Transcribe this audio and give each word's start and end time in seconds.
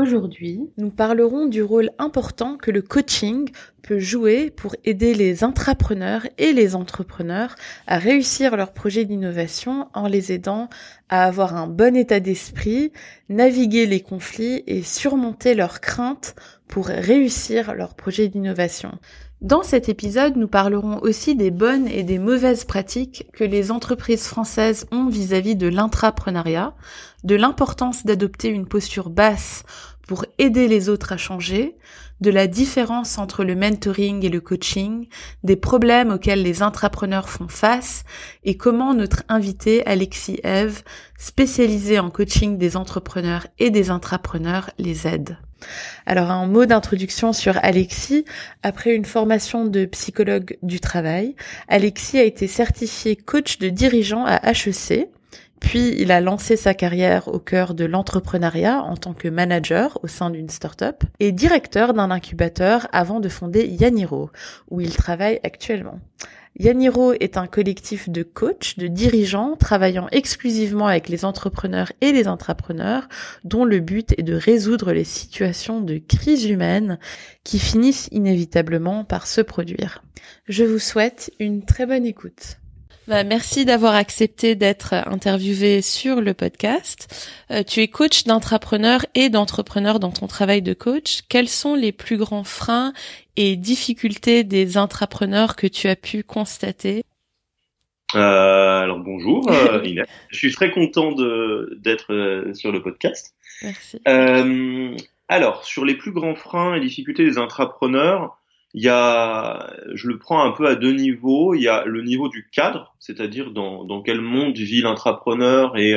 Aujourd'hui, 0.00 0.60
nous 0.78 0.88
parlerons 0.88 1.44
du 1.44 1.62
rôle 1.62 1.90
important 1.98 2.56
que 2.56 2.70
le 2.70 2.80
coaching 2.80 3.50
peut 3.82 3.98
jouer 3.98 4.48
pour 4.48 4.74
aider 4.86 5.12
les 5.12 5.44
intrapreneurs 5.44 6.26
et 6.38 6.54
les 6.54 6.74
entrepreneurs 6.74 7.54
à 7.86 7.98
réussir 7.98 8.56
leurs 8.56 8.72
projets 8.72 9.04
d'innovation 9.04 9.88
en 9.92 10.08
les 10.08 10.32
aidant 10.32 10.70
à 11.10 11.24
avoir 11.24 11.54
un 11.54 11.66
bon 11.66 11.94
état 11.96 12.18
d'esprit, 12.18 12.92
naviguer 13.28 13.84
les 13.84 14.00
conflits 14.00 14.62
et 14.66 14.82
surmonter 14.82 15.54
leurs 15.54 15.82
craintes 15.82 16.34
pour 16.66 16.86
réussir 16.86 17.74
leurs 17.74 17.92
projets 17.92 18.28
d'innovation. 18.28 18.92
Dans 19.40 19.62
cet 19.62 19.88
épisode, 19.88 20.36
nous 20.36 20.48
parlerons 20.48 20.98
aussi 20.98 21.34
des 21.34 21.50
bonnes 21.50 21.88
et 21.88 22.02
des 22.02 22.18
mauvaises 22.18 22.64
pratiques 22.64 23.26
que 23.32 23.42
les 23.42 23.70
entreprises 23.70 24.26
françaises 24.26 24.86
ont 24.92 25.08
vis-à-vis 25.08 25.56
de 25.56 25.66
l'intrapreneuriat, 25.66 26.74
de 27.24 27.36
l'importance 27.36 28.04
d'adopter 28.04 28.48
une 28.48 28.66
posture 28.66 29.08
basse 29.08 29.64
pour 30.10 30.24
aider 30.38 30.66
les 30.66 30.88
autres 30.88 31.12
à 31.12 31.16
changer, 31.16 31.76
de 32.20 32.32
la 32.32 32.48
différence 32.48 33.16
entre 33.16 33.44
le 33.44 33.54
mentoring 33.54 34.26
et 34.26 34.28
le 34.28 34.40
coaching, 34.40 35.06
des 35.44 35.54
problèmes 35.54 36.10
auxquels 36.10 36.42
les 36.42 36.62
intrapreneurs 36.62 37.28
font 37.28 37.46
face 37.46 38.02
et 38.42 38.56
comment 38.56 38.92
notre 38.92 39.22
invité 39.28 39.86
Alexis 39.86 40.40
Eve, 40.42 40.82
spécialisé 41.16 42.00
en 42.00 42.10
coaching 42.10 42.58
des 42.58 42.76
entrepreneurs 42.76 43.46
et 43.60 43.70
des 43.70 43.90
intrapreneurs, 43.90 44.70
les 44.78 45.06
aide. 45.06 45.38
Alors 46.06 46.32
un 46.32 46.48
mot 46.48 46.66
d'introduction 46.66 47.32
sur 47.32 47.56
Alexis. 47.62 48.24
Après 48.64 48.92
une 48.92 49.04
formation 49.04 49.64
de 49.64 49.84
psychologue 49.84 50.58
du 50.64 50.80
travail, 50.80 51.36
Alexis 51.68 52.18
a 52.18 52.24
été 52.24 52.48
certifié 52.48 53.14
coach 53.14 53.58
de 53.58 53.68
dirigeant 53.68 54.24
à 54.26 54.40
HEC 54.50 55.08
puis 55.60 55.94
il 55.98 56.10
a 56.10 56.20
lancé 56.20 56.56
sa 56.56 56.74
carrière 56.74 57.28
au 57.28 57.38
cœur 57.38 57.74
de 57.74 57.84
l'entrepreneuriat 57.84 58.82
en 58.82 58.96
tant 58.96 59.14
que 59.14 59.28
manager 59.28 59.98
au 60.02 60.08
sein 60.08 60.30
d'une 60.30 60.48
start-up 60.48 61.04
et 61.20 61.32
directeur 61.32 61.94
d'un 61.94 62.10
incubateur 62.10 62.88
avant 62.92 63.20
de 63.20 63.28
fonder 63.28 63.66
Yaniro, 63.66 64.30
où 64.70 64.80
il 64.80 64.96
travaille 64.96 65.38
actuellement. 65.44 66.00
Yaniro 66.58 67.12
est 67.12 67.36
un 67.36 67.46
collectif 67.46 68.10
de 68.10 68.22
coachs, 68.22 68.76
de 68.76 68.88
dirigeants 68.88 69.56
travaillant 69.56 70.08
exclusivement 70.10 70.88
avec 70.88 71.08
les 71.08 71.24
entrepreneurs 71.24 71.92
et 72.00 72.12
les 72.12 72.26
intrapreneurs 72.26 73.08
dont 73.44 73.64
le 73.64 73.78
but 73.78 74.12
est 74.18 74.24
de 74.24 74.34
résoudre 74.34 74.92
les 74.92 75.04
situations 75.04 75.80
de 75.80 75.98
crise 75.98 76.46
humaine 76.46 76.98
qui 77.44 77.58
finissent 77.58 78.08
inévitablement 78.10 79.04
par 79.04 79.26
se 79.26 79.40
produire. 79.40 80.02
Je 80.48 80.64
vous 80.64 80.80
souhaite 80.80 81.32
une 81.38 81.64
très 81.64 81.86
bonne 81.86 82.04
écoute. 82.04 82.59
Bah, 83.10 83.24
merci 83.24 83.64
d'avoir 83.64 83.96
accepté 83.96 84.54
d'être 84.54 84.94
interviewé 84.94 85.82
sur 85.82 86.20
le 86.20 86.32
podcast. 86.32 87.28
Euh, 87.50 87.64
tu 87.64 87.80
es 87.80 87.88
coach 87.88 88.22
d'entrepreneurs 88.22 89.04
et 89.16 89.30
d'entrepreneurs 89.30 89.98
dans 89.98 90.12
ton 90.12 90.28
travail 90.28 90.62
de 90.62 90.74
coach. 90.74 91.22
Quels 91.28 91.48
sont 91.48 91.74
les 91.74 91.90
plus 91.90 92.18
grands 92.18 92.44
freins 92.44 92.92
et 93.34 93.56
difficultés 93.56 94.44
des 94.44 94.76
intrapreneurs 94.76 95.56
que 95.56 95.66
tu 95.66 95.88
as 95.88 95.96
pu 95.96 96.22
constater? 96.22 97.02
Euh, 98.14 98.18
alors 98.80 99.00
bonjour 99.00 99.50
euh, 99.50 99.82
Inès, 99.84 100.06
je 100.28 100.38
suis 100.38 100.52
très 100.52 100.70
content 100.70 101.10
d'être 101.10 102.14
euh, 102.14 102.54
sur 102.54 102.70
le 102.70 102.80
podcast. 102.80 103.34
Merci. 103.62 104.00
alors 105.26 105.64
sur 105.64 105.84
les 105.84 105.96
plus 105.96 106.12
grands 106.12 106.36
freins 106.36 106.76
et 106.76 106.80
difficultés 106.80 107.24
des 107.24 107.38
intrapreneurs, 107.38 108.39
il 108.74 108.82
y 108.82 108.88
a, 108.88 109.72
je 109.94 110.06
le 110.06 110.18
prends 110.18 110.44
un 110.44 110.52
peu 110.52 110.66
à 110.66 110.76
deux 110.76 110.92
niveaux. 110.92 111.54
Il 111.54 111.62
y 111.62 111.68
a 111.68 111.84
le 111.84 112.02
niveau 112.02 112.28
du 112.28 112.48
cadre, 112.50 112.94
c'est-à-dire 113.00 113.50
dans, 113.50 113.84
dans 113.84 114.00
quel 114.00 114.20
monde 114.20 114.56
vit 114.56 114.80
l'entrepreneur 114.80 115.76
et 115.76 115.96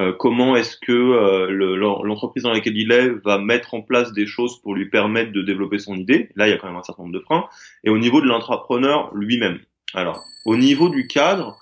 euh, 0.00 0.12
comment 0.12 0.56
est-ce 0.56 0.76
que 0.76 0.92
euh, 0.92 1.76
l'entreprise 2.04 2.42
dans 2.42 2.52
laquelle 2.52 2.76
il 2.76 2.92
est 2.92 3.08
va 3.24 3.38
mettre 3.38 3.74
en 3.74 3.82
place 3.82 4.12
des 4.12 4.26
choses 4.26 4.60
pour 4.60 4.74
lui 4.74 4.88
permettre 4.88 5.32
de 5.32 5.42
développer 5.42 5.78
son 5.78 5.96
idée. 5.96 6.30
Là, 6.36 6.46
il 6.46 6.50
y 6.50 6.52
a 6.52 6.56
quand 6.56 6.68
même 6.68 6.76
un 6.76 6.82
certain 6.82 7.02
nombre 7.02 7.14
de 7.14 7.20
freins. 7.20 7.48
Et 7.84 7.90
au 7.90 7.98
niveau 7.98 8.20
de 8.20 8.26
l'entrepreneur 8.26 9.14
lui-même. 9.14 9.60
Alors, 9.94 10.24
au 10.44 10.56
niveau 10.56 10.88
du 10.88 11.06
cadre, 11.06 11.58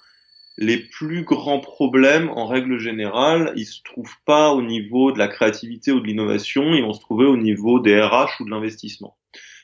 les 0.59 0.79
plus 0.79 1.23
grands 1.23 1.61
problèmes, 1.61 2.31
en 2.31 2.47
règle 2.47 2.79
générale, 2.79 3.53
ils 3.57 3.67
se 3.67 3.83
trouvent 3.83 4.17
pas 4.25 4.53
au 4.53 4.63
niveau 4.63 5.13
de 5.13 5.19
la 5.19 5.29
créativité 5.29 5.93
ou 5.93 6.01
de 6.01 6.07
l'innovation, 6.07 6.75
ils 6.75 6.83
vont 6.83 6.95
se 6.95 7.01
trouver 7.01 7.27
au 7.27 7.37
niveau 7.37 7.79
des 7.79 8.01
RH 8.01 8.41
ou 8.41 8.45
de 8.45 8.51
l'investissement. 8.51 9.17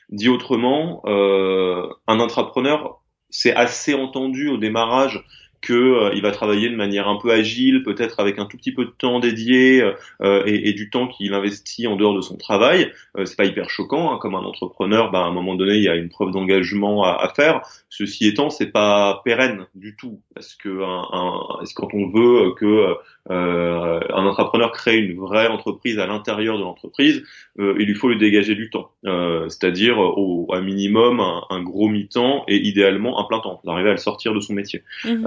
Dit 0.09 0.29
autrement, 0.29 1.01
euh, 1.05 1.87
un 2.07 2.19
entrepreneur, 2.19 3.01
c'est 3.29 3.53
assez 3.53 3.93
entendu 3.93 4.49
au 4.49 4.57
démarrage 4.57 5.23
que 5.63 5.73
euh, 5.73 6.11
il 6.13 6.21
va 6.21 6.31
travailler 6.31 6.69
de 6.69 6.75
manière 6.75 7.07
un 7.07 7.17
peu 7.17 7.31
agile, 7.31 7.83
peut-être 7.83 8.19
avec 8.19 8.37
un 8.37 8.45
tout 8.45 8.57
petit 8.57 8.73
peu 8.73 8.85
de 8.85 8.91
temps 8.91 9.19
dédié 9.19 9.81
euh, 10.21 10.43
et, 10.45 10.69
et, 10.69 10.73
du 10.73 10.89
temps 10.89 11.07
qu'il 11.07 11.33
investit 11.33 11.87
en 11.87 11.95
dehors 11.95 12.13
de 12.13 12.21
son 12.21 12.37
travail. 12.37 12.91
Euh, 13.17 13.25
c'est 13.25 13.37
pas 13.37 13.45
hyper 13.45 13.69
choquant, 13.69 14.13
hein, 14.13 14.19
comme 14.21 14.35
un 14.35 14.43
entrepreneur, 14.43 15.09
bah, 15.09 15.19
à 15.19 15.23
un 15.23 15.31
moment 15.31 15.55
donné, 15.55 15.75
il 15.75 15.83
y 15.83 15.89
a 15.89 15.95
une 15.95 16.09
preuve 16.09 16.31
d'engagement 16.31 17.03
à, 17.03 17.13
à, 17.13 17.33
faire. 17.33 17.61
Ceci 17.89 18.27
étant, 18.27 18.49
c'est 18.49 18.71
pas 18.71 19.21
pérenne 19.23 19.65
du 19.73 19.95
tout, 19.95 20.21
parce 20.35 20.53
que 20.53 20.83
un, 20.83 21.07
un, 21.11 21.63
quand 21.75 21.93
on 21.93 22.09
veut 22.09 22.53
que 22.55 22.95
euh, 23.29 23.99
un 24.09 24.25
entrepreneur 24.25 24.71
crée 24.71 24.97
une 24.97 25.17
vraie 25.17 25.47
entreprise 25.47 25.97
à 25.97 26.07
l'intérieur 26.07 26.57
de 26.57 26.63
l'entreprise, 26.63 27.23
euh, 27.59 27.75
il 27.79 27.87
lui 27.87 27.95
faut 27.95 28.09
lui 28.09 28.17
dégager 28.17 28.55
du 28.55 28.69
temps, 28.69 28.91
c'est-à-dire 29.03 29.97
au 29.97 30.47
un 30.53 30.61
minimum 30.61 31.19
un, 31.19 31.43
un 31.49 31.61
gros 31.61 31.87
mi-temps 31.87 32.43
et 32.47 32.57
idéalement 32.57 33.19
un 33.19 33.23
plein 33.25 33.39
temps, 33.39 33.61
d'arriver 33.63 33.89
à 33.89 33.93
le 33.93 33.97
sortir 33.97 34.33
de 34.33 34.39
son 34.39 34.53
métier. 34.53 34.83
Mmh. 35.05 35.25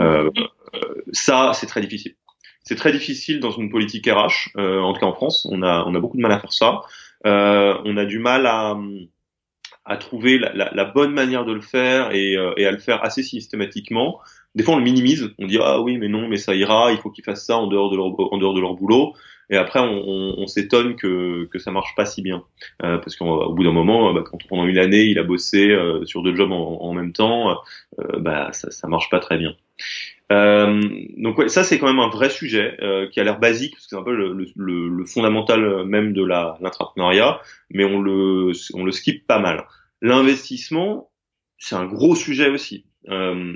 Euh, 0.75 0.91
ça, 1.13 1.53
c'est 1.55 1.67
très 1.67 1.81
difficile. 1.81 2.15
C'est 2.63 2.77
très 2.77 2.93
difficile 2.93 3.41
dans 3.41 3.53
une 3.53 3.71
politique 3.71 4.07
RH, 4.07 4.51
euh, 4.57 4.81
en 4.81 4.93
tout 4.93 5.01
cas 5.01 5.07
en 5.07 5.15
France. 5.15 5.47
On 5.51 5.63
a, 5.63 5.85
on 5.87 5.95
a 5.95 6.01
beaucoup 6.01 6.17
de 6.17 6.23
mal 6.23 6.33
à 6.33 6.41
faire 6.41 6.53
ça. 6.53 6.81
Euh, 7.25 7.79
on 7.85 7.97
a 7.97 8.05
du 8.05 8.19
mal 8.19 8.47
à, 8.47 8.77
à 9.87 9.97
trouver 9.97 10.39
la, 10.39 10.53
la, 10.53 10.71
la, 10.75 10.85
bonne 10.85 11.13
manière 11.13 11.45
de 11.45 11.53
le 11.53 11.61
faire 11.61 12.13
et, 12.13 12.37
et, 12.57 12.67
à 12.67 12.71
le 12.71 12.79
faire 12.79 13.05
assez 13.05 13.23
systématiquement. 13.23 14.19
Des 14.55 14.65
fois, 14.65 14.75
on 14.75 14.79
le 14.79 14.85
minimise. 14.85 15.31
On 15.39 15.47
dit 15.47 15.59
ah 15.63 15.81
oui, 15.81 15.99
mais 15.99 16.09
non, 16.09 16.29
mais 16.29 16.37
ça 16.37 16.55
ira. 16.55 16.93
Il 16.93 16.99
faut 16.99 17.11
qu'ils 17.11 17.25
fassent 17.25 17.47
ça 17.47 17.57
en 17.57 17.67
dehors 17.67 17.91
de 17.91 17.97
leur, 17.97 18.07
en 18.07 18.39
dehors 18.39 18.55
de 18.55 18.61
leur 18.61 18.75
boulot. 18.75 19.15
Et 19.49 19.57
après, 19.57 19.81
on, 19.81 20.03
on, 20.07 20.35
on 20.39 20.47
s'étonne 20.47 20.97
que, 20.97 21.47
que 21.47 21.59
ça 21.59 21.71
marche 21.71 21.95
pas 21.95 22.05
si 22.05 22.21
bien, 22.23 22.43
euh, 22.83 22.99
parce 22.99 23.15
qu'au 23.17 23.53
bout 23.53 23.63
d'un 23.63 23.73
moment, 23.73 24.13
bah, 24.13 24.25
quand 24.25 24.39
pendant 24.49 24.67
une 24.67 24.79
année, 24.79 25.05
il 25.05 25.19
a 25.19 25.23
bossé 25.23 25.71
euh, 25.71 26.05
sur 26.05 26.23
deux 26.23 26.35
jobs 26.35 26.51
en, 26.51 26.81
en 26.81 26.93
même 26.93 27.13
temps, 27.13 27.57
euh, 28.01 28.19
bah 28.19 28.51
ça, 28.53 28.71
ça 28.71 28.89
marche 28.89 29.09
pas 29.09 29.21
très 29.21 29.39
bien. 29.39 29.55
Euh, 30.33 30.83
donc 31.17 31.39
ouais, 31.39 31.49
ça 31.49 31.63
c'est 31.63 31.79
quand 31.79 31.87
même 31.87 32.01
un 32.01 32.09
vrai 32.09 32.31
sujet 32.31 32.77
euh, 32.83 33.09
qui 33.09 33.21
a 33.21 33.25
l'air 33.25 33.39
basique 33.39 33.75
parce 33.75 33.85
que 33.85 33.91
c'est 33.91 33.97
un 33.97 34.03
peu 34.03 34.15
le, 34.17 34.33
le, 34.33 34.89
le, 34.89 35.05
fondamental 35.07 35.85
même 35.85 36.13
de 36.13 36.25
l'entrepreneuriat, 36.25 37.41
mais 37.71 37.85
on 37.85 38.01
le 38.01 38.51
on 38.75 38.85
le 38.85 38.93
skip 38.93 39.27
pas 39.27 39.39
mal. 39.39 39.67
L'investissement, 40.03 41.11
c'est 41.59 41.77
un 41.77 41.87
gros 41.87 42.17
sujet 42.17 42.49
aussi. 42.49 42.87
Euh, 43.09 43.55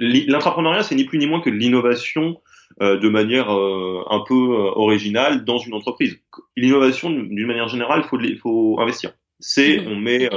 L'entrepreneuriat, 0.00 0.84
c'est 0.84 0.94
ni 0.94 1.04
plus 1.04 1.18
ni 1.18 1.26
moins 1.26 1.40
que 1.40 1.50
l'innovation 1.50 2.40
euh, 2.80 2.98
de 2.98 3.08
manière 3.08 3.52
euh, 3.52 4.04
un 4.10 4.20
peu 4.20 4.34
euh, 4.34 4.70
originale 4.76 5.44
dans 5.44 5.58
une 5.58 5.74
entreprise. 5.74 6.20
L'innovation, 6.56 7.10
d'une 7.10 7.46
manière 7.46 7.68
générale, 7.68 8.04
faut, 8.04 8.18
faut 8.40 8.78
investir. 8.78 9.12
C'est 9.40 9.80
on 9.86 9.96
met 9.96 10.28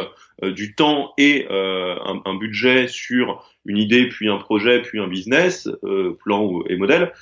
du 0.41 0.73
temps 0.75 1.13
et 1.17 1.45
un, 1.49 2.21
un, 2.25 2.35
budget 2.35 2.87
sur 2.87 3.43
une 3.65 3.77
idée, 3.77 4.07
puis 4.07 4.27
un 4.29 4.37
projet, 4.37 4.81
puis 4.81 4.99
un 4.99 5.07
business, 5.07 5.69
plan 6.23 6.61
et 6.67 6.77
modèle, 6.77 7.13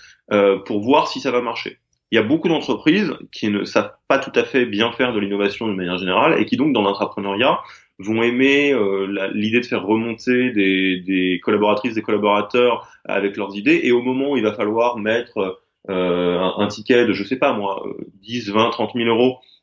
pour 0.66 0.82
voir 0.82 1.08
si 1.08 1.20
ça 1.20 1.32
va 1.32 1.42
marcher. 1.42 1.80
Il 2.12 2.16
y 2.16 2.18
a 2.18 2.24
beaucoup 2.24 2.48
d'entreprises 2.48 3.14
qui 3.32 3.50
ne 3.50 3.66
savent 3.66 3.94
pas 4.08 4.18
tout 4.18 4.32
à 4.34 4.44
fait 4.44 4.66
bien 4.66 4.92
faire 4.92 5.14
de 5.14 5.20
l'innovation 5.20 5.68
de 5.68 5.74
manière 5.74 5.98
générale 5.98 6.42
et 6.42 6.46
qui 6.46 6.58
donc 6.58 6.74
dans 6.74 6.82
l'entrepreneuriat 6.82 7.60
vont 8.00 8.24
aimer 8.24 8.72
euh, 8.74 9.30
l'idée 9.34 9.60
de 9.60 9.66
faire 9.66 9.86
remonter 9.86 10.52
des, 10.52 11.02
des, 11.02 11.40
collaboratrices, 11.44 11.94
des 11.94 12.02
collaborateurs 12.02 12.88
avec 13.06 13.38
leurs 13.38 13.56
idées, 13.56 13.82
et 13.84 13.92
au 13.92 14.02
moment 14.02 14.32
où 14.32 14.38
il 14.38 14.44
va 14.44 14.54
falloir 14.54 14.98
mettre 14.98 15.60
euh, 15.90 16.40
un, 16.40 16.54
un, 16.60 16.68
ticket 16.68 17.06
de, 17.06 17.14
je 17.14 17.24
sais 17.24 17.36
pas 17.36 17.54
moi, 17.54 17.84
10, 18.22 18.52
20, 18.52 18.70
30 18.70 18.92
000 18.96 19.10
euros 19.10 19.40
euh, 19.40 19.59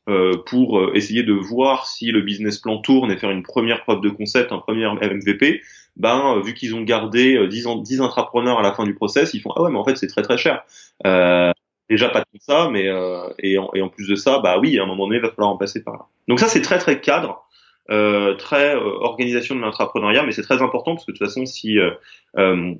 pour 0.46 0.78
euh, 0.78 0.92
essayer 0.94 1.22
de 1.22 1.32
voir 1.32 1.86
si 1.86 2.12
le 2.12 2.20
business 2.20 2.58
plan 2.58 2.78
tourne 2.78 3.10
et 3.10 3.16
faire 3.16 3.30
une 3.30 3.42
première 3.42 3.82
preuve 3.82 4.00
de 4.00 4.08
concept, 4.08 4.52
un 4.52 4.58
premier 4.58 4.86
MVP, 4.86 5.62
ben 5.96 6.40
vu 6.44 6.54
qu'ils 6.54 6.74
ont 6.74 6.82
gardé 6.82 7.46
10, 7.48 7.66
10 7.82 8.00
intrapreneurs 8.00 8.58
à 8.58 8.62
la 8.62 8.72
fin 8.72 8.84
du 8.84 8.94
process, 8.94 9.34
ils 9.34 9.40
font 9.40 9.52
ah 9.56 9.62
ouais 9.62 9.70
mais 9.70 9.78
en 9.78 9.84
fait 9.84 9.96
c'est 9.96 10.06
très 10.06 10.22
très 10.22 10.38
cher. 10.38 10.64
Euh, 11.06 11.52
déjà 11.88 12.08
pas 12.08 12.22
tout 12.22 12.38
ça, 12.40 12.68
mais 12.70 12.88
euh, 12.88 13.28
et, 13.38 13.58
en, 13.58 13.88
plus 13.88 14.08
de 14.08 14.14
ça, 14.14 14.38
bah 14.38 14.58
oui, 14.60 14.78
à 14.78 14.82
un 14.82 14.86
moment 14.86 15.06
donné, 15.06 15.18
il 15.18 15.22
va 15.22 15.30
falloir 15.30 15.50
en 15.50 15.56
passer 15.56 15.82
par 15.82 15.94
là. 15.94 16.06
Donc 16.28 16.40
ça, 16.40 16.48
c'est 16.48 16.62
très 16.62 16.78
très 16.78 17.00
cadre, 17.00 17.46
euh, 17.90 18.34
très 18.34 18.74
euh, 18.74 18.98
organisation 19.00 19.54
de 19.54 19.60
l'entrepreneuriat, 19.60 20.24
mais 20.24 20.32
c'est 20.32 20.42
très 20.42 20.62
important 20.62 20.94
parce 20.94 21.06
que 21.06 21.12
de 21.12 21.16
toute 21.16 21.26
façon, 21.26 21.46
si 21.46 21.78
euh, 21.78 22.74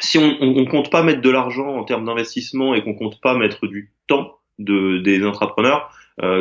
si 0.00 0.18
on, 0.18 0.36
on, 0.40 0.64
compte 0.66 0.90
pas 0.90 1.02
mettre 1.02 1.20
de 1.20 1.30
l'argent 1.30 1.66
en 1.66 1.84
termes 1.84 2.04
d'investissement 2.04 2.74
et 2.74 2.82
qu'on 2.82 2.94
compte 2.94 3.20
pas 3.20 3.34
mettre 3.34 3.66
du 3.66 3.90
temps 4.06 4.38
de 4.58 4.98
des 4.98 5.24
entrepreneurs, 5.24 5.90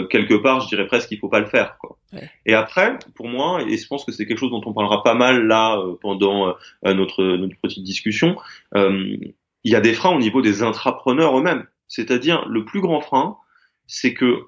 quelque 0.10 0.34
part, 0.34 0.62
je 0.62 0.68
dirais 0.68 0.88
presque 0.88 1.10
qu'il 1.10 1.20
faut 1.20 1.30
pas 1.30 1.40
le 1.40 1.46
faire. 1.46 1.78
Quoi. 1.80 1.98
Ouais. 2.14 2.30
Et 2.46 2.54
après, 2.54 2.98
pour 3.16 3.28
moi, 3.28 3.62
et 3.62 3.78
je 3.78 3.88
pense 3.88 4.06
que 4.06 4.12
c'est 4.12 4.26
quelque 4.26 4.40
chose 4.40 4.52
dont 4.52 4.62
on 4.66 4.74
parlera 4.74 5.04
pas 5.04 5.14
mal 5.14 5.46
là 5.46 5.82
pendant 6.02 6.56
notre 6.84 7.24
notre 7.24 7.56
petite 7.62 7.84
discussion, 7.84 8.38
il 8.76 9.34
y 9.64 9.76
a 9.76 9.82
des 9.82 9.94
freins 9.94 10.16
au 10.16 10.20
niveau 10.20 10.42
des 10.42 10.64
intrapreneurs 10.64 11.38
eux-mêmes. 11.38 11.66
C'est-à-dire, 11.88 12.48
le 12.48 12.66
plus 12.66 12.82
grand 12.82 13.02
frein, 13.02 13.38
c'est 13.86 14.14
que 14.14 14.44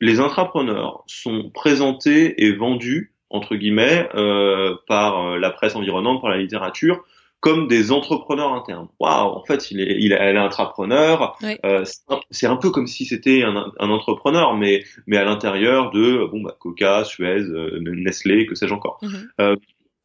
les 0.00 0.20
intrapreneurs 0.20 1.04
sont 1.06 1.50
présentés 1.50 2.44
et 2.44 2.52
vendus, 2.52 3.14
entre 3.30 3.54
guillemets, 3.54 4.08
euh, 4.14 4.76
par 4.88 5.26
euh, 5.26 5.38
la 5.38 5.50
presse 5.50 5.76
environnante, 5.76 6.20
par 6.20 6.30
la 6.30 6.38
littérature, 6.38 7.04
comme 7.42 7.66
des 7.66 7.90
entrepreneurs 7.90 8.54
internes. 8.54 8.86
Waouh, 9.00 9.32
en 9.32 9.44
fait, 9.44 9.72
il 9.72 9.80
est, 9.80 9.96
il 9.98 10.12
est, 10.12 10.16
elle 10.16 10.36
est 10.36 10.38
intrapreneur. 10.38 11.36
Euh, 11.64 11.84
c'est 12.30 12.46
un 12.46 12.56
peu 12.56 12.70
comme 12.70 12.86
si 12.86 13.04
c'était 13.04 13.42
un, 13.42 13.72
un, 13.80 13.90
entrepreneur, 13.90 14.56
mais 14.56 14.84
mais 15.08 15.16
à 15.16 15.24
l'intérieur 15.24 15.90
de 15.90 16.24
bon 16.30 16.40
bah 16.40 16.56
Coca, 16.58 17.04
Suez, 17.04 17.42
euh, 17.42 17.80
Nestlé, 17.80 18.46
que 18.46 18.54
sais-je 18.54 18.72
encore. 18.72 19.00
Mhm. 19.02 19.28
Euh, 19.40 19.56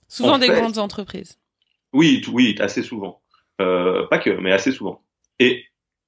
souvent 0.07 0.39
des 0.39 0.47
grandes 0.47 0.79
entreprises. 0.79 1.37
Oui, 1.93 2.23
oui, 2.33 2.55
assez 2.59 2.81
souvent. 2.81 3.21
pas 3.59 4.19
que, 4.19 4.31
mais 4.41 4.51
assez 4.51 4.71
souvent. 4.71 5.03
Et 5.39 5.63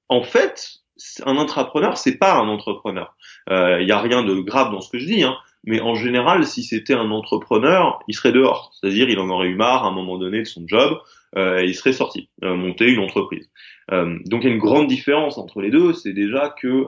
en 0.08 0.24
fait, 0.24 0.80
un 1.24 1.36
entrepreneur, 1.36 1.96
c'est 1.96 2.16
pas 2.16 2.34
un 2.34 2.48
entrepreneur. 2.48 3.14
Il 3.48 3.54
euh, 3.54 3.82
y 3.82 3.92
a 3.92 4.00
rien 4.00 4.22
de 4.22 4.34
grave 4.34 4.72
dans 4.72 4.80
ce 4.80 4.90
que 4.90 4.98
je 4.98 5.06
dis, 5.06 5.22
hein, 5.22 5.36
mais 5.64 5.80
en 5.80 5.94
général, 5.94 6.44
si 6.44 6.62
c'était 6.62 6.94
un 6.94 7.10
entrepreneur, 7.10 8.00
il 8.08 8.14
serait 8.14 8.32
dehors. 8.32 8.72
C'est-à-dire, 8.74 9.08
il 9.08 9.18
en 9.18 9.28
aurait 9.28 9.48
eu 9.48 9.56
marre 9.56 9.84
à 9.84 9.88
un 9.88 9.92
moment 9.92 10.18
donné 10.18 10.40
de 10.40 10.44
son 10.44 10.64
job, 10.66 10.98
euh, 11.36 11.64
il 11.64 11.74
serait 11.74 11.92
sorti, 11.92 12.28
euh, 12.44 12.54
monter 12.54 12.86
une 12.86 13.00
entreprise. 13.00 13.50
Euh, 13.92 14.18
donc, 14.26 14.42
il 14.42 14.48
y 14.48 14.50
a 14.50 14.54
une 14.54 14.60
grande 14.60 14.86
différence 14.86 15.38
entre 15.38 15.60
les 15.60 15.70
deux. 15.70 15.92
C'est 15.92 16.12
déjà 16.12 16.54
que 16.60 16.86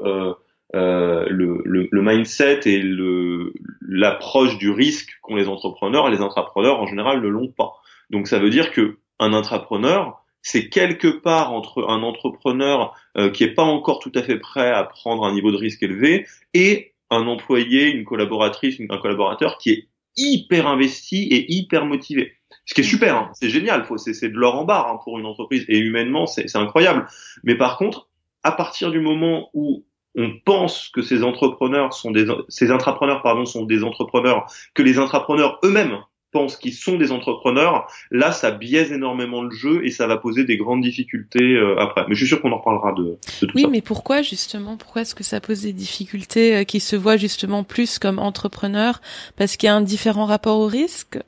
le, 0.74 1.60
le, 1.64 1.88
le, 1.90 2.02
mindset 2.02 2.60
et 2.64 2.80
le 2.80 3.52
l'approche 3.80 4.56
du 4.58 4.70
risque 4.70 5.18
qu'ont 5.22 5.36
les 5.36 5.48
entrepreneurs, 5.48 6.08
les 6.10 6.22
entrepreneurs 6.22 6.80
en 6.80 6.86
général 6.86 7.20
ne 7.20 7.28
l'ont 7.28 7.48
pas. 7.48 7.74
Donc, 8.10 8.26
ça 8.26 8.38
veut 8.38 8.50
dire 8.50 8.72
que 8.72 8.98
un 9.18 9.32
entrepreneur 9.32 10.22
c'est 10.42 10.68
quelque 10.68 11.08
part 11.08 11.52
entre 11.52 11.88
un 11.88 12.02
entrepreneur 12.02 12.94
euh, 13.16 13.30
qui 13.30 13.44
est 13.44 13.54
pas 13.54 13.62
encore 13.62 14.00
tout 14.00 14.12
à 14.14 14.22
fait 14.22 14.38
prêt 14.38 14.70
à 14.70 14.82
prendre 14.84 15.24
un 15.24 15.32
niveau 15.32 15.52
de 15.52 15.56
risque 15.56 15.82
élevé 15.82 16.26
et 16.52 16.92
un 17.10 17.26
employé, 17.26 17.90
une 17.90 18.04
collaboratrice, 18.04 18.80
un 18.90 18.98
collaborateur 18.98 19.58
qui 19.58 19.70
est 19.70 19.88
hyper 20.16 20.66
investi 20.66 21.22
et 21.30 21.52
hyper 21.52 21.86
motivé. 21.86 22.34
Ce 22.64 22.74
qui 22.74 22.82
est 22.82 22.84
super, 22.84 23.16
hein, 23.16 23.30
c'est 23.34 23.48
génial, 23.48 23.86
c'est 23.96 24.28
de 24.28 24.36
l'or 24.36 24.56
en 24.56 24.64
barre 24.64 24.88
hein, 24.88 25.00
pour 25.02 25.18
une 25.18 25.26
entreprise 25.26 25.64
et 25.68 25.78
humainement 25.78 26.26
c'est 26.26 26.56
incroyable. 26.56 27.06
Mais 27.42 27.56
par 27.56 27.76
contre, 27.76 28.08
à 28.42 28.52
partir 28.52 28.90
du 28.90 29.00
moment 29.00 29.50
où 29.54 29.84
on 30.14 30.30
pense 30.44 30.90
que 30.90 31.02
ces 31.02 31.22
entrepreneurs 31.22 31.94
sont 31.94 32.10
des 32.10 32.26
ces 32.48 32.70
intrapreneurs 32.70 33.22
pardon 33.22 33.46
sont 33.46 33.64
des 33.64 33.82
entrepreneurs 33.82 34.46
que 34.74 34.82
les 34.82 34.98
intrapreneurs 34.98 35.58
eux-mêmes 35.64 35.98
pensent 36.32 36.56
qu'ils 36.56 36.74
sont 36.74 36.96
des 36.96 37.12
entrepreneurs, 37.12 37.86
là, 38.10 38.32
ça 38.32 38.50
biaise 38.50 38.90
énormément 38.90 39.42
le 39.42 39.50
jeu 39.50 39.84
et 39.84 39.90
ça 39.90 40.06
va 40.06 40.16
poser 40.16 40.44
des 40.44 40.56
grandes 40.56 40.80
difficultés 40.80 41.54
euh, 41.54 41.78
après. 41.78 42.04
Mais 42.08 42.14
je 42.14 42.20
suis 42.20 42.26
sûr 42.26 42.40
qu'on 42.40 42.50
en 42.52 42.58
reparlera 42.58 42.92
de, 42.92 43.02
de 43.02 43.46
tout 43.46 43.52
oui, 43.54 43.62
ça. 43.62 43.68
Oui, 43.68 43.70
mais 43.70 43.82
pourquoi 43.82 44.22
justement 44.22 44.76
Pourquoi 44.76 45.02
est-ce 45.02 45.14
que 45.14 45.24
ça 45.24 45.40
pose 45.40 45.62
des 45.62 45.72
difficultés 45.72 46.56
euh, 46.56 46.64
qui 46.64 46.80
se 46.80 46.96
voient 46.96 47.18
justement 47.18 47.62
plus 47.62 47.98
comme 47.98 48.18
entrepreneurs? 48.18 49.00
Parce 49.36 49.56
qu'il 49.56 49.68
y 49.68 49.70
a 49.70 49.74
un 49.74 49.82
différent 49.82 50.24
rapport 50.24 50.58
au 50.58 50.66
risque? 50.66 51.18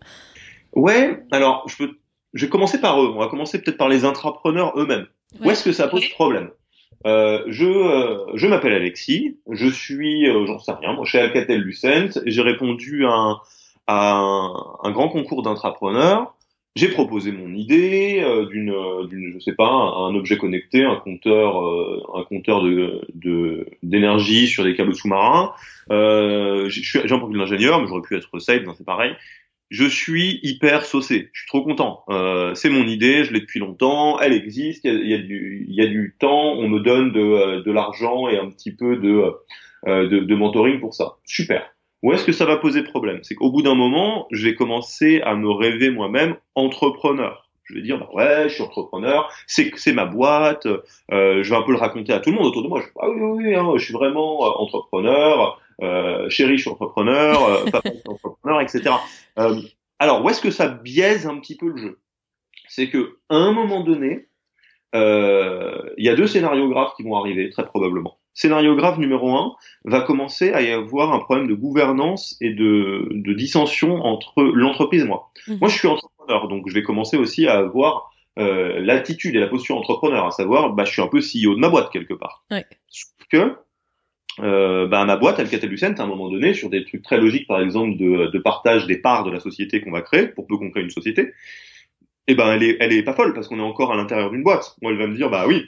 Ouais, 0.75 1.23
alors 1.31 1.65
je 1.69 1.77
peux, 1.77 1.91
je 2.33 2.47
vais 2.47 2.51
commencer 2.51 2.81
par 2.81 3.03
eux. 3.03 3.13
On 3.15 3.19
va 3.19 3.29
commencer 3.29 3.61
peut-être 3.61 3.79
par 3.79 3.89
les 3.89 4.05
intrapreneurs 4.05 4.73
eux-mêmes. 4.77 5.07
Où 5.41 5.51
est-ce 5.51 5.65
que 5.65 5.73
ça 5.73 5.89
pose 5.89 6.09
problème 6.11 6.51
euh, 7.07 7.43
je 7.49 7.67
euh, 7.67 8.25
je 8.35 8.47
m'appelle 8.47 8.73
Alexis, 8.73 9.37
je 9.51 9.67
suis, 9.67 10.27
euh, 10.27 10.47
j'en 10.47 10.59
sais 10.59 10.73
rien, 10.73 10.95
moi 10.95 11.05
chez 11.05 11.19
Alcatel 11.19 11.61
Lucent, 11.61 12.19
j'ai 12.25 12.41
répondu 12.41 13.05
à 13.05 13.11
un, 13.11 13.41
à 13.87 14.15
un, 14.83 14.91
grand 14.91 15.09
concours 15.09 15.43
d'entrepreneurs. 15.43 16.35
J'ai 16.77 16.89
proposé 16.89 17.31
mon 17.31 17.55
idée 17.55 18.21
euh, 18.25 18.47
d'une, 18.47 18.75
d'une, 19.09 19.33
je 19.33 19.39
sais 19.39 19.53
pas, 19.53 19.69
un, 19.69 20.15
objet 20.17 20.39
connecté, 20.39 20.83
un 20.83 20.97
compteur, 20.97 21.65
euh, 21.65 22.03
un 22.15 22.25
compteur 22.25 22.63
de, 22.63 23.03
de, 23.15 23.69
d'énergie 23.85 24.49
sur 24.49 24.65
des 24.65 24.75
câbles 24.75 24.95
sous-marins. 24.95 25.53
Euh, 25.93 26.69
suis, 26.71 27.01
j'ai 27.05 27.15
un 27.15 27.19
profil 27.19 27.39
d'ingénieur, 27.39 27.81
mais 27.81 27.87
j'aurais 27.87 28.03
pu 28.03 28.17
être 28.17 28.39
safe, 28.41 28.63
c'est 28.77 28.87
pareil. 28.87 29.13
Je 29.71 29.85
suis 29.85 30.41
hyper 30.43 30.85
saucé. 30.85 31.31
Je 31.33 31.41
suis 31.41 31.49
trop 31.49 31.63
content. 31.63 32.05
Euh, 32.09 32.55
c'est 32.55 32.71
mon 32.71 32.87
idée, 32.87 33.25
je 33.25 33.33
l'ai 33.33 33.41
depuis 33.41 33.61
longtemps. 33.61 34.21
Elle 34.21 34.33
existe. 34.33 34.85
Il 34.85 35.09
y 35.09 35.15
a, 35.15 35.19
du, 35.19 35.67
y 35.69 35.83
a 35.83 35.87
du 35.87 36.15
temps. 36.19 36.53
On 36.53 36.69
me 36.69 36.81
donne 36.81 37.13
de, 37.13 37.63
de 37.63 37.73
l'argent 37.73 38.29
et 38.29 38.39
un 38.39 38.51
petit 38.51 38.75
peu 38.75 38.97
de, 38.97 39.33
de, 39.87 40.21
de 40.21 40.35
mentoring 40.35 40.81
pour 40.81 40.95
ça. 40.95 41.17
Super. 41.25 41.75
Où 42.05 42.13
est-ce 42.13 42.27
que 42.27 42.33
ça 42.33 42.45
va 42.45 42.59
poser 42.59 42.83
problème? 42.83 43.21
C'est 43.23 43.35
qu'au 43.35 43.51
bout 43.51 43.63
d'un 43.63 43.75
moment, 43.75 44.27
je 44.31 44.45
vais 44.45 44.55
commencer 44.55 45.23
à 45.23 45.35
me 45.35 45.51
rêver 45.51 45.91
moi-même 45.91 46.37
entrepreneur. 46.55 47.49
Je 47.65 47.73
vais 47.73 47.81
dire, 47.81 47.99
bah 47.99 48.11
ouais, 48.13 48.49
je 48.51 48.55
suis 48.57 48.63
entrepreneur, 48.63 49.31
c'est 49.47 49.71
c'est 49.77 49.95
ma 49.95 50.05
boîte, 50.05 50.67
euh, 50.67 51.43
je 51.43 51.49
vais 51.49 51.57
un 51.57 51.63
peu 51.63 51.73
le 51.73 51.79
raconter 51.79 52.13
à 52.13 52.21
tout 52.21 52.29
le 52.29 52.37
monde 52.37 52.45
autour 52.45 52.63
de 52.63 52.69
moi. 52.69 52.83
Je, 52.83 52.89
ah 53.01 53.09
oui, 53.09 53.47
oui 53.47 53.55
hein, 53.55 53.73
je 53.77 53.85
suis 53.87 53.95
vraiment 53.95 54.45
euh, 54.45 54.51
entrepreneur, 54.51 55.59
euh, 55.83 56.29
chérie, 56.29 56.59
je 56.59 56.63
suis 56.63 56.71
entrepreneur, 56.71 57.43
euh, 57.43 57.65
papa, 57.73 57.89
je 57.89 58.01
suis 58.01 58.09
entrepreneur, 58.09 58.61
etc. 58.61 58.91
Euh, 59.39 59.61
alors, 59.99 60.25
où 60.25 60.29
est-ce 60.29 60.41
que 60.41 60.51
ça 60.51 60.69
biaise 60.69 61.27
un 61.27 61.39
petit 61.39 61.57
peu 61.57 61.69
le 61.69 61.77
jeu? 61.77 62.01
C'est 62.69 62.89
que 62.89 63.19
à 63.29 63.37
un 63.37 63.53
moment 63.53 63.83
donné, 63.83 64.29
euh, 64.95 65.83
il 65.97 66.05
y 66.05 66.09
a 66.09 66.15
deux 66.15 66.27
scénarios 66.27 66.69
graves 66.69 66.93
qui 66.97 67.03
vont 67.03 67.17
arriver, 67.17 67.51
très 67.51 67.65
probablement. 67.65 68.19
Scénario 68.33 68.75
grave 68.75 68.99
numéro 68.99 69.37
un, 69.37 69.55
va 69.85 70.01
commencer 70.01 70.53
à 70.53 70.63
y 70.63 70.71
avoir 70.71 71.13
un 71.13 71.21
problème 71.21 71.47
de 71.47 71.55
gouvernance 71.55 72.37
et 72.41 72.53
de, 72.53 73.09
de 73.11 73.33
dissension 73.33 74.03
entre 74.03 74.43
l'entreprise 74.43 75.03
et 75.03 75.07
moi. 75.07 75.31
Mmh. 75.47 75.55
Moi, 75.61 75.69
je 75.69 75.79
suis 75.79 75.89
entrepreneur, 75.89 76.49
donc 76.49 76.69
je 76.69 76.75
vais 76.75 76.83
commencer 76.83 77.17
aussi 77.17 77.47
à 77.47 77.59
avoir 77.59 78.11
euh, 78.39 78.81
l'attitude 78.81 79.37
et 79.37 79.39
la 79.39 79.47
posture 79.47 79.77
entrepreneur, 79.77 80.27
à 80.27 80.31
savoir, 80.33 80.73
bah, 80.73 80.85
je 80.85 80.93
suis 80.93 81.03
un 81.03 81.07
peu 81.07 81.21
CEO 81.21 81.55
de 81.55 81.61
ma 81.61 81.69
boîte 81.69 81.91
quelque 81.93 82.15
part. 82.15 82.45
Sauf 82.89 83.27
que 83.31 83.57
euh, 84.41 84.87
bah, 84.87 85.05
ma 85.05 85.17
boîte, 85.17 85.39
Alcatel 85.39 85.71
Lucent, 85.71 85.95
à 85.99 86.03
un 86.03 86.07
moment 86.07 86.31
donné, 86.31 86.55
sur 86.55 86.71
des 86.71 86.85
trucs 86.85 87.03
très 87.03 87.19
logiques, 87.19 87.47
par 87.47 87.61
exemple, 87.61 87.97
de, 87.97 88.31
de 88.31 88.39
partage 88.39 88.87
des 88.87 88.99
parts 88.99 89.25
de 89.25 89.31
la 89.31 89.41
société 89.41 89.81
qu'on 89.81 89.93
va 89.93 90.03
créer, 90.03 90.29
pour 90.29 90.47
peu 90.47 90.57
qu'on 90.57 90.71
crée 90.71 90.83
une 90.83 90.91
société, 90.91 91.33
eh 92.27 92.35
ben, 92.35 92.53
elle 92.53 92.63
est, 92.63 92.77
elle 92.81 92.93
est 92.93 93.03
pas 93.03 93.13
folle 93.13 93.35
parce 93.35 93.49
qu'on 93.49 93.59
est 93.59 93.63
encore 93.63 93.93
à 93.93 93.97
l'intérieur 93.97 94.31
d'une 94.31 94.43
boîte. 94.43 94.77
Moi, 94.83 94.93
elle 94.93 94.99
va 94.99 95.07
me 95.07 95.15
dire, 95.15 95.31
bah 95.31 95.47
oui, 95.47 95.67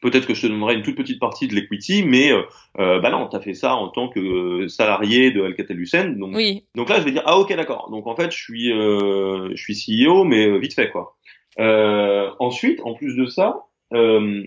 peut-être 0.00 0.26
que 0.26 0.34
je 0.34 0.42
te 0.42 0.46
donnerai 0.46 0.74
une 0.74 0.82
toute 0.82 0.96
petite 0.96 1.20
partie 1.20 1.48
de 1.48 1.54
l'equity, 1.54 2.02
mais 2.04 2.32
euh, 2.32 2.42
euh 2.78 3.00
bah 3.00 3.10
non, 3.10 3.26
t'as 3.28 3.40
fait 3.40 3.54
ça 3.54 3.74
en 3.74 3.88
tant 3.88 4.08
que 4.08 4.20
euh, 4.20 4.68
salarié 4.68 5.30
de 5.30 5.42
Alcatel 5.42 5.76
Lucent, 5.76 6.16
donc 6.16 6.34
oui. 6.34 6.64
donc 6.74 6.88
là 6.88 6.98
je 7.00 7.04
vais 7.04 7.12
dire 7.12 7.22
ah 7.26 7.38
ok 7.38 7.54
d'accord, 7.54 7.90
donc 7.90 8.06
en 8.06 8.14
fait 8.14 8.30
je 8.30 8.38
suis 8.38 8.72
euh, 8.72 9.50
je 9.54 9.62
suis 9.62 10.04
CEO 10.04 10.24
mais 10.24 10.58
vite 10.58 10.74
fait 10.74 10.90
quoi. 10.90 11.16
Euh, 11.58 12.30
ensuite, 12.38 12.80
en 12.84 12.94
plus 12.94 13.16
de 13.16 13.26
ça, 13.26 13.64
euh, 13.92 14.42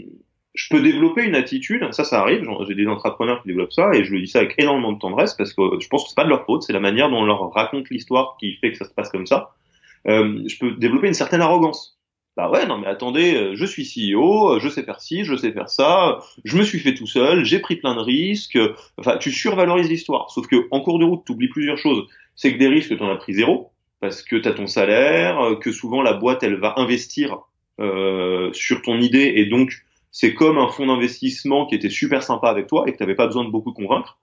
je 0.54 0.68
peux 0.70 0.82
développer 0.82 1.24
une 1.24 1.36
attitude, 1.36 1.88
ça 1.92 2.04
ça 2.04 2.22
arrive, 2.22 2.46
j'ai 2.68 2.76
des 2.76 2.88
entrepreneurs 2.88 3.42
qui 3.42 3.50
développent 3.50 3.74
ça 3.74 3.92
et 3.94 4.04
je 4.04 4.12
le 4.12 4.22
dis 4.22 4.28
ça 4.28 4.40
avec 4.40 4.56
énormément 4.58 4.92
de 4.92 5.00
tendresse 5.00 5.34
parce 5.36 5.54
que 5.54 5.62
je 5.80 5.88
pense 5.88 6.04
que 6.04 6.10
c'est 6.10 6.16
pas 6.16 6.24
de 6.24 6.30
leur 6.30 6.46
faute, 6.46 6.64
c'est 6.64 6.74
la 6.74 6.80
manière 6.80 7.10
dont 7.10 7.18
on 7.18 7.26
leur 7.26 7.52
raconte 7.52 7.90
l'histoire 7.90 8.36
qui 8.40 8.56
fait 8.56 8.72
que 8.72 8.78
ça 8.78 8.86
se 8.86 8.94
passe 8.94 9.10
comme 9.10 9.28
ça. 9.28 9.52
je 10.06 10.60
peux 10.60 10.72
développer 10.72 11.08
une 11.08 11.14
certaine 11.14 11.42
arrogance 11.42 12.00
bah 12.40 12.50
ouais, 12.50 12.66
non 12.66 12.78
mais 12.78 12.88
attendez, 12.88 13.36
euh, 13.36 13.56
je 13.56 13.66
suis 13.66 13.84
CEO, 13.84 14.56
euh, 14.56 14.60
je 14.62 14.70
sais 14.70 14.84
faire 14.84 15.02
ci, 15.02 15.26
je 15.26 15.36
sais 15.36 15.52
faire 15.52 15.68
ça, 15.68 16.20
je 16.46 16.58
me 16.58 16.64
suis 16.64 16.80
fait 16.80 16.94
tout 16.94 17.06
seul, 17.06 17.44
j'ai 17.44 17.60
pris 17.60 17.76
plein 17.76 17.96
de 17.96 18.00
risques. 18.00 18.58
Enfin, 18.98 19.18
tu 19.18 19.30
survalorises 19.30 19.90
l'histoire. 19.90 20.32
Sauf 20.32 20.48
que 20.48 20.68
en 20.72 20.80
cours 20.80 21.00
de 21.00 21.04
route, 21.06 21.24
tu 21.26 21.34
oublies 21.34 21.50
plusieurs 21.50 21.78
choses. 21.78 22.08
C'est 22.38 22.54
que 22.54 22.58
des 22.58 22.70
risques, 22.70 22.96
tu 22.96 23.04
en 23.04 23.10
as 23.10 23.18
pris 23.18 23.34
zéro, 23.34 23.72
parce 24.00 24.24
que 24.24 24.38
tu 24.38 24.48
as 24.48 24.54
ton 24.54 24.68
salaire, 24.68 25.38
euh, 25.42 25.56
que 25.58 25.74
souvent 25.74 26.02
la 26.02 26.14
boîte, 26.14 26.42
elle 26.42 26.56
va 26.56 26.76
investir 26.78 27.40
euh, 27.82 28.54
sur 28.54 28.82
ton 28.84 29.02
idée, 29.02 29.34
et 29.36 29.46
donc 29.46 29.74
c'est 30.12 30.34
comme 30.34 30.58
un 30.58 30.70
fonds 30.70 30.88
d'investissement 30.88 31.66
qui 31.66 31.76
était 31.76 31.90
super 31.90 32.24
sympa 32.24 32.50
avec 32.50 32.68
toi 32.68 32.86
et 32.88 32.92
que 32.92 32.98
tu 32.98 33.04
n'avais 33.04 33.16
pas 33.16 33.28
besoin 33.28 33.46
de 33.46 33.50
beaucoup 33.50 33.74
convaincre. 33.74 34.20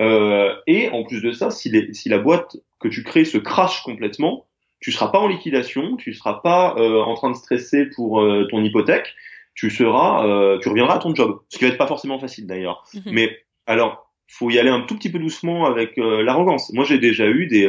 Euh, 0.00 0.54
et 0.66 0.88
en 0.90 1.04
plus 1.04 1.20
de 1.20 1.32
ça, 1.32 1.50
si, 1.50 1.70
les, 1.70 1.92
si 1.92 2.08
la 2.08 2.18
boîte 2.18 2.56
que 2.80 2.88
tu 2.88 3.02
crées 3.02 3.24
se 3.24 3.38
crache 3.38 3.82
complètement, 3.82 4.46
tu 4.80 4.92
seras 4.92 5.08
pas 5.08 5.18
en 5.18 5.28
liquidation, 5.28 5.96
tu 5.96 6.14
seras 6.14 6.34
pas 6.34 6.74
euh, 6.78 7.02
en 7.02 7.14
train 7.14 7.30
de 7.30 7.36
stresser 7.36 7.86
pour 7.86 8.20
euh, 8.20 8.46
ton 8.50 8.62
hypothèque, 8.62 9.14
tu 9.54 9.70
seras, 9.70 10.26
euh, 10.26 10.58
tu 10.60 10.68
reviendras 10.68 10.96
à 10.96 10.98
ton 10.98 11.14
job, 11.14 11.40
ce 11.48 11.58
qui 11.58 11.64
va 11.64 11.70
être 11.70 11.78
pas 11.78 11.88
forcément 11.88 12.18
facile 12.18 12.46
d'ailleurs. 12.46 12.84
Mhm. 12.94 13.02
Mais 13.06 13.38
alors, 13.66 14.12
faut 14.28 14.50
y 14.50 14.58
aller 14.58 14.70
un 14.70 14.82
tout 14.82 14.96
petit 14.96 15.10
peu 15.10 15.18
doucement 15.18 15.66
avec 15.66 15.96
l'arrogance. 15.96 16.70
Moi, 16.74 16.84
j'ai 16.84 16.98
déjà 16.98 17.26
eu 17.26 17.46
des 17.46 17.66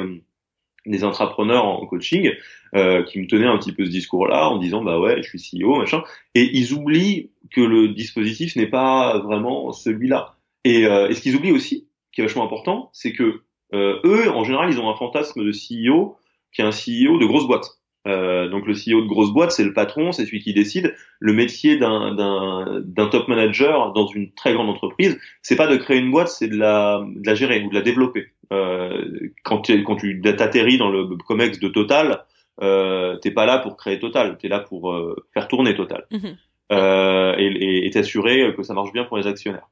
des 0.85 1.03
intrapreneurs 1.03 1.65
en 1.65 1.85
coaching 1.85 2.31
euh, 2.75 3.03
qui 3.03 3.19
me 3.19 3.27
tenaient 3.27 3.47
un 3.47 3.57
petit 3.57 3.71
peu 3.71 3.85
ce 3.85 3.89
discours-là 3.89 4.49
en 4.49 4.57
disant 4.57 4.83
bah 4.83 4.99
ouais 4.99 5.21
je 5.21 5.37
suis 5.37 5.59
CEO 5.59 5.77
machin. 5.77 6.03
Et 6.35 6.49
ils 6.57 6.73
oublient 6.73 7.31
que 7.51 7.61
le 7.61 7.89
dispositif 7.89 8.55
n'est 8.55 8.67
pas 8.67 9.19
vraiment 9.19 9.71
celui-là. 9.71 10.35
Et, 10.63 10.85
euh, 10.85 11.11
ce 11.13 11.21
qu'ils 11.21 11.35
oublient 11.35 11.51
aussi 11.51 11.87
qui 12.11 12.21
est 12.21 12.23
vachement 12.23 12.45
important 12.45 12.89
c'est 12.93 13.13
que 13.13 13.41
euh, 13.73 13.99
eux 14.03 14.29
en 14.31 14.43
général 14.43 14.71
ils 14.71 14.79
ont 14.79 14.89
un 14.89 14.95
fantasme 14.95 15.43
de 15.43 15.51
CEO 15.51 16.17
qui 16.53 16.61
est 16.61 16.65
un 16.65 16.71
CEO 16.71 17.19
de 17.19 17.25
grosse 17.25 17.47
boîte 17.47 17.78
euh, 18.09 18.49
donc 18.49 18.65
le 18.65 18.73
CEO 18.73 19.01
de 19.01 19.07
grosse 19.07 19.31
boîte, 19.31 19.51
c'est 19.51 19.63
le 19.63 19.73
patron, 19.73 20.11
c'est 20.11 20.25
celui 20.25 20.39
qui 20.39 20.53
décide. 20.53 20.95
Le 21.19 21.33
métier 21.33 21.77
d'un, 21.77 22.15
top 23.11 23.27
manager 23.27 23.93
dans 23.93 24.07
une 24.07 24.31
très 24.33 24.53
grande 24.53 24.69
entreprise, 24.69 25.19
c'est 25.41 25.55
pas 25.55 25.67
de 25.67 25.77
créer 25.77 25.99
une 25.99 26.11
boîte, 26.11 26.29
c'est 26.29 26.47
de 26.47 26.57
la, 26.57 27.01
de 27.05 27.25
la 27.25 27.35
gérer 27.35 27.63
ou 27.63 27.69
de 27.69 27.75
la 27.75 27.81
développer. 27.81 28.27
Euh, 28.51 29.29
quand, 29.43 29.61
tu, 29.61 29.83
quand 29.83 29.95
tu 29.95 30.21
atterris 30.25 30.77
dans 30.77 30.89
le 30.89 31.05
comex 31.27 31.59
de 31.59 31.67
Total, 31.69 32.25
euh, 32.61 33.17
t'es 33.17 33.31
pas 33.31 33.45
là 33.45 33.59
pour 33.59 33.77
créer 33.77 33.99
Total, 33.99 34.37
t'es 34.37 34.47
là 34.47 34.59
pour 34.59 34.91
euh, 34.91 35.15
faire 35.33 35.47
tourner 35.47 35.75
Total 35.75 36.05
mhm. 36.11 36.35
euh, 36.71 37.35
et, 37.37 37.89
t'assurer 37.91 38.53
que 38.55 38.63
ça 38.63 38.73
marche 38.73 38.91
bien 38.91 39.05
pour 39.05 39.17
les 39.17 39.27
actionnaires. 39.27 39.69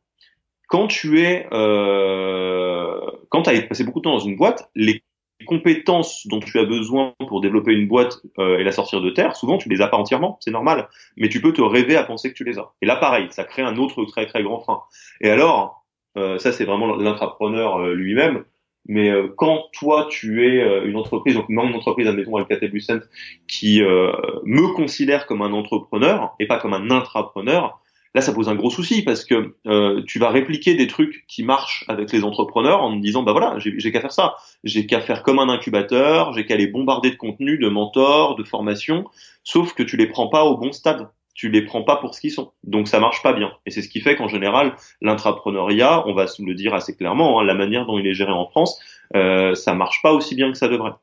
Quand 0.68 0.88
tu 0.88 1.22
es, 1.22 1.48
euh, 1.54 3.00
quand 3.30 3.44
tu 3.44 3.50
as 3.50 3.62
passé 3.62 3.84
beaucoup 3.84 4.00
de 4.00 4.04
temps 4.04 4.14
dans 4.14 4.20
une 4.20 4.36
boîte, 4.36 4.70
les 4.76 5.02
compétences 5.46 6.26
dont 6.28 6.40
tu 6.40 6.58
as 6.60 6.66
besoin 6.66 7.14
pour 7.28 7.42
développer 7.42 7.74
une 7.74 7.88
boîte 7.88 8.20
euh, 8.40 8.58
et 8.58 8.64
la 8.64 8.72
sortir 8.72 9.02
de 9.02 9.10
terre, 9.10 9.36
souvent 9.36 9.58
tu 9.58 9.70
les 9.70 9.82
as 9.82 9.88
pas 9.88 9.98
entièrement, 9.98 10.38
c'est 10.42 10.52
normal, 10.52 10.90
mais 11.16 11.30
tu 11.30 11.42
peux 11.42 11.54
te 11.54 11.62
rêver 11.62 11.96
à 11.96 12.04
penser 12.04 12.30
que 12.30 12.36
tu 12.36 12.44
les 12.44 12.58
as. 12.58 12.72
Et 12.82 12.86
là 12.86 12.96
pareil, 12.96 13.28
ça 13.32 13.44
crée 13.44 13.62
un 13.62 13.78
autre 13.78 14.04
très 14.06 14.26
très 14.26 14.44
grand 14.44 14.60
frein. 14.60 14.82
Et 15.22 15.30
alors, 15.30 15.86
euh, 16.18 16.38
ça 16.40 16.52
c'est 16.52 16.66
vraiment 16.66 16.88
l'entrepreneur 16.88 17.78
euh, 17.78 17.94
lui-même, 17.94 18.44
mais 18.88 19.12
quand 19.36 19.66
toi 19.74 20.08
tu 20.10 20.48
es 20.48 20.86
une 20.86 20.96
entreprise, 20.96 21.36
donc 21.36 21.50
mon 21.50 21.74
entreprise, 21.74 22.08
admettons 22.08 22.38
Alcatel 22.38 22.72
Lucent, 22.72 23.02
qui 23.46 23.82
me 23.82 24.74
considère 24.76 25.26
comme 25.26 25.42
un 25.42 25.52
entrepreneur 25.52 26.34
et 26.40 26.48
pas 26.48 26.58
comme 26.58 26.74
un 26.74 26.90
intrapreneur, 26.90 27.82
Là, 28.16 28.22
ça 28.22 28.34
pose 28.34 28.50
un 28.50 28.56
gros 28.56 28.70
souci 28.70 29.04
parce 29.04 29.26
que 29.26 29.56
euh, 29.68 30.02
tu 30.08 30.20
vas 30.20 30.30
répliquer 30.30 30.76
des 30.76 30.88
trucs 30.88 31.26
qui 31.28 31.44
marchent 31.44 31.86
avec 31.88 32.12
les 32.12 32.24
entrepreneurs 32.24 32.82
en 32.82 32.96
me 32.96 33.02
disant 33.02 33.24
bah 33.24 33.32
voilà, 33.32 33.56
j'ai 33.58 33.92
qu'à 33.92 34.02
faire 34.02 34.12
ça, 34.12 34.36
j'ai 34.64 34.86
qu'à 34.86 35.02
faire 35.02 35.24
comme 35.24 35.40
un 35.40 35.50
incubateur, 35.50 36.34
j'ai 36.34 36.46
qu'à 36.46 36.56
les 36.56 36.68
bombarder 36.68 37.12
de 37.12 37.16
contenu, 37.16 37.58
de 37.58 37.70
mentors, 37.70 38.36
de 38.36 38.44
formation, 38.44 39.06
sauf 39.44 39.74
que 39.74 39.84
tu 39.84 39.98
les 39.98 40.08
prends 40.08 40.28
pas 40.28 40.46
au 40.46 40.58
bon 40.58 40.72
stade, 40.72 41.10
tu 41.34 41.50
les 41.50 41.62
prends 41.62 41.84
pas 41.84 41.98
pour 41.98 42.16
ce 42.16 42.22
qu'ils 42.22 42.32
sont, 42.32 42.52
donc 42.64 42.88
ça 42.88 43.00
marche 43.00 43.22
pas 43.22 43.34
bien. 43.34 43.52
Et 43.66 43.72
c'est 43.72 43.84
ce 43.84 43.90
qui 43.90 44.02
fait 44.02 44.16
qu'en 44.16 44.28
général, 44.28 44.76
l'intrapreneuriat, 45.02 46.08
on 46.08 46.14
va 46.14 46.26
le 46.40 46.56
dire 46.56 46.74
assez 46.74 46.96
clairement, 46.96 47.40
hein, 47.40 47.44
la 47.44 47.54
manière 47.54 47.86
dont 47.86 48.00
il 48.00 48.08
est 48.08 48.16
géré 48.16 48.32
en 48.32 48.48
France, 48.48 48.80
euh, 49.16 49.54
ça 49.54 49.76
marche 49.76 50.02
pas 50.02 50.14
aussi 50.14 50.34
bien 50.34 50.52
que 50.52 50.58
ça 50.58 50.68
devrait. 50.68 50.94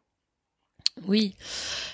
Oui. 1.08 1.34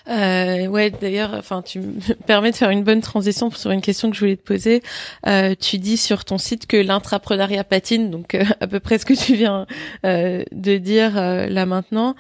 Euh, 0.09 0.67
ouais, 0.67 0.91
d'ailleurs, 0.91 1.35
enfin, 1.35 1.63
tu 1.63 1.81
me 1.81 2.15
permets 2.27 2.51
de 2.51 2.57
faire 2.57 2.71
une 2.71 2.85
bonne 2.85 3.01
transition 3.01 3.51
sur 3.51 3.71
une 3.71 3.81
question 3.81 4.11
que 4.11 4.17
je 4.17 4.21
voulais 4.21 4.37
te 4.37 4.43
poser. 4.43 4.83
Euh, 5.27 5.55
tu 5.59 5.79
dis 5.79 5.97
sur 5.97 6.25
ton 6.25 6.39
site 6.39 6.67
que 6.67 6.77
l'intrapreneuriat 6.77 7.65
patine, 7.65 8.11
donc 8.11 8.35
euh, 8.35 8.45
à 8.61 8.67
peu 8.67 8.81
près 8.81 8.99
ce 8.99 9.07
que 9.07 9.15
tu 9.15 9.35
viens 9.35 9.67
euh, 10.05 10.43
de 10.53 10.77
dire 10.77 11.17
euh, 11.19 11.47
là 11.47 11.67
maintenant, 11.67 12.15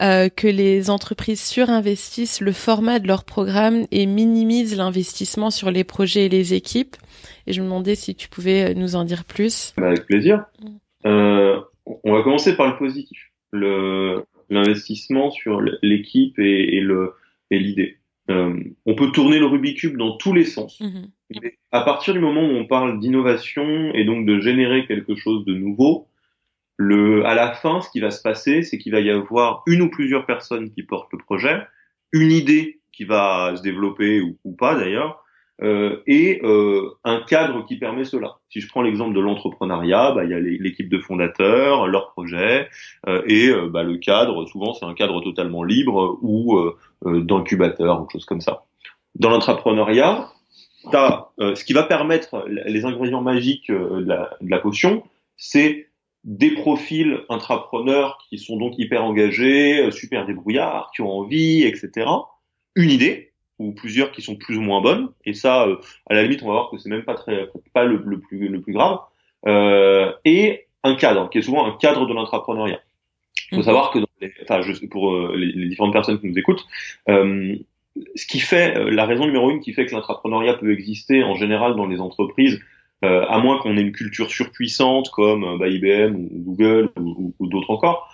que 0.00 0.48
les 0.48 0.90
entreprises 0.90 1.40
surinvestissent 1.40 2.40
le 2.40 2.52
format 2.52 2.98
de 2.98 3.06
leur 3.06 3.24
programme 3.24 3.86
et 3.92 4.06
minimisent 4.06 4.76
l'investissement 4.76 5.50
sur 5.50 5.70
les 5.70 5.84
projets 5.84 6.26
et 6.26 6.28
les 6.28 6.52
équipes. 6.52 6.96
Et 7.46 7.52
je 7.52 7.60
me 7.60 7.66
demandais 7.66 7.94
si 7.94 8.14
tu 8.14 8.28
pouvais 8.28 8.74
nous 8.74 8.96
en 8.96 9.04
dire 9.04 9.24
plus. 9.24 9.72
Bah, 9.78 9.86
avec 9.86 10.04
plaisir. 10.06 10.44
Mm. 10.60 11.60
on 12.04 12.12
va 12.12 12.22
commencer 12.22 12.56
par 12.56 12.66
le 12.66 12.76
positif. 12.76 13.16
Le 13.52 14.24
l'investissement 14.50 15.30
sur 15.30 15.60
l'équipe 15.82 16.38
et, 16.38 16.76
et, 16.76 16.80
le 16.80 17.14
et 17.50 17.58
l'idée. 17.58 17.98
Euh, 18.30 18.58
on 18.86 18.94
peut 18.94 19.12
tourner 19.12 19.38
le 19.38 19.46
Rubik's 19.46 19.80
Cube 19.80 19.98
dans 19.98 20.16
tous 20.16 20.32
les 20.32 20.44
sens. 20.44 20.80
Mhm. 20.80 21.10
Mais 21.42 21.58
à 21.72 21.82
partir 21.82 22.14
du 22.14 22.20
moment 22.20 22.42
où 22.42 22.52
on 22.52 22.66
parle 22.66 22.98
d'innovation 23.00 23.92
et 23.94 24.04
donc 24.04 24.26
de 24.26 24.40
générer 24.40 24.86
quelque 24.86 25.14
chose 25.14 25.44
de 25.44 25.54
nouveau, 25.54 26.08
le, 26.76 27.24
à 27.26 27.34
la 27.34 27.52
fin, 27.52 27.80
ce 27.80 27.90
qui 27.90 28.00
va 28.00 28.10
se 28.10 28.22
passer, 28.22 28.62
c'est 28.62 28.78
qu'il 28.78 28.92
va 28.92 29.00
y 29.00 29.10
avoir 29.10 29.62
une 29.66 29.82
ou 29.82 29.90
plusieurs 29.90 30.26
personnes 30.26 30.70
qui 30.70 30.82
portent 30.82 31.12
le 31.12 31.18
projet, 31.18 31.62
une 32.12 32.32
idée 32.32 32.80
qui 32.92 33.04
va 33.04 33.54
se 33.56 33.62
développer 33.62 34.20
ou, 34.20 34.38
ou 34.44 34.52
pas 34.54 34.74
d'ailleurs, 34.74 35.23
euh, 35.62 36.02
et 36.06 36.40
euh, 36.42 36.90
un 37.04 37.20
cadre 37.20 37.64
qui 37.64 37.76
permet 37.76 38.04
cela. 38.04 38.38
Si 38.50 38.60
je 38.60 38.68
prends 38.68 38.82
l'exemple 38.82 39.14
de 39.14 39.20
l'entrepreneuriat, 39.20 40.12
bah, 40.12 40.24
il 40.24 40.30
y 40.30 40.34
a 40.34 40.40
l'équipe 40.40 40.88
de 40.88 40.98
fondateurs, 40.98 41.86
leur 41.86 42.10
projet, 42.10 42.68
euh, 43.06 43.22
et 43.26 43.48
euh, 43.48 43.68
bah, 43.68 43.84
le 43.84 43.96
cadre, 43.98 44.46
souvent 44.46 44.74
c'est 44.74 44.84
un 44.84 44.94
cadre 44.94 45.20
totalement 45.20 45.62
libre 45.62 46.18
ou 46.22 46.56
euh, 46.56 46.76
d'incubateur, 47.04 48.02
ou 48.02 48.08
chose 48.10 48.24
comme 48.24 48.40
ça. 48.40 48.64
Dans 49.14 49.30
l'entrepreneuriat, 49.30 50.28
ce 50.92 51.64
qui 51.64 51.72
va 51.72 51.84
permettre 51.84 52.44
les 52.48 52.84
ingrédients 52.84 53.22
magiques 53.22 53.70
de 53.70 54.04
la, 54.04 54.36
de 54.40 54.50
la 54.50 54.58
potion, 54.58 55.04
c'est 55.36 55.88
des 56.24 56.50
profils 56.50 57.20
intrapreneurs 57.28 58.18
qui 58.28 58.38
sont 58.38 58.56
donc 58.56 58.74
hyper 58.76 59.04
engagés, 59.04 59.90
super 59.92 60.26
débrouillards, 60.26 60.90
qui 60.94 61.02
ont 61.02 61.10
envie, 61.10 61.62
etc. 61.62 62.06
Une 62.74 62.90
idée, 62.90 63.33
ou 63.58 63.72
plusieurs 63.72 64.12
qui 64.12 64.22
sont 64.22 64.36
plus 64.36 64.56
ou 64.56 64.60
moins 64.60 64.80
bonnes. 64.80 65.10
Et 65.24 65.34
ça, 65.34 65.66
euh, 65.66 65.76
à 66.08 66.14
la 66.14 66.22
limite, 66.22 66.42
on 66.42 66.46
va 66.46 66.52
voir 66.52 66.70
que 66.70 66.78
c'est 66.78 66.88
même 66.88 67.04
pas 67.04 67.14
très, 67.14 67.48
pas 67.72 67.84
le, 67.84 68.02
le, 68.04 68.18
plus, 68.20 68.48
le 68.48 68.60
plus 68.60 68.72
grave. 68.72 68.98
Euh, 69.46 70.12
et 70.24 70.66
un 70.82 70.94
cadre, 70.96 71.30
qui 71.30 71.38
est 71.38 71.42
souvent 71.42 71.66
un 71.66 71.76
cadre 71.76 72.06
de 72.06 72.12
l'entrepreneuriat. 72.12 72.80
Il 73.50 73.56
faut 73.56 73.60
mhm. 73.60 73.62
savoir 73.64 73.90
que, 73.90 73.98
dans 73.98 74.06
les, 74.20 74.32
enfin, 74.42 74.62
je, 74.62 74.86
pour 74.86 75.12
euh, 75.12 75.34
les, 75.36 75.52
les, 75.52 75.68
différentes 75.68 75.92
personnes 75.92 76.20
qui 76.20 76.28
nous 76.28 76.38
écoutent, 76.38 76.64
euh, 77.08 77.56
ce 78.16 78.26
qui 78.26 78.40
fait, 78.40 78.76
euh, 78.76 78.90
la 78.90 79.06
raison 79.06 79.26
numéro 79.26 79.50
une 79.50 79.60
qui 79.60 79.72
fait 79.72 79.86
que 79.86 79.94
l'entrepreneuriat 79.94 80.54
peut 80.54 80.72
exister 80.72 81.22
en 81.22 81.34
général 81.34 81.76
dans 81.76 81.86
les 81.86 82.00
entreprises, 82.00 82.60
à 83.02 83.38
moins 83.38 83.58
qu'on 83.58 83.76
ait 83.76 83.82
une 83.82 83.92
culture 83.92 84.30
surpuissante 84.30 85.10
comme 85.10 85.58
bah, 85.58 85.68
IBM 85.68 86.14
ou 86.14 86.28
Google 86.32 86.88
ou, 86.98 87.34
ou 87.38 87.46
d'autres 87.48 87.68
encore, 87.70 88.10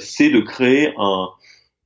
c'est 0.00 0.30
de 0.30 0.40
créer 0.40 0.92
un, 0.98 1.28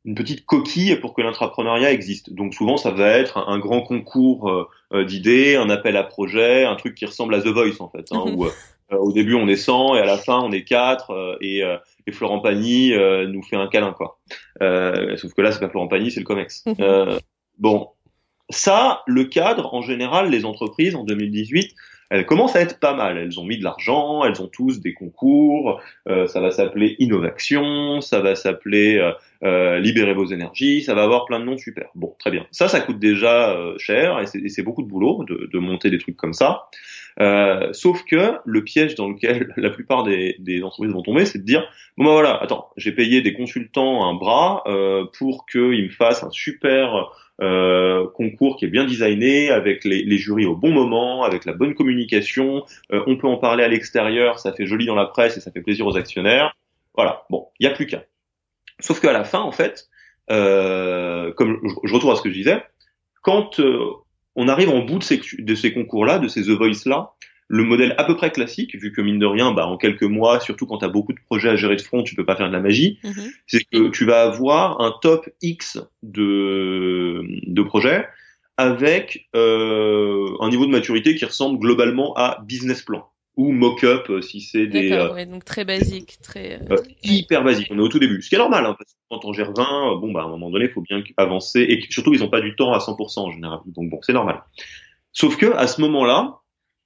une 0.05 0.15
petite 0.15 0.47
coquille 0.47 0.97
pour 0.97 1.15
que 1.15 1.23
l'entrepreneuriat 1.23 1.93
existe. 1.93 2.33
Donc 2.33 2.55
souvent 2.55 2.77
ça 2.77 2.91
va 2.91 3.09
être 3.09 3.39
un, 3.39 3.59
grand 3.59 3.83
concours 3.83 4.49
euh, 4.49 4.69
euh, 4.93 5.05
d'idées, 5.05 5.57
un 5.57 5.69
appel 5.69 5.97
à 5.97 6.05
projet, 6.05 6.65
un 6.65 6.77
truc 6.77 6.95
qui 6.95 7.05
ressemble 7.07 7.35
à 7.35 7.41
The 7.41 7.49
Voice 7.49 7.81
en 7.81 7.89
fait, 7.89 8.07
hein, 8.11 8.25
où 8.35 8.47
euh, 8.47 8.51
au 8.93 9.13
début 9.13 9.35
on 9.35 9.47
est 9.47 9.57
100 9.57 9.97
et 9.97 10.01
à 10.01 10.07
la 10.07 10.17
fin 10.17 10.41
on 10.41 10.53
est 10.53 10.65
4 10.65 11.39
et, 11.43 11.63
et, 12.07 12.13
Florent 12.13 12.41
Pagny 12.41 12.93
nous 13.29 13.43
fait 13.43 13.57
un 13.57 13.69
câlin 13.69 13.93
quoi. 13.93 14.19
sauf 14.59 15.33
que 15.35 15.43
là 15.43 15.53
c'est 15.53 15.61
pas 15.61 15.69
Florent 15.69 15.89
Pagny, 15.89 16.11
c'est 16.11 16.21
le 16.21 16.27
Comex. 16.27 16.65
bon, 17.59 17.89
ça, 18.49 19.03
le 19.07 19.25
cadre 19.25 19.73
en 19.75 19.83
général, 19.83 20.31
les 20.31 20.45
entreprises 20.45 20.97
en 20.97 21.05
2018 21.05 21.73
elles 22.11 22.27
commencent 22.27 22.57
à 22.57 22.61
être 22.61 22.81
pas 22.81 22.95
mal. 22.95 23.17
Elles 23.17 23.39
ont 23.39 23.45
mis 23.45 23.57
de 23.57 23.65
l'argent, 23.65 24.25
elles 24.25 24.43
ont 24.43 24.49
tous 24.49 24.81
des 24.81 24.93
concours. 24.93 25.81
Euh, 26.09 26.27
ça 26.27 26.41
va 26.41 26.51
s'appeler 26.51 26.97
Innovation, 26.99 28.01
ça 28.01 28.21
va 28.21 28.35
s'appeler 28.35 28.99
euh, 28.99 29.13
euh, 29.45 29.79
Libérez 29.79 30.13
vos 30.13 30.27
énergies, 30.27 30.83
ça 30.83 30.95
va 30.95 31.05
avoir 31.05 31.25
plein 31.25 31.39
de 31.39 31.45
noms 31.45 31.57
super. 31.57 31.89
Bon, 31.95 32.15
très 32.19 32.33
bien. 32.33 32.47
Ça, 32.51 32.67
ça 32.67 32.81
coûte 32.81 32.99
déjà 32.99 33.51
euh, 33.51 33.79
cher 33.79 34.19
et 34.21 34.49
c'est 34.49 34.63
beaucoup 34.63 34.83
de 34.83 34.89
boulot 34.89 35.25
de, 35.25 35.49
de, 35.53 35.59
monter 35.59 35.89
des 35.91 35.99
trucs 35.99 36.17
comme 36.17 36.35
ça. 36.35 36.67
Sauf 37.73 38.05
que 38.05 38.39
le 38.45 38.65
piège 38.65 38.97
dans 38.97 39.09
lequel 39.09 39.53
la 39.57 39.71
plupart 39.71 40.03
des, 40.03 40.35
des 40.41 40.63
entreprises 40.65 40.93
vont 40.93 41.03
tomber, 41.03 41.27
c'est 41.27 41.39
de 41.39 41.45
dire 41.45 41.63
bon 41.97 42.05
ben 42.05 42.13
voilà, 42.13 42.43
attends, 42.43 42.71
j'ai 42.77 42.93
payé 42.93 43.23
des 43.23 43.35
consultants 43.35 44.09
un 44.09 44.15
bras 44.15 44.65
pour 45.19 45.47
qu'ils 45.47 45.85
me 45.85 45.91
fassent 45.91 46.25
un 46.25 46.31
super 46.31 47.11
euh, 47.41 48.07
concours 48.15 48.57
qui 48.57 48.67
est 48.67 48.69
bien 48.69 48.85
designé, 48.85 49.51
avec 49.51 49.85
les, 49.85 50.03
les, 50.03 50.19
jurys 50.19 50.47
au 50.47 50.57
bon 50.57 50.71
moment, 50.71 51.25
avec 51.25 51.45
la 51.45 51.53
bonne 51.53 51.75
communication. 51.75 52.65
Euh, 52.93 53.03
on 53.07 53.17
peut 53.17 53.27
en 53.27 53.39
parler 53.39 53.65
à 53.65 53.69
l'extérieur, 53.69 54.39
ça 54.39 54.53
fait 54.53 54.67
joli 54.67 54.87
dans 54.87 54.95
la 54.95 55.07
presse 55.07 55.37
et 55.37 55.41
ça 55.41 55.51
fait 55.51 55.63
plaisir 55.63 55.87
aux 55.87 55.97
actionnaires. 55.97 56.55
Voilà. 56.95 57.25
Bon, 57.31 57.49
il 57.59 57.65
y 57.65 57.67
a 57.67 57.73
plus 57.73 57.87
qu'un. 57.87 58.03
Sauf 58.81 59.01
qu'à 59.01 59.13
la 59.13 59.25
fin, 59.25 59.41
en 59.41 59.53
fait, 59.53 59.89
euh, 60.31 61.33
comme 61.33 61.61
je, 61.85 61.93
retourne 61.93 62.13
à 62.13 62.17
ce 62.17 62.23
que 62.23 62.29
je 62.29 62.35
disais, 62.35 62.63
quand 63.23 63.59
euh, 63.61 63.91
on 64.37 64.49
arrive 64.49 64.71
en 64.71 64.81
bout 64.81 64.99
de 64.99 65.05
ces, 65.05 65.21
de 65.39 65.55
ces 65.55 65.73
concours-là, 65.73 66.19
de 66.19 66.29
ces 66.29 66.43
The 66.43 66.51
Voice-là, 66.51 67.13
le 67.53 67.65
modèle 67.65 67.97
à 67.99 68.05
peu 68.05 68.15
près 68.15 68.31
classique, 68.31 68.77
vu 68.77 68.93
que 68.93 69.01
mine 69.01 69.19
de 69.19 69.27
rien, 69.27 69.51
bah, 69.51 69.67
en 69.67 69.77
quelques 69.77 70.05
mois, 70.05 70.39
surtout 70.39 70.67
quand 70.67 70.79
tu 70.79 70.85
as 70.85 70.89
beaucoup 70.89 71.13
de 71.13 71.19
projets 71.19 71.49
à 71.49 71.57
gérer 71.57 71.75
de 71.75 71.83
front, 71.83 72.05
tu 72.05 72.15
peux 72.15 72.25
pas 72.25 72.37
faire 72.37 72.47
de 72.47 72.53
la 72.53 72.61
magie, 72.61 73.01
mhm. 73.03 73.33
c'est 73.49 73.65
que 73.65 73.89
tu 73.89 74.05
vas 74.05 74.23
avoir 74.23 74.81
un 74.81 74.95
top 75.03 75.29
X 75.43 75.81
de, 76.05 77.25
de 77.47 77.63
projets 77.63 78.07
avec 78.57 79.29
euh, 79.35 80.29
un 80.39 80.49
niveau 80.49 80.65
de 80.65 80.71
maturité 80.71 81.17
qui 81.17 81.25
ressemble 81.25 81.59
globalement 81.59 82.15
à 82.15 82.41
business 82.47 82.83
plan 82.83 83.11
ou 83.37 83.51
mock-up 83.51 84.11
euh, 84.11 84.21
si 84.21 84.41
c'est 84.41 84.67
des 84.67 84.93
euh, 84.93 85.13
ouais, 85.13 85.27
donc 85.27 85.45
très 85.45 85.65
basique, 85.65 86.19
très 86.23 86.61
euh, 86.71 86.77
hyper 87.03 87.43
basique. 87.43 87.69
On 87.73 87.79
est 87.79 87.83
au 87.83 87.89
tout 87.89 87.99
début, 87.99 88.23
ce 88.23 88.29
qui 88.29 88.37
est 88.37 88.39
normal 88.39 88.65
hein, 88.65 88.77
parce 88.79 88.93
que 88.93 88.99
quand 89.09 89.25
on 89.25 89.33
gère 89.33 89.53
20, 89.53 89.97
bon 89.97 90.13
bah 90.13 90.21
à 90.21 90.25
un 90.25 90.29
moment 90.29 90.51
donné, 90.51 90.67
il 90.67 90.71
faut 90.71 90.83
bien 90.83 91.03
avancer 91.17 91.61
et 91.61 91.85
surtout 91.91 92.15
ils 92.15 92.23
ont 92.23 92.29
pas 92.29 92.41
du 92.41 92.55
temps 92.55 92.73
à 92.73 92.79
100% 92.79 93.19
en 93.19 93.31
général. 93.33 93.59
Donc 93.67 93.91
bon, 93.91 93.99
c'est 94.03 94.13
normal. 94.13 94.43
Sauf 95.13 95.37
que 95.37 95.53
à 95.57 95.67
ce 95.67 95.81
moment-là, 95.81 96.41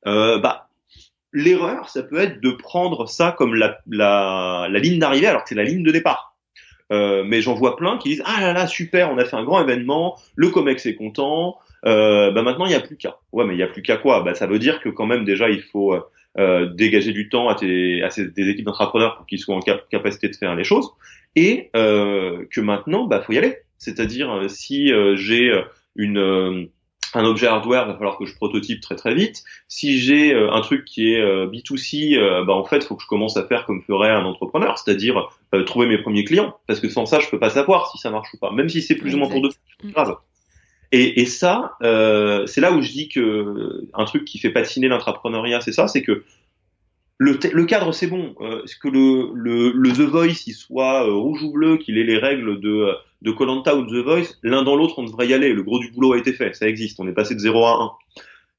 euh, 0.07 0.39
bah, 0.39 0.69
l'erreur, 1.33 1.89
ça 1.89 2.03
peut 2.03 2.19
être 2.19 2.41
de 2.41 2.51
prendre 2.51 3.09
ça 3.09 3.35
comme 3.37 3.55
la, 3.55 3.79
la, 3.89 4.69
la 4.71 4.79
ligne 4.79 4.99
d'arrivée 4.99 5.27
alors 5.27 5.43
que 5.43 5.49
c'est 5.49 5.55
la 5.55 5.65
ligne 5.65 5.83
de 5.83 5.91
départ. 5.91 6.37
Euh, 6.93 7.25
mais 7.25 7.41
j'en 7.41 7.55
vois 7.55 7.77
plein 7.77 7.97
qui 7.97 8.11
disent 8.11 8.23
ah 8.27 8.43
là 8.43 8.53
là 8.53 8.67
super, 8.67 9.11
on 9.11 9.17
a 9.17 9.25
fait 9.25 9.37
un 9.37 9.43
grand 9.43 9.63
événement, 9.63 10.19
le 10.37 10.51
Comex 10.51 10.85
est 10.85 10.97
content, 10.97 11.57
euh, 11.87 12.31
bah 12.31 12.43
maintenant 12.43 12.67
il 12.67 12.69
n'y 12.69 12.75
a 12.75 12.81
plus 12.81 12.97
qu'à. 12.99 13.17
Ouais, 13.33 13.47
mais 13.47 13.55
il 13.55 13.57
n'y 13.57 13.63
a 13.63 13.69
plus 13.69 13.81
qu'à 13.81 13.97
quoi? 13.97 14.23
Bah 14.23 14.35
ça 14.35 14.47
veut 14.47 14.59
dire 14.59 14.81
que 14.81 14.91
quand 14.91 15.07
même 15.07 15.25
déjà 15.25 15.49
il 15.49 15.63
faut 15.63 15.95
euh, 16.39 16.67
dégager 16.67 17.13
du 17.13 17.31
temps 17.31 17.49
à, 17.49 17.55
tes, 17.55 18.03
à 18.03 18.11
des 18.11 18.49
équipes 18.51 18.67
d'entrepreneurs 18.67 19.17
pour 19.17 19.27
qu'ils 19.27 19.39
soient 19.39 19.57
en 19.57 19.61
capacité 19.91 20.29
de 20.29 20.37
faire 20.37 20.55
les 20.55 20.65
choses, 20.65 20.91
et 21.37 21.71
euh, 21.75 22.45
que 22.51 22.61
maintenant 22.61 23.05
bah 23.05 23.23
faut 23.23 23.33
y 23.33 23.39
aller. 23.39 23.57
C'est-à-dire 23.79 24.31
euh, 24.31 24.49
si 24.49 24.93
euh, 24.93 25.17
j'ai 25.17 25.51
une 25.97 26.69
un 27.17 27.25
objet 27.25 27.47
hardware, 27.47 27.85
il 27.85 27.93
va 27.93 27.95
falloir 27.95 28.19
que 28.19 28.27
je 28.27 28.35
prototype 28.35 28.81
très 28.81 28.97
très 28.97 29.15
vite. 29.15 29.45
Si 29.69 29.99
j'ai 29.99 30.35
un 30.35 30.61
truc 30.61 30.85
qui 30.85 31.13
est 31.13 31.23
B2C, 31.23 32.45
bah 32.45 32.55
en 32.55 32.65
fait, 32.65 32.79
il 32.79 32.85
faut 32.85 32.97
que 32.97 33.03
je 33.03 33.09
commence 33.09 33.37
à 33.37 33.45
faire 33.45 33.65
comme 33.67 33.83
ferait 33.83 34.11
un 34.11 34.25
entrepreneur, 34.25 34.79
c'est-à-dire 34.79 35.29
trouver 35.67 35.87
mes 35.87 35.99
premiers 35.99 36.25
clients, 36.25 36.57
parce 36.67 36.81
que 36.81 36.89
sans 36.89 37.07
ça, 37.07 37.21
je 37.21 37.29
peux 37.29 37.39
pas 37.39 37.51
savoir 37.51 37.91
si 37.91 37.99
ça 37.99 38.11
marche 38.11 38.33
ou 38.35 38.39
pas, 38.39 38.51
même 38.51 38.69
si 38.69 38.83
c'est 38.83 38.97
plus 38.97 39.15
ou 39.15 39.19
moins 39.19 39.29
pour 39.29 39.43
deux, 39.43 39.51
grave. 39.85 40.17
Et, 40.95 41.23
et 41.23 41.27
ça, 41.27 41.73
euh, 41.83 42.47
c'est 42.47 42.61
là 42.61 42.71
où 42.71 42.81
je 42.81 42.93
dis 42.93 43.09
que 43.09 43.85
un 43.95 44.05
truc 44.05 44.25
qui 44.25 44.39
fait 44.39 44.51
patiner 44.51 44.87
l'entrepreneuriat, 44.87 45.61
c'est 45.61 45.73
ça, 45.73 45.89
c'est 45.89 46.03
que 46.03 46.23
le, 47.19 47.39
le 47.53 47.65
cadre 47.65 47.93
c'est 47.93 48.07
bon, 48.07 48.35
euh, 48.41 48.65
que 48.83 48.89
le, 48.89 49.31
le, 49.35 49.71
le, 49.71 49.93
The 49.93 50.01
Voice 50.01 50.47
il 50.47 50.53
soit 50.53 51.07
euh, 51.07 51.13
rouge 51.13 51.43
ou 51.43 51.53
bleu, 51.53 51.77
qu'il 51.77 51.99
ait 51.99 52.05
les 52.05 52.19
règles 52.19 52.61
de 52.61 52.93
de 53.23 53.31
Colanta 53.31 53.75
ou 53.77 53.87
de 53.87 54.03
The 54.03 54.05
Voice, 54.05 54.35
l'un 54.43 54.63
dans 54.63 54.77
l'autre 54.77 54.99
on 54.99 55.05
devrait 55.05 55.29
y 55.29 55.35
aller. 55.35 55.53
Le 55.53 55.63
gros 55.63 55.79
du 55.79 55.91
boulot 55.91 56.13
a 56.13 56.19
été 56.19 56.33
fait, 56.33 56.55
ça 56.55 56.69
existe, 56.69 57.01
on 57.01 57.09
est 57.09 57.13
passé 57.13 57.35
de 57.35 57.41
0 57.41 57.65
à 57.65 57.83
1. 57.83 57.91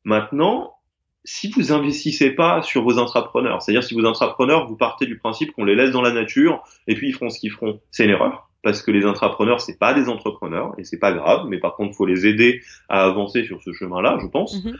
Maintenant, 0.05 0.75
si 1.23 1.49
vous 1.49 1.71
investissez 1.71 2.31
pas 2.31 2.61
sur 2.61 2.83
vos 2.83 2.97
entrepreneurs, 2.97 3.61
c'est-à-dire 3.61 3.83
si 3.83 3.93
vos 3.93 4.05
entrepreneurs 4.05 4.67
vous 4.67 4.77
partez 4.77 5.05
du 5.05 5.17
principe 5.17 5.51
qu'on 5.51 5.65
les 5.65 5.75
laisse 5.75 5.91
dans 5.91 6.01
la 6.01 6.11
nature 6.11 6.63
et 6.87 6.95
puis 6.95 7.09
ils 7.09 7.13
feront 7.13 7.29
ce 7.29 7.39
qu'ils 7.39 7.51
feront, 7.51 7.81
c'est 7.91 8.05
une 8.05 8.11
erreur 8.11 8.49
parce 8.65 8.81
que 8.81 8.89
les 8.89 9.05
entrepreneurs 9.05 9.61
c'est 9.61 9.77
pas 9.77 9.93
des 9.93 10.09
entrepreneurs 10.09 10.73
et 10.79 10.83
c'est 10.83 10.97
pas 10.97 11.13
grave 11.13 11.45
mais 11.47 11.59
par 11.59 11.75
contre 11.75 11.95
faut 11.95 12.07
les 12.07 12.25
aider 12.25 12.61
à 12.89 13.03
avancer 13.03 13.43
sur 13.45 13.61
ce 13.61 13.71
chemin-là 13.73 14.17
je 14.23 14.25
pense 14.25 14.65
mhm. 14.65 14.75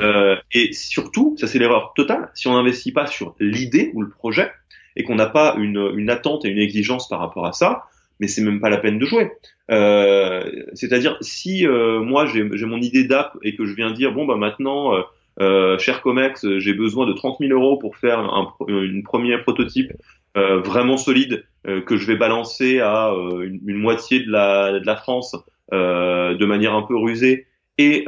euh, 0.00 0.36
et 0.52 0.74
surtout 0.74 1.34
ça 1.38 1.46
c'est 1.46 1.58
l'erreur 1.58 1.94
totale 1.96 2.30
si 2.34 2.48
on 2.48 2.52
n'investit 2.52 2.92
pas 2.92 3.06
sur 3.06 3.34
l'idée 3.40 3.92
ou 3.94 4.02
le 4.02 4.10
projet 4.10 4.52
et 4.94 5.04
qu'on 5.04 5.14
n'a 5.14 5.26
pas 5.26 5.54
une, 5.56 5.90
une, 5.96 6.10
attente 6.10 6.44
et 6.44 6.48
une 6.48 6.58
exigence 6.58 7.08
par 7.08 7.18
rapport 7.18 7.46
à 7.46 7.52
ça 7.52 7.84
mais 8.20 8.28
c'est 8.28 8.42
même 8.42 8.60
pas 8.60 8.68
la 8.68 8.76
peine 8.76 8.98
de 8.98 9.06
jouer 9.06 9.30
euh, 9.70 10.44
c'est-à-dire 10.74 11.16
si 11.22 11.66
euh, 11.66 12.00
moi 12.00 12.26
j'ai 12.26 12.66
mon 12.66 12.78
idée 12.82 13.04
d'app 13.04 13.38
et 13.42 13.56
que 13.56 13.64
je 13.64 13.74
viens 13.74 13.90
dire 13.90 14.12
bon 14.12 14.26
bah 14.26 14.36
maintenant 14.36 14.94
euh, 14.94 15.00
euh 15.40 15.78
cher 15.78 16.02
Comex, 16.02 16.44
j'ai 16.58 16.74
besoin 16.74 17.06
de 17.06 17.14
30 17.14 17.38
000 17.40 17.58
euros 17.58 17.78
pour 17.78 17.96
faire 17.96 18.18
un, 18.18 18.52
une 18.68 19.02
premier 19.02 19.38
prototype 19.38 19.92
euh, 20.36 20.60
vraiment 20.60 20.96
solide 20.96 21.44
que 21.64 21.96
je 21.96 22.06
vais 22.06 22.16
balancer 22.16 22.80
à 22.80 23.10
euh, 23.10 23.42
une, 23.42 23.60
une, 23.66 23.76
moitié 23.76 24.20
de 24.20 24.30
la, 24.30 24.78
de 24.78 24.86
la 24.86 24.96
France 24.96 25.36
de 25.72 26.44
manière 26.46 26.74
un 26.74 26.82
peu 26.82 26.96
rusée 26.96 27.46
et 27.78 28.06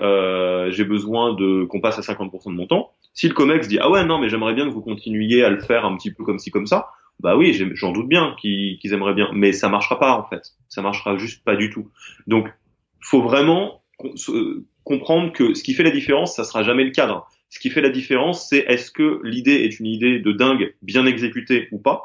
j'ai 0.71 0.85
besoin 0.85 1.35
de 1.35 1.65
qu'on 1.65 1.81
passe 1.81 1.99
à 1.99 2.03
50% 2.03 2.51
de 2.51 2.57
mon 2.57 2.67
temps. 2.67 2.93
Si 3.15 3.29
le 3.29 3.35
Comex 3.35 3.69
dit 3.69 3.79
ah 3.81 3.91
ouais 3.91 4.05
non 4.05 4.19
mais 4.19 4.29
j'aimerais 4.29 4.55
bien 4.55 4.67
que 4.67 4.73
vous 4.73 4.83
continuiez 4.83 5.45
à 5.45 5.51
le 5.51 5.61
faire 5.61 5.85
un 5.85 5.97
petit 5.97 6.13
peu 6.13 6.25
comme 6.25 6.39
ci 6.39 6.51
comme 6.51 6.67
ça, 6.67 6.89
bah 7.21 7.37
oui 7.37 7.57
j'en 7.75 7.93
doute 7.93 8.09
bien 8.09 8.35
qu'ils 8.41 8.93
aimeraient 8.93 9.15
bien, 9.15 9.31
mais 9.33 9.53
ça 9.53 9.69
marchera 9.69 9.99
pas 9.99 10.17
en 10.17 10.25
fait, 10.25 10.43
ça 10.69 10.83
marchera 10.83 11.17
juste 11.17 11.45
pas 11.45 11.57
du 11.57 11.71
tout. 11.71 11.91
Donc 12.27 12.49
faut 13.01 13.23
vraiment 13.23 13.83
comprendre 14.85 15.33
que 15.33 15.55
ce 15.55 15.63
qui 15.63 15.75
fait 15.75 15.83
la 15.83 15.91
différence, 15.91 16.35
ça 16.35 16.45
sera 16.45 16.63
jamais 16.63 16.85
le 16.85 16.91
cadre. 16.91 17.29
Ce 17.51 17.59
qui 17.59 17.71
fait 17.71 17.83
la 17.83 17.91
différence, 17.91 18.49
c'est 18.49 18.65
est-ce 18.67 18.91
que 18.91 19.21
l'idée 19.25 19.57
est 19.57 19.79
une 19.79 19.87
idée 19.87 20.21
de 20.21 20.33
dingue, 20.33 20.75
bien 20.83 21.05
exécutée 21.05 21.69
ou 21.71 21.79
pas, 21.79 22.05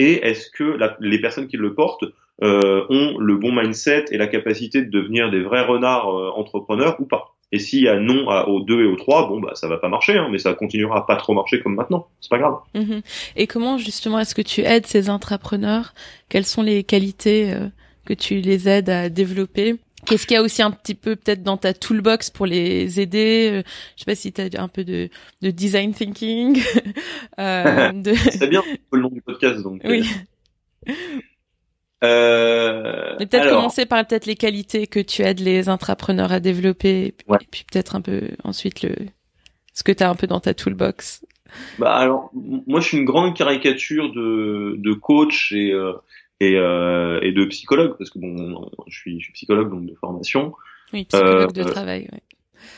et 0.00 0.26
est-ce 0.26 0.48
que 0.50 0.78
les 0.98 1.20
personnes 1.20 1.46
qui 1.46 1.58
le 1.58 1.74
portent 1.74 2.06
euh, 2.42 2.86
ont 2.88 3.18
le 3.18 3.36
bon 3.36 3.52
mindset 3.52 4.06
et 4.10 4.16
la 4.16 4.28
capacité 4.28 4.80
de 4.80 4.90
devenir 4.90 5.30
des 5.30 5.42
vrais 5.42 5.60
renards 5.60 6.08
euh, 6.08 6.30
entrepreneurs 6.34 6.96
ou 7.00 7.04
pas? 7.04 7.34
Et 7.52 7.58
s'il 7.58 7.82
y 7.82 7.88
a 7.88 8.00
non 8.00 8.30
à, 8.30 8.46
aux 8.46 8.60
deux 8.60 8.82
et 8.82 8.86
aux 8.86 8.96
trois, 8.96 9.28
bon 9.28 9.40
bah 9.40 9.50
ça 9.54 9.68
va 9.68 9.76
pas 9.76 9.90
marcher, 9.90 10.16
hein, 10.16 10.28
mais 10.30 10.38
ça 10.38 10.54
continuera 10.54 11.06
pas 11.06 11.16
trop 11.16 11.34
marcher 11.34 11.60
comme 11.60 11.74
maintenant. 11.74 12.06
C'est 12.22 12.30
pas 12.30 12.38
grave. 12.38 12.54
Mm-hmm. 12.74 13.02
Et 13.36 13.46
comment 13.46 13.76
justement 13.76 14.18
est-ce 14.18 14.34
que 14.34 14.40
tu 14.40 14.62
aides 14.62 14.86
ces 14.86 15.10
entrepreneurs 15.10 15.92
Quelles 16.30 16.46
sont 16.46 16.62
les 16.62 16.82
qualités 16.82 17.52
euh, 17.52 17.66
que 18.06 18.14
tu 18.14 18.36
les 18.36 18.70
aides 18.70 18.88
à 18.88 19.10
développer? 19.10 19.76
Qu'est-ce 20.10 20.26
qu'il 20.26 20.34
y 20.34 20.38
a 20.38 20.42
aussi 20.42 20.60
un 20.60 20.72
petit 20.72 20.96
peu 20.96 21.14
peut-être 21.14 21.44
dans 21.44 21.56
ta 21.56 21.72
toolbox 21.72 22.30
pour 22.30 22.44
les 22.44 22.98
aider 22.98 23.48
euh, 23.52 23.62
Je 23.96 24.00
sais 24.00 24.04
pas 24.04 24.16
si 24.16 24.32
tu 24.32 24.40
as 24.40 24.60
un 24.60 24.66
peu 24.66 24.82
de, 24.82 25.08
de 25.40 25.50
design 25.52 25.94
thinking. 25.94 26.60
euh, 27.38 27.92
de... 27.94 28.12
C'est 28.14 28.48
bien 28.48 28.64
le 28.92 29.00
nom 29.00 29.08
du 29.08 29.22
podcast 29.22 29.62
donc. 29.62 29.82
Oui. 29.84 30.04
Euh... 32.02 33.12
euh 33.12 33.16
peut-être 33.18 33.50
commencer 33.50 33.86
par 33.86 34.04
peut-être 34.04 34.26
les 34.26 34.34
qualités 34.34 34.88
que 34.88 34.98
tu 34.98 35.22
aides 35.22 35.38
les 35.38 35.68
entrepreneurs 35.68 36.32
à 36.32 36.40
développer, 36.40 37.06
et 37.06 37.46
puis, 37.52 37.64
peut-être 37.70 37.94
un 37.94 38.00
peu 38.00 38.30
ensuite 38.42 38.82
le 38.82 38.96
ce 39.74 39.84
que 39.84 39.92
tu 39.92 40.02
as 40.02 40.10
un 40.10 40.16
peu 40.16 40.26
dans 40.26 40.40
ta 40.40 40.54
toolbox. 40.54 41.24
Bah 41.78 41.94
alors, 41.94 42.32
moi 42.34 42.80
je 42.80 42.88
suis 42.88 42.98
une 42.98 43.04
grande 43.04 43.36
caricature 43.36 44.12
de, 44.12 44.74
de 44.76 44.92
coach 44.92 45.52
et 45.52 45.70
euh, 45.70 45.92
et, 46.40 46.56
euh, 46.56 47.20
et 47.22 47.32
de 47.32 47.44
psychologue 47.44 47.96
parce 47.98 48.10
que 48.10 48.18
bon, 48.18 48.70
je 48.86 48.98
suis, 48.98 49.20
je 49.20 49.24
suis 49.24 49.32
psychologue 49.34 49.70
donc 49.70 49.86
de 49.86 49.94
formation. 49.94 50.54
Oui, 50.92 51.04
psychologue 51.04 51.52
de 51.52 51.60
euh, 51.60 51.64
travail. 51.64 52.08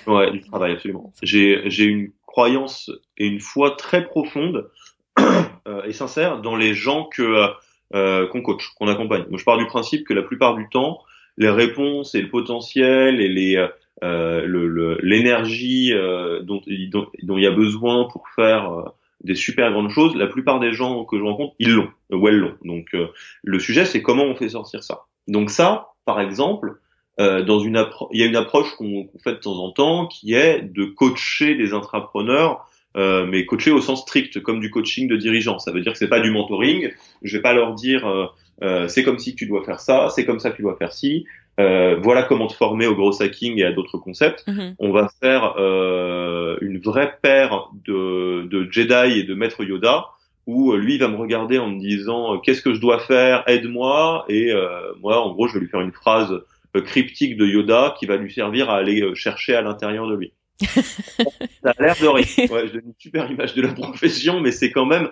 Ouais. 0.07 0.14
ouais, 0.14 0.31
du 0.33 0.42
travail 0.42 0.72
absolument. 0.72 1.12
J'ai 1.22 1.62
j'ai 1.70 1.85
une 1.85 2.11
croyance 2.27 2.90
et 3.16 3.27
une 3.27 3.40
foi 3.40 3.77
très 3.77 4.05
profonde 4.05 4.68
euh, 5.18 5.85
et 5.85 5.92
sincère 5.92 6.40
dans 6.40 6.57
les 6.57 6.75
gens 6.75 7.05
que 7.05 7.51
euh, 7.94 8.27
qu'on 8.29 8.42
coach, 8.42 8.68
qu'on 8.77 8.88
accompagne. 8.88 9.25
Moi, 9.29 9.38
je 9.38 9.44
pars 9.44 9.59
du 9.59 9.66
principe 9.66 10.07
que 10.07 10.14
la 10.14 10.22
plupart 10.22 10.57
du 10.57 10.68
temps, 10.68 11.01
les 11.37 11.51
réponses 11.51 12.14
et 12.14 12.22
le 12.22 12.29
potentiel 12.29 13.20
et 13.20 13.29
les 13.29 13.68
euh, 14.03 14.98
l'énergie 15.03 15.90
le, 15.90 16.40
dont, 16.42 16.61
dont, 16.90 17.07
dont, 17.22 17.38
il 17.38 17.44
y 17.44 17.46
a 17.46 17.53
besoin 17.53 18.09
pour 18.11 18.29
faire 18.35 18.92
des 19.24 19.35
super 19.35 19.70
grandes 19.72 19.90
choses, 19.90 20.14
la 20.16 20.26
plupart 20.26 20.61
des 20.61 20.72
gens 20.72 21.04
que 21.04 21.18
je 21.18 21.22
rencontre, 21.22 21.54
ils 21.58 21.72
l'ont, 21.72 21.90
ou 22.11 22.28
elles 22.28 22.38
l'ont. 22.38 22.54
Donc 22.64 22.94
euh, 22.94 23.08
le 23.42 23.58
sujet, 23.58 23.85
c'est 23.85 24.02
comment 24.02 24.24
on 24.24 24.35
fait 24.35 24.50
sortir 24.50 24.82
ça. 24.82 25.02
Donc 25.28 25.50
ça, 25.50 25.88
par 26.04 26.20
exemple, 26.20 26.80
euh, 27.20 27.42
dans 27.42 27.61
une 27.61 27.85
il 28.11 28.20
y 28.20 28.24
a 28.24 28.26
une 28.26 28.37
approche 28.37 28.74
qu'on 28.76 29.08
fait 29.22 29.32
de 29.32 29.38
temps 29.38 29.58
en 29.62 29.70
temps 29.70 30.06
qui 30.06 30.35
est 30.35 30.62
de 30.62 30.85
coacher 30.85 31.54
des 31.54 31.74
intrapreneurs, 31.74 32.66
euh, 32.96 33.26
mais 33.26 33.46
coacher 33.46 33.70
au 33.70 33.80
sens 33.80 34.02
strict, 34.02 34.40
comme 34.40 34.61
du 34.61 34.70
coaching 34.70 35.08
de 35.08 35.16
dirigeant. 35.16 35.58
Ça 35.58 35.72
veut 35.72 35.80
dire 35.80 35.92
que 35.92 35.98
c'est 35.98 36.08
pas 36.08 36.20
du 36.20 36.30
mentoring. 36.30 36.90
Je 37.22 37.37
vais 37.37 37.42
pas 37.42 37.52
leur 37.52 37.74
dire 37.74 38.30
euh, 38.62 38.88
c'est 38.88 39.02
comme 39.02 39.18
si 39.18 39.35
tu 39.35 39.46
dois 39.46 39.64
faire 39.64 39.80
ça, 39.80 40.08
c'est 40.14 40.24
comme 40.24 40.38
ça 40.38 40.50
que 40.50 40.56
tu 40.56 40.62
dois 40.62 40.76
faire 40.76 40.92
ci. 40.92 41.26
Euh, 41.62 41.96
voilà 42.01 42.22
comment 42.22 42.46
te 42.46 42.55
former 42.55 42.87
au 42.87 42.94
gros 42.94 43.22
hacking 43.22 43.59
et 43.59 43.64
à 43.64 43.72
d'autres 43.72 43.98
concepts. 43.98 44.44
Mhm. 44.46 44.75
On 44.79 44.92
va 44.92 45.09
faire 45.20 45.55
euh, 45.59 46.57
une 46.61 46.79
vraie 46.79 47.16
paire 47.22 47.68
de, 47.87 48.46
de, 48.46 48.70
Jedi 48.70 49.20
et 49.20 49.22
de 49.25 49.35
Maître 49.35 49.64
Yoda 49.64 50.07
où 50.46 50.72
euh, 50.72 50.77
lui 50.77 50.98
va 50.98 51.09
me 51.09 51.16
regarder 51.16 51.59
en 51.59 51.68
me 51.68 51.79
disant 51.79 52.35
euh, 52.35 52.38
qu'est-ce 52.38 52.62
que 52.62 52.75
je 52.75 52.81
dois 52.81 52.98
faire, 52.98 53.44
aide-moi 53.46 54.25
et 54.29 54.51
euh, 54.51 54.92
moi 55.01 55.20
en 55.20 55.33
gros 55.33 55.48
je 55.48 55.55
vais 55.55 55.61
lui 55.61 55.68
faire 55.68 55.81
une 55.81 55.92
phrase 55.92 56.33
cryptique 56.75 57.37
de 57.37 57.46
Yoda 57.46 57.94
qui 57.98 58.07
va 58.07 58.16
lui 58.16 58.33
servir 58.33 58.70
à 58.70 58.77
aller 58.77 59.14
chercher 59.14 59.55
à 59.55 59.61
l'intérieur 59.61 60.09
de 60.09 60.16
lui. 60.16 60.33
ça 60.62 61.75
a 61.77 61.83
l'air 61.83 61.96
de 62.01 62.07
rien. 62.07 62.46
Ouais, 62.48 62.66
je 62.66 62.72
donne 62.72 62.87
une 62.87 62.94
super 62.98 63.31
image 63.31 63.55
de 63.55 63.61
la 63.61 63.75
profession, 63.75 64.40
mais 64.40 64.53
c'est 64.53 64.70
quand 64.70 64.87
même 64.87 65.11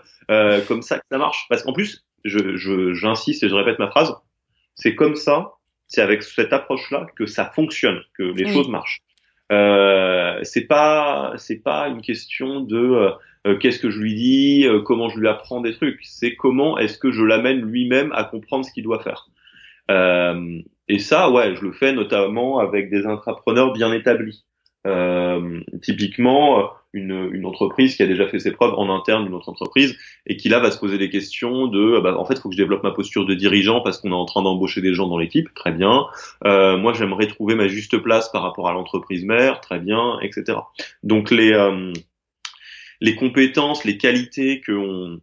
comme 0.68 0.80
ça 0.80 0.98
que 0.98 1.04
ça 1.10 1.18
marche. 1.18 1.44
Parce 1.50 1.62
qu'en 1.62 1.74
plus, 1.74 2.06
je, 2.24 2.94
j'insiste 2.94 3.42
et 3.42 3.50
je 3.50 3.54
répète 3.54 3.78
ma 3.78 3.88
phrase, 3.88 4.14
c'est 4.74 4.94
comme 4.94 5.16
ça 5.16 5.52
c'est 5.90 6.00
avec 6.00 6.22
cette 6.22 6.52
approche-là 6.52 7.06
que 7.16 7.26
ça 7.26 7.44
fonctionne, 7.44 8.00
que 8.16 8.22
les 8.22 8.50
choses 8.50 8.68
marchent. 8.68 9.02
Euh, 9.52 10.38
c'est 10.44 10.66
pas 10.66 11.32
c'est 11.36 11.62
pas 11.62 11.88
une 11.88 12.00
question 12.00 12.60
de 12.60 12.78
euh, 12.78 13.10
euh, 13.48 13.58
qu'est-ce 13.58 13.80
que 13.80 13.90
je 13.90 13.98
lui 13.98 14.14
dis, 14.14 14.66
euh, 14.66 14.80
comment 14.80 15.08
je 15.08 15.18
lui 15.18 15.26
apprends 15.26 15.60
des 15.60 15.74
trucs. 15.74 15.98
C'est 16.04 16.36
comment 16.36 16.78
est-ce 16.78 16.96
que 16.96 17.10
je 17.10 17.24
l'amène 17.24 17.60
lui-même 17.60 18.12
à 18.12 18.22
comprendre 18.22 18.64
ce 18.64 18.72
qu'il 18.72 18.84
doit 18.84 19.02
faire. 19.02 19.28
et 20.88 20.98
ça, 21.00 21.30
ouais, 21.30 21.56
je 21.56 21.62
le 21.62 21.72
fais 21.72 21.92
notamment 21.92 22.60
avec 22.60 22.90
des 22.90 23.06
intrapreneurs 23.06 23.72
bien 23.72 23.92
établis. 23.92 24.44
typiquement, 25.82 26.70
une, 26.92 27.30
une, 27.32 27.46
entreprise 27.46 27.96
qui 27.96 28.02
a 28.02 28.06
déjà 28.06 28.26
fait 28.26 28.38
ses 28.38 28.50
preuves 28.50 28.74
en 28.74 28.94
interne 28.94 29.24
d'une 29.24 29.34
autre 29.34 29.48
entreprise 29.48 29.96
et 30.26 30.36
qui 30.36 30.48
là 30.48 30.58
va 30.58 30.70
se 30.70 30.78
poser 30.78 30.98
des 30.98 31.08
questions 31.08 31.66
de 31.66 32.00
bah, 32.00 32.16
en 32.18 32.24
fait 32.24 32.34
il 32.34 32.40
faut 32.40 32.48
que 32.48 32.54
je 32.54 32.60
développe 32.60 32.82
ma 32.82 32.90
posture 32.90 33.26
de 33.26 33.34
dirigeant 33.34 33.80
parce 33.80 33.98
qu'on 33.98 34.10
est 34.10 34.14
en 34.14 34.24
train 34.24 34.42
d'embaucher 34.42 34.80
des 34.80 34.94
gens 34.94 35.06
dans 35.06 35.18
l'équipe. 35.18 35.52
Très 35.54 35.72
bien. 35.72 36.06
Euh, 36.44 36.76
moi 36.76 36.92
j'aimerais 36.92 37.26
trouver 37.26 37.54
ma 37.54 37.68
juste 37.68 37.98
place 37.98 38.30
par 38.30 38.42
rapport 38.42 38.68
à 38.68 38.72
l'entreprise 38.72 39.24
mère. 39.24 39.60
Très 39.60 39.78
bien 39.78 40.18
etc 40.20 40.58
donc 41.02 41.30
les 41.30 41.52
euh, 41.52 41.92
les 43.00 43.16
compétences 43.16 43.84
les 43.84 43.96
qualités 43.96 44.60
que 44.60 45.18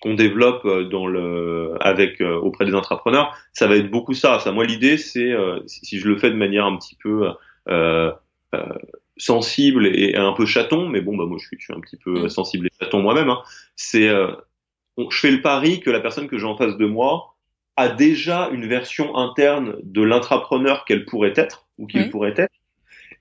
qu'on 0.00 0.14
développe 0.14 0.66
dans 0.90 1.06
le 1.06 1.74
avec 1.80 2.20
euh, 2.20 2.38
auprès 2.38 2.66
des 2.66 2.74
entrepreneurs 2.74 3.36
ça 3.52 3.66
va 3.66 3.76
être 3.76 3.90
beaucoup 3.90 4.14
ça. 4.14 4.38
Ça 4.40 4.52
moi 4.52 4.64
l'idée 4.64 4.98
c'est 4.98 5.32
euh, 5.32 5.60
si 5.66 5.98
je 5.98 6.08
le 6.08 6.16
fais 6.16 6.30
de 6.30 6.36
manière 6.36 6.66
un 6.66 6.76
petit 6.76 6.96
peu 6.96 7.30
euh, 7.68 8.12
sensible 9.16 9.86
et 9.86 10.14
un 10.16 10.32
peu 10.32 10.46
chaton, 10.46 10.88
mais 10.88 11.00
bon, 11.00 11.16
bah 11.16 11.24
moi 11.26 11.38
je 11.40 11.46
suis, 11.46 11.56
je 11.58 11.64
suis 11.64 11.74
un 11.74 11.80
petit 11.80 11.96
peu 11.96 12.24
mm. 12.24 12.28
sensible 12.28 12.66
et 12.66 12.70
chaton 12.80 13.00
moi-même. 13.00 13.30
Hein. 13.30 13.42
C'est, 13.74 14.08
euh, 14.08 14.32
je 14.98 15.18
fais 15.18 15.30
le 15.30 15.42
pari 15.42 15.80
que 15.80 15.90
la 15.90 16.00
personne 16.00 16.28
que 16.28 16.38
j'ai 16.38 16.46
en 16.46 16.56
face 16.56 16.76
de 16.76 16.86
moi 16.86 17.36
a 17.76 17.88
déjà 17.88 18.48
une 18.52 18.66
version 18.66 19.16
interne 19.16 19.76
de 19.82 20.02
l'intrapreneur 20.02 20.84
qu'elle 20.84 21.04
pourrait 21.04 21.34
être 21.36 21.66
ou 21.78 21.86
qu'il 21.86 22.10
pourrait 22.10 22.34
être. 22.36 22.52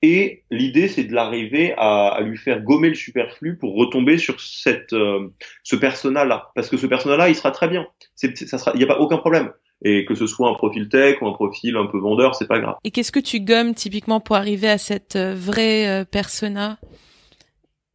Et 0.01 0.43
l'idée, 0.51 0.88
c'est 0.88 1.03
de 1.03 1.13
l'arriver 1.13 1.73
à, 1.77 2.10
à, 2.10 2.21
lui 2.21 2.38
faire 2.38 2.62
gommer 2.62 2.89
le 2.89 2.95
superflu 2.95 3.58
pour 3.58 3.75
retomber 3.75 4.17
sur 4.17 4.39
cette, 4.39 4.93
euh, 4.93 5.29
ce 5.63 5.75
persona-là. 5.75 6.51
Parce 6.53 6.69
que 6.69 6.77
ce 6.77 6.86
persona-là, 6.86 7.29
il 7.29 7.36
sera 7.36 7.51
très 7.51 7.67
bien. 7.67 7.88
C'est, 8.15 8.38
ça 8.38 8.58
sera, 8.58 8.71
il 8.75 8.77
n'y 8.77 8.84
a 8.84 8.88
pas 8.88 8.99
aucun 8.99 9.17
problème. 9.17 9.51
Et 9.88 10.04
que 10.04 10.15
ce 10.15 10.26
soit 10.26 10.50
un 10.50 10.56
profil 10.56 10.89
tech 10.89 11.21
ou 11.21 11.28
un 11.28 11.34
profil 11.34 11.78
un 11.78 11.86
peu 11.86 12.00
vendeur, 12.00 12.34
c'est 12.34 12.48
pas 12.48 12.60
grave. 12.60 12.76
Et 12.84 12.89
qu'est-ce 12.89 13.12
que 13.12 13.19
tu 13.19 13.39
gommes 13.39 13.76
typiquement 13.76 14.19
pour 14.19 14.36
arriver 14.36 14.67
à 14.67 14.80
cette 14.80 15.15
euh, 15.15 15.36
vraie 15.36 15.88
euh, 15.88 16.06
persona? 16.06 16.80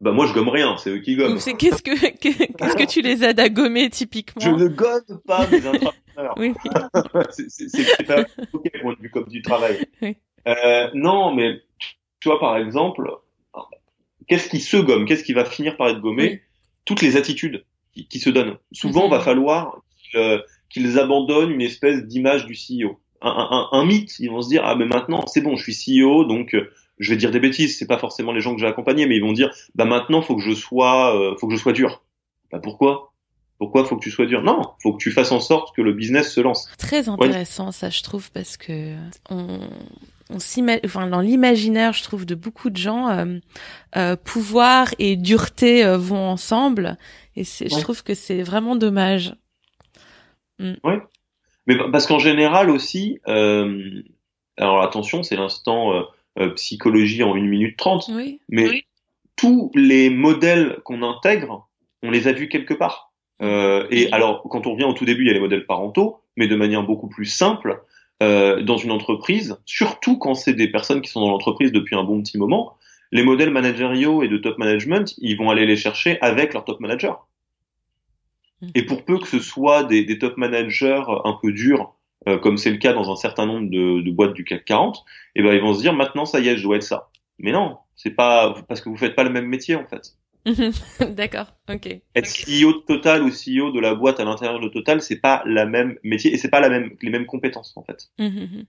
Bah 0.00 0.12
moi 0.12 0.26
je 0.26 0.32
gomme 0.32 0.48
rien, 0.48 0.76
c'est 0.78 0.90
eux 0.90 1.00
qui 1.00 1.16
gomment. 1.16 1.38
qu'est-ce 1.58 1.82
que 1.82 2.10
qu'est-ce 2.16 2.76
que 2.76 2.86
tu 2.86 3.02
les 3.02 3.24
aides 3.24 3.40
à 3.40 3.48
gommer 3.48 3.90
typiquement? 3.90 4.40
Je 4.40 4.50
ne 4.50 4.68
gomme 4.68 5.20
pas 5.26 5.48
mes 5.48 5.66
intrapreneurs. 5.66 6.34
oui. 6.38 6.54
c'est 7.30 8.06
pas 8.06 8.24
ok 8.52 8.70
point 8.80 8.94
de 8.94 8.98
vue 9.00 9.10
comme 9.10 9.28
du 9.28 9.42
travail. 9.42 9.84
Oui. 10.00 10.16
Euh, 10.46 10.88
non, 10.94 11.34
mais 11.34 11.60
tu 12.20 12.28
vois 12.28 12.38
par 12.38 12.56
exemple, 12.56 13.10
qu'est-ce 14.28 14.48
qui 14.48 14.60
se 14.60 14.76
gomme? 14.76 15.06
Qu'est-ce 15.06 15.24
qui 15.24 15.32
va 15.32 15.44
finir 15.44 15.76
par 15.76 15.88
être 15.88 16.00
gommé? 16.00 16.42
Toutes 16.84 17.02
les 17.02 17.16
attitudes 17.16 17.64
qui, 17.92 18.06
qui, 18.06 18.20
se 18.20 18.30
donnent. 18.30 18.56
Souvent, 18.72 19.06
il 19.06 19.10
va 19.10 19.20
falloir 19.20 19.82
qu'ils 19.98 20.40
abandonnent 20.98 21.50
une 21.50 21.60
espèce 21.60 22.04
d'image 22.04 22.46
du 22.46 22.54
CEO. 22.54 23.00
Un, 23.22 23.30
un, 23.30 23.78
un, 23.78 23.84
mythe, 23.84 24.18
ils 24.18 24.30
vont 24.30 24.40
se 24.40 24.48
dire 24.48 24.62
ah 24.64 24.74
mais 24.74 24.86
maintenant 24.86 25.26
c'est 25.26 25.42
bon, 25.42 25.54
je 25.56 25.70
suis 25.70 26.00
CEO 26.00 26.24
donc 26.24 26.54
euh, 26.54 26.70
je 26.98 27.10
vais 27.10 27.16
dire 27.16 27.30
des 27.30 27.40
bêtises, 27.40 27.78
c'est 27.78 27.86
pas 27.86 27.98
forcément 27.98 28.32
les 28.32 28.40
gens 28.40 28.54
que 28.54 28.60
j'ai 28.60 28.66
accompagnés, 28.66 29.06
mais 29.06 29.16
ils 29.16 29.22
vont 29.22 29.32
dire 29.32 29.50
bah 29.74 29.84
maintenant 29.84 30.22
faut 30.22 30.36
que 30.36 30.42
je 30.42 30.54
sois, 30.54 31.14
euh, 31.14 31.36
faut 31.38 31.46
que 31.46 31.54
je 31.54 31.60
sois 31.60 31.72
dur. 31.72 32.02
Bah 32.50 32.60
pourquoi? 32.62 33.12
Pourquoi 33.58 33.84
faut 33.84 33.96
que 33.96 34.02
tu 34.02 34.10
sois 34.10 34.24
dur? 34.24 34.42
Non, 34.42 34.62
faut 34.82 34.94
que 34.94 35.02
tu 35.02 35.10
fasses 35.10 35.32
en 35.32 35.40
sorte 35.40 35.76
que 35.76 35.82
le 35.82 35.92
business 35.92 36.32
se 36.32 36.40
lance. 36.40 36.66
Très 36.78 37.10
intéressant 37.10 37.72
ça, 37.72 37.90
je 37.90 38.02
trouve, 38.02 38.30
parce 38.30 38.56
que 38.56 38.94
on, 39.28 39.60
on 40.30 40.38
enfin 40.84 41.06
dans 41.08 41.20
l'imaginaire, 41.20 41.92
je 41.92 42.02
trouve 42.02 42.24
de 42.24 42.34
beaucoup 42.34 42.70
de 42.70 42.78
gens, 42.78 43.10
euh, 43.10 43.38
euh, 43.96 44.16
pouvoir 44.16 44.94
et 44.98 45.16
dureté 45.16 45.84
euh, 45.84 45.98
vont 45.98 46.26
ensemble, 46.28 46.96
et 47.36 47.44
c'est, 47.44 47.68
je 47.68 47.78
trouve 47.80 48.02
que 48.02 48.14
c'est 48.14 48.42
vraiment 48.42 48.76
dommage. 48.76 49.34
Mm. 50.60 50.74
Oui, 50.84 50.94
mais 51.66 51.76
parce 51.90 52.06
qu'en 52.06 52.20
général 52.20 52.70
aussi, 52.70 53.18
alors 53.26 54.82
attention, 54.82 55.22
c'est 55.22 55.36
l'instant 55.36 56.04
euh, 56.38 56.50
psychologie 56.50 57.24
en 57.24 57.34
une 57.34 57.48
minute 57.48 57.76
trente. 57.76 58.08
Mais 58.48 58.84
tous 59.36 59.72
les 59.74 60.10
modèles 60.10 60.78
qu'on 60.84 61.02
intègre, 61.02 61.68
on 62.04 62.10
les 62.10 62.28
a 62.28 62.32
vus 62.32 62.48
quelque 62.48 62.72
part. 62.72 63.12
Euh, 63.42 63.86
et 63.90 64.12
alors, 64.12 64.42
quand 64.48 64.66
on 64.66 64.72
revient 64.72 64.84
au 64.84 64.92
tout 64.92 65.04
début, 65.04 65.24
il 65.24 65.26
y 65.26 65.30
a 65.30 65.34
les 65.34 65.40
modèles 65.40 65.66
parentaux, 65.66 66.20
mais 66.36 66.46
de 66.46 66.54
manière 66.54 66.84
beaucoup 66.84 67.08
plus 67.08 67.24
simple, 67.24 67.82
euh, 68.22 68.62
dans 68.62 68.76
une 68.76 68.92
entreprise, 68.92 69.58
surtout 69.66 70.18
quand 70.18 70.34
c'est 70.34 70.52
des 70.52 70.68
personnes 70.68 71.00
qui 71.00 71.10
sont 71.10 71.20
dans 71.20 71.30
l'entreprise 71.30 71.72
depuis 71.72 71.96
un 71.96 72.04
bon 72.04 72.22
petit 72.22 72.38
moment, 72.38 72.76
les 73.10 73.24
modèles 73.24 73.50
managériaux 73.50 74.22
et 74.22 74.28
de 74.28 74.36
top 74.36 74.56
management, 74.58 75.14
ils 75.18 75.36
vont 75.36 75.50
aller 75.50 75.66
les 75.66 75.76
chercher 75.76 76.20
avec 76.20 76.54
leur 76.54 76.64
top 76.64 76.78
manager. 76.78 77.26
Mmh. 78.62 78.68
Et 78.74 78.82
pour 78.84 79.04
peu 79.04 79.18
que 79.18 79.26
ce 79.26 79.38
soit 79.38 79.84
des, 79.84 80.04
des 80.04 80.18
top 80.18 80.36
managers 80.36 81.04
un 81.24 81.38
peu 81.40 81.52
durs 81.52 81.94
euh, 82.28 82.38
comme 82.38 82.58
c'est 82.58 82.70
le 82.70 82.76
cas 82.76 82.92
dans 82.92 83.10
un 83.10 83.16
certain 83.16 83.46
nombre 83.46 83.70
de, 83.70 84.02
de, 84.02 84.10
boîtes 84.10 84.34
du 84.34 84.44
CAC 84.44 84.66
40, 84.66 85.04
et 85.36 85.42
ben 85.42 85.54
ils 85.54 85.60
vont 85.60 85.72
se 85.72 85.80
dire 85.80 85.94
maintenant 85.94 86.26
ça 86.26 86.40
y 86.40 86.48
est, 86.48 86.56
je 86.58 86.62
dois 86.62 86.76
être 86.76 86.82
ça. 86.82 87.10
Mais 87.38 87.50
non, 87.50 87.78
c'est 87.96 88.10
pas 88.10 88.54
parce 88.68 88.82
que 88.82 88.90
vous 88.90 88.96
faites 88.98 89.14
pas 89.14 89.24
le 89.24 89.30
même 89.30 89.46
métier 89.46 89.74
en 89.74 89.86
fait. 89.86 90.16
D'accord, 91.14 91.54
ok. 91.70 91.86
Être 92.14 92.28
CEO 92.28 92.74
de 92.74 92.84
Total 92.86 93.22
ou 93.22 93.30
CEO 93.30 93.72
de 93.72 93.80
la 93.80 93.94
boîte 93.94 94.20
à 94.20 94.24
l'intérieur 94.24 94.60
de 94.60 94.68
Total, 94.68 95.00
c'est 95.00 95.20
pas 95.20 95.42
la 95.46 95.64
même 95.64 95.98
métier 96.02 96.32
et 96.32 96.36
c'est 96.36 96.50
pas 96.50 96.60
la 96.60 96.68
même 96.68 96.94
les 97.00 97.10
mêmes 97.10 97.26
compétences 97.26 97.74
en 97.76 97.84
fait. 97.84 98.10
Mhm. 98.18 98.66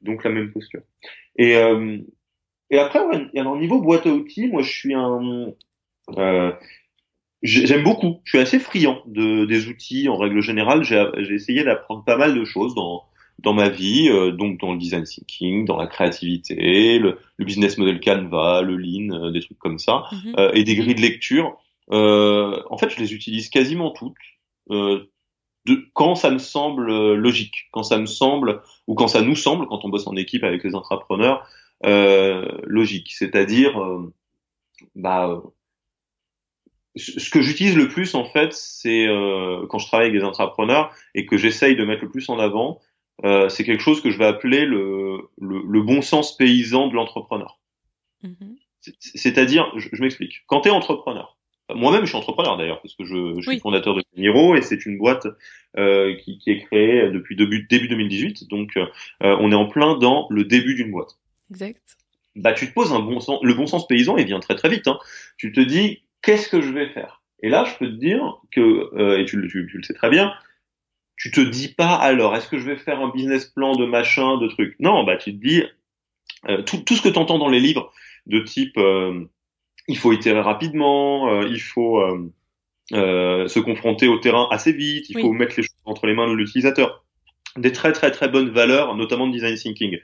Donc 0.00 0.24
la 0.24 0.30
même 0.30 0.50
posture. 0.50 0.82
Et 1.36 1.54
euh, 1.56 1.98
et 2.70 2.78
après, 2.78 3.04
ouais, 3.04 3.28
alors 3.36 3.56
niveau 3.56 3.80
boîte 3.80 4.06
à 4.06 4.10
outils, 4.10 4.48
moi 4.48 4.62
je 4.62 4.70
suis 4.70 4.94
un 4.94 5.52
euh, 6.18 6.52
J'aime 7.42 7.82
beaucoup. 7.82 8.20
Je 8.24 8.30
suis 8.30 8.38
assez 8.38 8.58
friand 8.58 9.02
de, 9.06 9.46
des 9.46 9.68
outils 9.68 10.08
en 10.08 10.16
règle 10.16 10.42
générale. 10.42 10.84
J'ai 10.84 11.34
essayé 11.34 11.64
d'apprendre 11.64 12.04
pas 12.04 12.18
mal 12.18 12.34
de 12.38 12.44
choses 12.44 12.74
dans, 12.74 13.04
dans 13.42 13.52
ma 13.52 13.68
vie, 13.68 14.08
euh, 14.10 14.32
donc 14.32 14.60
dans 14.60 14.72
le 14.72 14.78
design 14.78 15.04
thinking, 15.04 15.64
dans 15.64 15.76
la 15.76 15.86
créativité, 15.86 16.98
le, 16.98 17.18
le 17.36 17.44
business 17.44 17.78
model 17.78 18.00
Canva, 18.00 18.62
le 18.62 18.76
lean, 18.76 19.10
euh, 19.14 19.30
des 19.30 19.40
trucs 19.40 19.58
comme 19.58 19.78
ça, 19.78 20.04
mhm. 20.12 20.34
euh, 20.38 20.52
et 20.52 20.64
des 20.64 20.76
grilles 20.76 20.94
de 20.94 21.00
lecture. 21.00 21.56
en 21.88 22.78
fait, 22.78 22.90
je 22.90 23.00
les 23.00 23.14
utilise 23.14 23.48
quasiment 23.48 23.90
toutes. 23.90 24.14
De, 25.66 25.90
quand 25.92 26.14
ça 26.14 26.30
me 26.30 26.38
semble 26.38 27.14
logique, 27.14 27.68
quand 27.70 27.82
ça 27.82 27.98
me 27.98 28.06
semble 28.06 28.62
ou 28.86 28.94
quand 28.94 29.08
ça 29.08 29.20
nous 29.20 29.36
semble, 29.36 29.66
quand 29.66 29.84
on 29.84 29.88
bosse 29.88 30.06
en 30.06 30.16
équipe 30.16 30.44
avec 30.44 30.64
les 30.64 30.74
entrepreneurs, 30.74 31.46
logique. 31.82 33.12
C'est-à-dire, 33.12 33.78
bah 34.94 35.42
ce 36.96 37.30
que 37.30 37.40
j'utilise 37.40 37.76
le 37.76 37.88
plus 37.88 38.14
en 38.14 38.24
fait, 38.24 38.52
c'est 38.52 39.06
euh, 39.06 39.66
quand 39.68 39.78
je 39.78 39.86
travaille 39.86 40.08
avec 40.08 40.20
des 40.20 40.26
entrepreneurs 40.26 40.92
et 41.14 41.26
que 41.26 41.36
j'essaye 41.36 41.76
de 41.76 41.84
mettre 41.84 42.02
le 42.02 42.10
plus 42.10 42.28
en 42.28 42.38
avant, 42.38 42.80
euh, 43.24 43.48
c'est 43.48 43.64
quelque 43.64 43.82
chose 43.82 44.00
que 44.00 44.10
je 44.10 44.18
vais 44.18 44.26
appeler 44.26 44.64
le, 44.64 45.28
le, 45.40 45.62
le 45.66 45.82
bon 45.82 46.02
sens 46.02 46.36
paysan 46.36 46.88
de 46.88 46.94
l'entrepreneur. 46.94 47.58
Mm-hmm. 48.24 48.56
C'est-à-dire, 48.98 49.70
je, 49.76 49.88
je 49.92 50.02
m'explique. 50.02 50.42
Quand 50.46 50.62
tu 50.62 50.68
es 50.68 50.72
entrepreneur, 50.72 51.36
moi-même 51.74 52.02
je 52.02 52.08
suis 52.08 52.16
entrepreneur 52.16 52.56
d'ailleurs 52.56 52.80
parce 52.80 52.94
que 52.94 53.04
je, 53.04 53.34
je 53.38 53.50
suis 53.50 53.60
fondateur 53.60 53.94
de 53.94 54.02
Niro 54.16 54.56
et 54.56 54.62
c'est 54.62 54.86
une 54.86 54.98
boîte 54.98 55.26
euh, 55.78 56.16
qui, 56.16 56.38
qui, 56.38 56.50
est 56.50 56.60
créée 56.64 57.10
depuis 57.10 57.36
début, 57.36 57.66
début 57.68 57.88
2018, 57.88 58.48
donc 58.48 58.76
euh, 58.76 58.86
on 59.20 59.52
est 59.52 59.56
en 59.56 59.66
plein 59.66 59.96
dans 59.96 60.26
le 60.30 60.44
début 60.44 60.74
d'une 60.74 60.90
boîte. 60.90 61.18
Exact. 61.50 61.96
Bah 62.36 62.52
tu 62.52 62.68
te 62.68 62.72
poses 62.72 62.92
un 62.92 63.00
bon 63.00 63.20
sens, 63.20 63.40
le 63.42 63.54
bon 63.54 63.66
sens 63.66 63.86
paysan 63.86 64.16
il 64.16 64.26
vient 64.26 64.40
très 64.40 64.54
très 64.54 64.68
vite. 64.68 64.88
Hein. 64.88 64.98
Tu 65.36 65.52
te 65.52 65.60
dis 65.60 66.02
qu'est-ce 66.22 66.48
que 66.48 66.60
je 66.60 66.72
vais 66.72 66.88
faire? 66.88 67.22
Et 67.42 67.48
là, 67.48 67.64
je 67.64 67.76
peux 67.78 67.86
te 67.86 67.98
dire 67.98 68.36
que, 68.52 68.94
euh, 68.94 69.18
et 69.18 69.24
tu, 69.24 69.40
tu, 69.48 69.66
tu, 69.70 69.78
le 69.78 69.82
sais 69.82 69.94
très 69.94 70.10
bien, 70.10 70.32
tu 71.16 71.30
te 71.30 71.40
dis 71.40 71.68
pas 71.68 71.94
alors, 71.94 72.36
est-ce 72.36 72.48
que 72.48 72.58
je 72.58 72.66
vais 72.66 72.76
faire 72.76 73.00
un 73.00 73.10
business 73.10 73.46
plan 73.46 73.74
de 73.74 73.86
machin, 73.86 74.38
de 74.38 74.48
trucs 74.48 74.78
Non, 74.80 75.04
bah 75.04 75.16
tu 75.16 75.32
te 75.32 75.46
dis 75.46 75.62
euh, 76.48 76.62
tout, 76.62 76.78
tout, 76.78 76.94
ce 76.94 77.02
que 77.02 77.08
tu 77.08 77.18
entends 77.18 77.38
dans 77.38 77.48
les 77.48 77.60
livres 77.60 77.92
de 78.26 78.40
type 78.40 78.76
euh, 78.78 79.24
il 79.88 79.98
faut 79.98 80.12
itérer 80.12 80.40
rapidement, 80.40 81.42
il 81.42 81.60
faut 81.60 82.00
se 82.92 83.58
confronter 83.58 84.06
au 84.06 84.18
terrain 84.18 84.46
assez 84.50 84.72
vite, 84.72 85.10
il 85.10 85.18
faut 85.18 85.32
mettre 85.32 85.54
les 85.56 85.64
choses 85.64 85.74
entre 85.84 86.06
les 86.06 86.14
mains 86.14 86.28
de 86.28 86.34
l'utilisateur. 86.34 87.04
Des 87.56 87.72
très 87.72 87.90
très 87.90 88.12
très 88.12 88.28
bonnes 88.28 88.50
valeurs, 88.50 88.94
notamment 88.94 89.26
de 89.26 89.32
design 89.32 89.56
thinking 89.56 89.98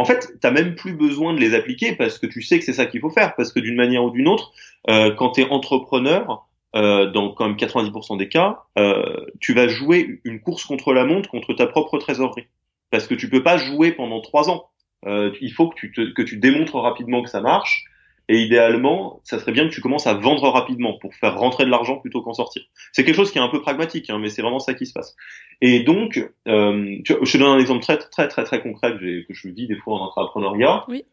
en 0.00 0.04
fait, 0.06 0.32
t'as 0.40 0.50
même 0.50 0.76
plus 0.76 0.94
besoin 0.94 1.34
de 1.34 1.40
les 1.40 1.54
appliquer 1.54 1.94
parce 1.94 2.18
que 2.18 2.26
tu 2.26 2.40
sais 2.40 2.58
que 2.58 2.64
c'est 2.64 2.72
ça 2.72 2.86
qu'il 2.86 3.00
faut 3.00 3.10
faire. 3.10 3.34
Parce 3.34 3.52
que 3.52 3.60
d'une 3.60 3.76
manière 3.76 4.02
ou 4.02 4.10
d'une 4.10 4.28
autre, 4.28 4.50
euh, 4.88 5.14
quand 5.14 5.32
tu 5.32 5.42
es 5.42 5.50
entrepreneur, 5.50 6.48
euh, 6.74 7.10
dans 7.10 7.32
quand 7.32 7.48
même 7.48 7.56
90% 7.56 8.16
des 8.16 8.30
cas, 8.30 8.62
euh, 8.78 9.26
tu 9.40 9.52
vas 9.52 9.68
jouer 9.68 10.22
une 10.24 10.40
course 10.40 10.64
contre 10.64 10.94
la 10.94 11.04
montre, 11.04 11.28
contre 11.28 11.52
ta 11.52 11.66
propre 11.66 11.98
trésorerie. 11.98 12.46
Parce 12.90 13.06
que 13.06 13.14
tu 13.14 13.28
peux 13.28 13.42
pas 13.42 13.58
jouer 13.58 13.92
pendant 13.92 14.22
trois 14.22 14.48
ans. 14.48 14.70
Euh, 15.04 15.32
il 15.42 15.52
faut 15.52 15.68
que 15.68 15.74
tu, 15.74 15.92
que 15.92 16.22
tu 16.22 16.38
démontres 16.38 16.76
rapidement 16.76 17.22
que 17.22 17.28
ça 17.28 17.42
marche 17.42 17.84
et 18.30 18.38
idéalement, 18.42 19.20
ça 19.24 19.40
serait 19.40 19.50
bien 19.50 19.68
que 19.68 19.74
tu 19.74 19.80
commences 19.80 20.06
à 20.06 20.14
vendre 20.14 20.48
rapidement 20.48 20.96
pour 20.98 21.12
faire 21.16 21.36
rentrer 21.36 21.64
de 21.64 21.70
l'argent 21.70 21.96
plutôt 21.96 22.22
qu'en 22.22 22.32
sortir. 22.32 22.62
C'est 22.92 23.04
quelque 23.04 23.16
chose 23.16 23.32
qui 23.32 23.38
est 23.38 23.40
un 23.40 23.48
peu 23.48 23.60
pragmatique, 23.60 24.08
hein, 24.08 24.20
mais 24.20 24.28
c'est 24.28 24.40
vraiment 24.40 24.60
ça 24.60 24.72
qui 24.72 24.86
se 24.86 24.92
passe. 24.92 25.16
Et 25.60 25.80
donc, 25.80 26.16
euh, 26.46 26.96
je 27.04 27.12
te 27.12 27.38
donne 27.38 27.48
un 27.48 27.58
exemple 27.58 27.82
très 27.82 27.98
très 27.98 28.28
très 28.28 28.44
très 28.44 28.62
concret 28.62 28.92
que, 28.92 29.26
que 29.26 29.34
je 29.34 29.48
vis 29.48 29.66
des 29.66 29.74
fois 29.74 29.96
en 29.96 30.04
entrepreneuriat. 30.04 30.84
Oui. 30.86 31.04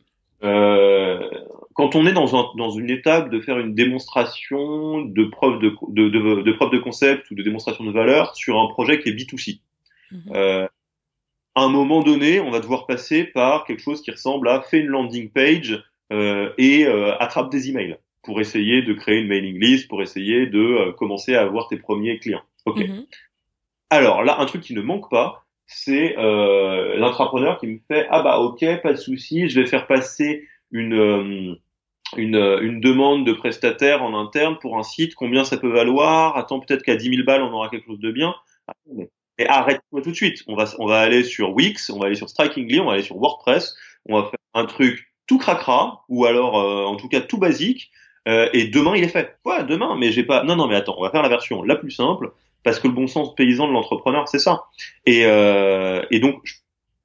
Euh, 0.44 1.28
quand 1.74 1.96
on 1.96 2.06
est 2.06 2.14
dans, 2.14 2.40
un, 2.40 2.52
dans 2.56 2.70
une 2.70 2.92
étape 2.92 3.32
de 3.32 3.40
faire 3.40 3.58
une 3.58 3.74
démonstration 3.74 5.02
de 5.02 5.24
preuve 5.24 5.60
de, 5.60 5.76
de, 5.88 6.10
de, 6.10 6.42
de, 6.44 6.52
preuve 6.52 6.70
de 6.70 6.78
concept 6.78 7.32
ou 7.32 7.34
de 7.34 7.42
démonstration 7.42 7.84
de 7.84 7.92
valeur 7.92 8.36
sur 8.36 8.60
un 8.60 8.68
projet 8.68 9.00
qui 9.00 9.10
est 9.10 9.14
B2C. 9.14 9.62
Mhm. 10.12 10.22
Euh, 10.36 10.68
à 11.56 11.62
un 11.62 11.70
moment 11.70 12.04
donné, 12.04 12.40
on 12.40 12.52
va 12.52 12.60
devoir 12.60 12.86
passer 12.86 13.24
par 13.24 13.66
quelque 13.66 13.82
chose 13.82 14.04
qui 14.04 14.12
ressemble 14.12 14.48
à 14.50 14.62
fait 14.62 14.78
une 14.78 14.90
landing 14.90 15.32
page 15.32 15.84
et 16.12 16.86
euh, 16.86 17.16
attrape 17.18 17.52
des 17.52 17.70
emails 17.70 17.98
pour 18.24 18.42
essayer 18.42 18.82
de 18.82 18.94
créer 18.94 19.22
une 19.22 19.28
mailing 19.28 19.60
list, 19.60 19.88
pour 19.88 20.02
essayer 20.02 20.48
de 20.48 20.60
euh, 20.60 20.92
commencer 20.92 21.36
à 21.36 21.42
avoir 21.42 21.68
tes 21.68 21.78
premiers 21.78 22.20
clients. 22.20 22.44
Ok. 22.66 22.80
Mhm. 22.80 23.06
Alors 23.90 24.24
là, 24.24 24.40
un 24.40 24.46
truc 24.46 24.62
qui 24.62 24.74
ne 24.74 24.82
manque 24.82 25.10
pas, 25.10 25.46
c'est 25.66 26.18
euh, 26.18 26.98
l'entrepreneur 26.98 27.58
qui 27.58 27.68
me 27.68 27.80
fait 27.88 28.06
ah 28.10 28.22
bah 28.22 28.40
ok, 28.40 28.66
pas 28.82 28.92
de 28.92 28.98
souci, 28.98 29.48
je 29.50 29.60
vais 29.60 29.66
faire 29.66 29.88
passer 29.88 30.48
une 30.72 31.58
une, 32.16 32.36
une 32.62 32.80
demande 32.80 33.26
de 33.26 33.34
prestataire 33.34 34.02
en 34.02 34.18
interne 34.18 34.58
pour 34.60 34.78
un 34.78 34.84
site, 34.84 35.14
combien 35.16 35.44
ça 35.44 35.58
peut 35.58 35.72
valoir? 35.72 36.38
Attends, 36.38 36.62
peut-être 36.62 36.84
qu'à 36.84 36.96
10 36.96 37.10
000 37.10 37.26
balles, 37.26 37.42
on 37.42 37.52
aura 37.52 37.68
quelque 37.70 37.86
chose 37.86 38.00
de 38.00 38.12
bien. 38.12 38.34
Et 39.38 39.46
arrête-toi 39.46 40.02
tout 40.02 40.12
de 40.12 40.16
suite. 40.16 40.44
On 40.48 40.56
va, 40.56 40.66
on 40.80 40.86
va 40.86 41.00
aller 41.00 41.24
sur 41.24 41.54
Wix, 41.54 41.90
on 41.90 42.00
va 42.00 42.08
aller 42.08 42.16
sur 42.16 42.30
Strikingly, 42.30 42.80
on 42.80 42.86
va 42.86 42.94
aller 42.94 43.04
sur 43.04 43.18
WordPress, 43.18 43.76
on 44.08 44.22
va 44.22 44.30
faire 44.30 44.40
un 44.54 44.66
truc 44.66 45.12
tout 45.28 45.38
cracra 45.38 46.04
ou 46.10 46.26
alors 46.26 46.60
euh, 46.60 46.86
en 46.86 46.96
tout 46.96 47.10
cas 47.10 47.22
tout 47.22 47.38
basique 47.38 47.92
euh, 48.28 48.50
et 48.54 48.68
demain 48.68 48.96
il 48.96 49.04
est 49.04 49.10
fait. 49.10 49.38
Ouais, 49.46 49.64
demain, 49.64 49.96
mais 49.98 50.12
j'ai 50.12 50.24
pas. 50.24 50.44
Non, 50.44 50.56
non, 50.56 50.68
mais 50.68 50.76
attends, 50.76 50.96
on 50.98 51.04
va 51.04 51.10
faire 51.10 51.22
la 51.22 51.30
version 51.30 51.64
la 51.64 51.76
plus 51.76 51.92
simple. 51.92 52.32
parce 52.64 52.80
que 52.80 52.88
le 52.88 52.94
bon 52.94 53.08
sens 53.08 53.34
paysan 53.36 53.68
de 53.68 53.74
l'entrepreneur, 53.74 54.28
c'est 54.28 54.40
ça. 54.40 54.66
Et, 55.06 55.26
euh, 55.26 56.02
et 56.12 56.20
donc, 56.20 56.42
je 56.44 56.56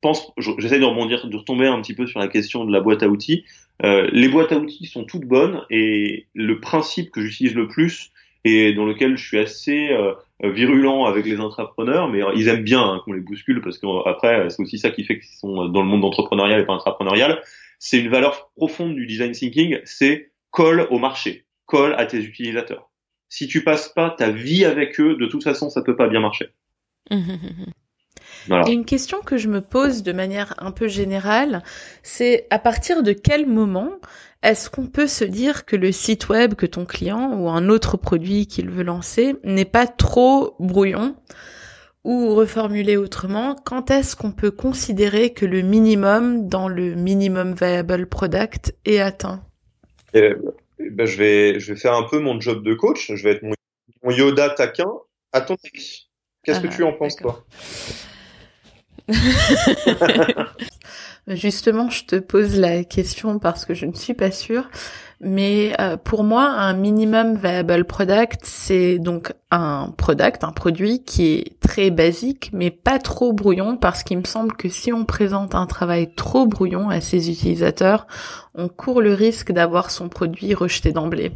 pense, 0.00 0.32
j'essaie 0.58 0.80
de 0.80 0.84
rebondir, 0.84 1.28
de 1.28 1.36
retomber 1.36 1.68
un 1.68 1.80
petit 1.80 1.94
peu 1.94 2.06
sur 2.08 2.18
la 2.18 2.26
question 2.26 2.64
de 2.64 2.72
la 2.72 2.80
boîte 2.80 3.04
à 3.04 3.08
outils. 3.08 3.44
Euh, 3.84 4.08
les 4.12 4.28
boîtes 4.28 4.50
à 4.50 4.56
outils 4.56 4.86
sont 4.86 5.04
toutes 5.04 5.24
bonnes 5.24 5.62
et 5.70 6.26
le 6.34 6.58
principe 6.58 7.12
que 7.12 7.20
j'utilise 7.20 7.54
le 7.54 7.68
plus 7.68 8.10
et 8.44 8.72
dans 8.72 8.84
lequel 8.84 9.16
je 9.16 9.24
suis 9.24 9.38
assez 9.38 9.90
euh, 9.90 10.14
virulent 10.42 11.06
avec 11.06 11.24
les 11.26 11.38
entrepreneurs, 11.38 12.08
mais 12.08 12.20
ils 12.34 12.48
aiment 12.48 12.64
bien 12.64 12.82
hein, 12.82 13.00
qu'on 13.04 13.12
les 13.12 13.20
bouscule 13.20 13.60
parce 13.60 13.78
qu'après 13.78 14.50
c'est 14.50 14.60
aussi 14.60 14.78
ça 14.78 14.90
qui 14.90 15.04
fait 15.04 15.20
qu'ils 15.20 15.38
sont 15.38 15.68
dans 15.68 15.82
le 15.82 15.86
monde 15.86 16.04
entrepreneurial 16.04 16.60
et 16.60 16.64
pas 16.64 16.72
intrapreneurial. 16.72 17.40
C'est 17.84 17.98
une 17.98 18.10
valeur 18.10 18.52
profonde 18.54 18.94
du 18.94 19.06
design 19.06 19.32
thinking, 19.32 19.80
c'est 19.84 20.30
colle 20.50 20.86
au 20.90 21.00
marché, 21.00 21.46
colle 21.66 21.96
à 21.98 22.06
tes 22.06 22.18
utilisateurs. 22.18 22.92
Si 23.28 23.48
tu 23.48 23.64
passes 23.64 23.88
pas 23.88 24.10
ta 24.10 24.30
vie 24.30 24.64
avec 24.64 25.00
eux, 25.00 25.16
de 25.16 25.26
toute 25.26 25.42
façon 25.42 25.68
ça 25.68 25.82
peut 25.82 25.96
pas 25.96 26.06
bien 26.06 26.20
marcher. 26.20 26.50
Et 27.10 28.70
une 28.70 28.84
question 28.84 29.20
que 29.20 29.36
je 29.36 29.48
me 29.48 29.60
pose 29.60 30.04
de 30.04 30.12
manière 30.12 30.54
un 30.58 30.70
peu 30.70 30.86
générale, 30.86 31.64
c'est 32.04 32.46
à 32.50 32.60
partir 32.60 33.02
de 33.02 33.12
quel 33.12 33.48
moment 33.48 33.98
est-ce 34.44 34.70
qu'on 34.70 34.86
peut 34.86 35.08
se 35.08 35.24
dire 35.24 35.64
que 35.64 35.74
le 35.74 35.90
site 35.90 36.28
web 36.28 36.54
que 36.54 36.66
ton 36.66 36.84
client 36.84 37.34
ou 37.36 37.48
un 37.48 37.68
autre 37.68 37.96
produit 37.96 38.46
qu'il 38.46 38.70
veut 38.70 38.84
lancer 38.84 39.34
n'est 39.42 39.64
pas 39.64 39.88
trop 39.88 40.54
brouillon 40.60 41.16
ou 42.04 42.34
reformulé 42.34 42.96
autrement, 42.96 43.54
quand 43.54 43.90
est-ce 43.90 44.16
qu'on 44.16 44.32
peut 44.32 44.50
considérer 44.50 45.32
que 45.32 45.46
le 45.46 45.62
minimum 45.62 46.48
dans 46.48 46.68
le 46.68 46.94
minimum 46.94 47.54
viable 47.54 48.06
product 48.06 48.74
est 48.84 48.98
atteint? 48.98 49.44
Eh 50.14 50.34
ben, 50.78 51.06
je 51.06 51.16
vais 51.16 51.60
je 51.60 51.72
vais 51.72 51.78
faire 51.78 51.94
un 51.94 52.02
peu 52.02 52.18
mon 52.18 52.40
job 52.40 52.64
de 52.64 52.74
coach, 52.74 53.12
je 53.14 53.22
vais 53.22 53.36
être 53.36 53.42
mon, 53.42 53.54
Yoda 54.10 54.50
taquin 54.50 54.90
à 55.32 55.40
ton. 55.40 55.56
Qu'est-ce 56.44 56.60
que 56.60 56.66
ah, 56.66 56.74
tu 56.74 56.82
en 56.82 56.92
penses 56.92 57.16
toi? 57.16 57.46
Justement, 61.28 61.88
je 61.88 62.04
te 62.04 62.16
pose 62.16 62.58
la 62.58 62.82
question 62.82 63.38
parce 63.38 63.64
que 63.64 63.74
je 63.74 63.86
ne 63.86 63.94
suis 63.94 64.14
pas 64.14 64.32
sûre. 64.32 64.68
Mais 65.24 65.72
euh, 65.80 65.96
pour 65.96 66.24
moi, 66.24 66.48
un 66.48 66.72
minimum 66.72 67.36
viable 67.36 67.84
product, 67.84 68.40
c'est 68.42 68.98
donc 68.98 69.32
un 69.52 69.94
product, 69.96 70.42
un 70.42 70.50
produit 70.50 71.04
qui 71.04 71.34
est 71.34 71.60
très 71.60 71.90
basique, 71.90 72.50
mais 72.52 72.72
pas 72.72 72.98
trop 72.98 73.32
brouillon, 73.32 73.76
parce 73.76 74.02
qu'il 74.02 74.18
me 74.18 74.24
semble 74.24 74.52
que 74.56 74.68
si 74.68 74.92
on 74.92 75.04
présente 75.04 75.54
un 75.54 75.66
travail 75.66 76.12
trop 76.16 76.46
brouillon 76.46 76.88
à 76.88 77.00
ses 77.00 77.30
utilisateurs, 77.30 78.08
on 78.56 78.68
court 78.68 79.00
le 79.00 79.14
risque 79.14 79.52
d'avoir 79.52 79.92
son 79.92 80.08
produit 80.08 80.54
rejeté 80.54 80.90
d'emblée. 80.90 81.30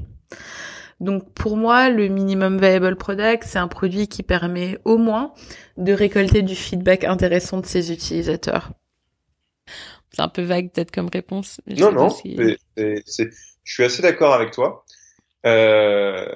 Donc 0.98 1.32
pour 1.32 1.56
moi, 1.56 1.88
le 1.88 2.08
minimum 2.08 2.58
viable 2.58 2.96
product, 2.96 3.44
c'est 3.46 3.60
un 3.60 3.68
produit 3.68 4.08
qui 4.08 4.24
permet 4.24 4.80
au 4.84 4.98
moins 4.98 5.32
de 5.76 5.92
récolter 5.92 6.42
du 6.42 6.56
feedback 6.56 7.04
intéressant 7.04 7.60
de 7.60 7.66
ses 7.66 7.92
utilisateurs. 7.92 8.72
C'est 10.10 10.22
un 10.22 10.28
peu 10.28 10.42
vague 10.42 10.72
peut-être 10.72 10.90
comme 10.90 11.08
réponse. 11.12 11.60
Non, 11.68 11.92
non, 11.92 12.08
je 13.66 13.74
suis 13.74 13.84
assez 13.84 14.00
d'accord 14.00 14.32
avec 14.32 14.52
toi. 14.52 14.84
Euh, 15.44 16.26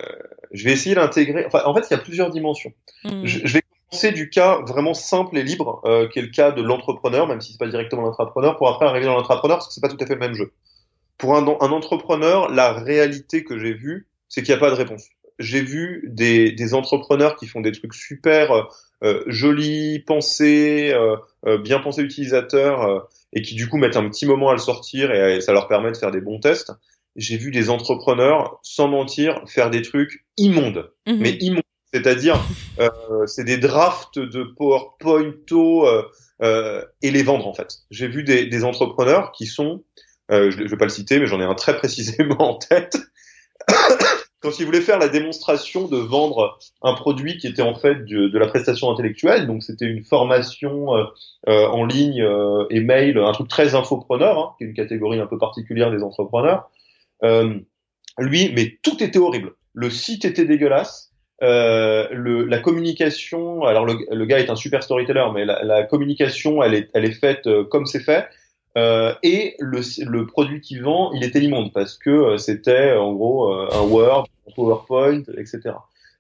je 0.51 0.65
vais 0.65 0.73
essayer 0.73 0.95
d'intégrer. 0.95 1.47
Enfin, 1.47 1.63
en 1.65 1.75
fait, 1.75 1.87
il 1.91 1.93
y 1.93 1.97
a 1.97 1.99
plusieurs 1.99 2.31
dimensions. 2.31 2.73
Hmm. 3.05 3.25
Je, 3.25 3.47
vais 3.47 3.63
commencer 3.89 4.13
du 4.13 4.29
cas 4.29 4.61
vraiment 4.67 4.93
simple 4.93 5.39
et 5.39 5.43
libre, 5.43 5.81
euh, 5.87 6.09
qui 6.09 6.19
est 6.19 6.23
le 6.23 6.29
cas 6.29 6.51
de 6.51 6.61
l'entrepreneur, 6.61 7.27
même 7.27 7.41
si 7.41 7.53
c'est 7.53 7.59
pas 7.59 7.69
directement 7.69 8.03
l'entrepreneur, 8.03 8.59
pour 8.59 8.69
après 8.69 8.85
arriver 8.85 9.07
dans 9.07 9.15
l'entrepreneur, 9.15 9.57
parce 9.57 9.69
que 9.69 9.73
c'est 9.73 9.81
pas 9.81 9.89
tout 9.89 9.97
à 10.01 10.07
fait 10.07 10.15
le 10.15 10.21
même 10.21 10.35
jeu. 10.35 10.53
Pour 11.17 11.37
un, 11.37 11.47
un 11.47 11.71
entrepreneur, 11.71 12.51
la 12.51 12.73
réalité 12.73 13.45
que 13.45 13.59
j'ai 13.59 13.73
vue, 13.73 14.09
c'est 14.29 14.43
qu'il 14.43 14.55
n'y 14.55 14.59
a 14.59 14.61
pas 14.61 14.71
de 14.71 14.77
réponse. 14.77 15.09
J'ai 15.39 15.63
vu 15.63 16.03
des, 16.07 16.53
des, 16.53 16.75
entrepreneurs 16.75 17.37
qui 17.37 17.47
font 17.47 17.61
des 17.61 17.73
trucs 17.73 17.95
super 17.95 18.53
euh, 18.53 18.63
euh 19.05 19.25
jolis, 19.27 20.01
pensés, 20.01 20.93
euh, 20.93 21.17
euh, 21.47 21.59
bien 21.59 21.81
pensés 21.81 22.03
utilisateurs, 22.03 23.09
et 23.33 23.43
qui 23.43 23.55
du 23.55 23.69
coup 23.69 23.79
mettent 23.79 23.97
un 23.97 24.09
petit 24.09 24.27
moment 24.27 24.51
à 24.51 24.53
le 24.53 24.59
sortir 24.59 25.13
et, 25.13 25.41
ça 25.41 25.53
leur 25.53 25.69
permet 25.69 25.93
de 25.93 25.97
faire 25.97 26.11
des 26.11 26.21
bons 26.21 26.41
tests. 26.41 26.73
J'ai 27.17 27.37
vu 27.37 27.51
des 27.51 27.71
entrepreneurs, 27.71 28.59
sans 28.63 28.89
mentir, 28.89 29.43
faire 29.47 29.71
des 29.71 29.83
trucs 29.83 30.25
immondes, 30.37 30.93
mhm. 31.07 31.19
mais 31.19 31.33
immondes. 31.41 31.63
C'est-à-dire, 31.93 32.41
c'est 33.27 33.43
des 33.43 33.59
drafts 33.59 34.21
de 34.21 34.45
PowerPoint 34.45 35.35
euh, 36.41 36.85
et 37.03 37.11
les 37.11 37.25
vendre 37.25 37.49
en 37.49 37.53
fait. 37.53 37.79
J'ai 37.91 38.07
vu 38.07 38.23
des, 38.23 38.47
des, 38.47 38.63
entrepreneurs 38.63 39.33
qui 39.33 39.47
sont, 39.47 39.83
je 40.29 40.57
ne 40.57 40.69
vais 40.69 40.77
pas 40.77 40.85
le 40.85 40.91
citer, 40.91 41.19
mais 41.19 41.27
j'en 41.27 41.41
ai 41.41 41.45
un 41.45 41.57
très 41.57 41.77
précisément 41.77 42.37
en 42.39 42.55
tête, 42.55 42.97
quand 44.41 44.59
il 44.59 44.65
voulait 44.65 44.81
faire 44.81 44.99
la 44.99 45.09
démonstration 45.09 45.87
de 45.87 45.99
vendre 45.99 46.59
un 46.83 46.95
produit 46.95 47.37
qui 47.37 47.47
était 47.47 47.63
en 47.63 47.75
fait 47.75 48.07
de, 48.07 48.39
la 48.39 48.47
prestation 48.47 48.91
intellectuelle, 48.91 49.47
donc 49.47 49.63
c'était 49.63 49.85
une 49.85 50.03
formation 50.03 50.97
euh, 50.97 51.05
euh, 51.49 51.67
en 51.67 51.85
ligne 51.85 52.23
euh, 52.23 52.65
et 52.71 52.81
mail, 52.81 53.19
un 53.19 53.33
truc 53.33 53.49
très 53.49 53.75
infopreneur, 53.75 54.39
hein, 54.39 54.55
qui 54.57 54.65
est 54.65 54.69
une 54.69 54.75
catégorie 54.75 55.21
un 55.21 55.27
peu 55.27 55.39
particulière 55.39 55.91
des 55.91 56.03
entrepreneurs. 56.03 56.71
Lui, 57.23 58.53
mais 58.55 58.79
tout 58.83 59.03
était 59.03 59.19
horrible. 59.19 59.53
Le 59.73 59.91
site 59.91 60.25
était 60.25 60.45
dégueulasse. 60.45 61.13
Le, 61.41 62.45
la 62.45 62.59
communication, 62.59 63.65
alors 63.65 63.87
le, 63.87 64.25
gars 64.27 64.39
est 64.39 64.51
un 64.51 64.57
super 64.57 64.83
storyteller, 64.83 65.27
mais 65.35 65.45
la, 65.45 65.63
la 65.65 65.85
communication, 65.85 66.63
elle 66.63 66.75
est, 66.75 66.91
elle 66.95 67.05
est 67.05 67.19
faite 67.19 67.49
comme 67.71 67.87
c'est 67.87 68.01
fait. 68.01 68.27
Euh, 68.79 69.15
et 69.23 69.57
le, 69.59 69.81
le, 70.07 70.27
produit 70.27 70.61
qu'il 70.61 70.83
vend, 70.83 71.13
il 71.13 71.25
était 71.25 71.41
immonde 71.41 71.73
parce 71.73 71.99
que 71.99 72.11
euh, 72.11 72.39
c'était 72.39 72.93
en 72.93 73.13
gros 73.13 73.53
euh, 73.53 73.69
un 73.73 73.83
Word, 73.83 74.29
un 74.49 74.53
PowerPoint, 74.55 75.23
etc. 75.37 75.73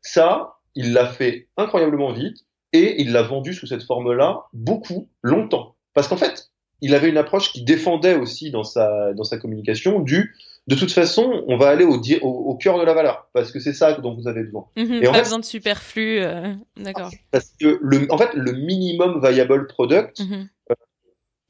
Ça, 0.02 0.56
il 0.74 0.92
l'a 0.92 1.06
fait 1.06 1.48
incroyablement 1.56 2.12
vite 2.12 2.38
et 2.72 3.00
il 3.00 3.12
l'a 3.12 3.22
vendu 3.22 3.54
sous 3.54 3.66
cette 3.66 3.84
forme-là 3.84 4.46
beaucoup, 4.52 5.08
longtemps. 5.22 5.76
Parce 5.94 6.08
qu'en 6.08 6.16
fait, 6.16 6.50
il 6.80 6.94
avait 6.94 7.08
une 7.08 7.18
approche 7.18 7.52
qui 7.52 7.62
défendait 7.62 8.16
aussi 8.16 8.50
dans 8.50 8.64
sa, 8.64 9.12
dans 9.12 9.24
sa 9.24 9.38
communication 9.38 10.00
du 10.00 10.34
de 10.66 10.74
toute 10.74 10.92
façon, 10.92 11.44
on 11.48 11.56
va 11.56 11.68
aller 11.68 11.84
au, 11.84 11.96
au, 11.96 12.28
au 12.28 12.54
cœur 12.56 12.78
de 12.78 12.84
la 12.84 12.94
valeur 12.94 13.28
parce 13.32 13.50
que 13.50 13.60
c'est 13.60 13.72
ça 13.72 13.94
dont 13.94 14.14
vous 14.14 14.28
avez 14.28 14.44
besoin. 14.44 14.66
Mhm, 14.76 15.02
et 15.02 15.06
pas 15.06 15.22
besoin 15.22 15.38
de 15.38 15.44
superflu, 15.44 16.20
d'accord. 16.76 17.10
Parce 17.30 17.52
que 17.60 17.78
le, 17.82 18.06
en 18.12 18.18
fait, 18.18 18.34
le 18.34 18.52
minimum 18.52 19.20
viable 19.20 19.66
product, 19.66 20.20
mhm 20.20 20.48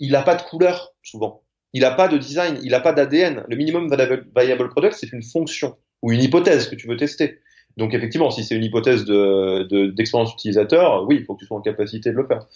il 0.01 0.13
n'a 0.13 0.23
pas 0.23 0.35
de 0.35 0.43
couleur 0.43 0.95
souvent. 1.03 1.43
Il 1.73 1.83
n'a 1.83 1.93
pas 1.93 2.09
de 2.09 2.19
design, 2.19 2.59
il 2.65 2.71
n'a 2.71 2.81
pas 2.81 2.93
d'ADN. 2.93 3.45
Le 3.47 3.57
minimum 3.57 3.89
viable 4.37 4.69
product, 4.71 4.97
c'est 4.99 5.13
une 5.13 5.23
fonction 5.23 5.77
ou 6.03 6.11
une 6.11 6.23
hypothèse 6.23 6.69
que 6.69 6.75
tu 6.75 6.89
veux 6.89 6.97
tester. 6.97 7.39
Donc 7.77 7.95
effectivement, 7.95 8.31
si 8.31 8.43
c'est 8.43 8.57
une 8.57 8.65
hypothèse 8.65 9.05
de, 9.05 9.91
d'expérience 9.91 10.33
utilisateur, 10.33 11.07
oui, 11.07 11.19
il 11.21 11.25
faut 11.25 11.35
que 11.35 11.41
tu 11.41 11.47
sois 11.47 11.59
en 11.59 11.61
capacité 11.61 12.11
de 12.11 12.17
le 12.17 12.27
faire. 12.27 12.47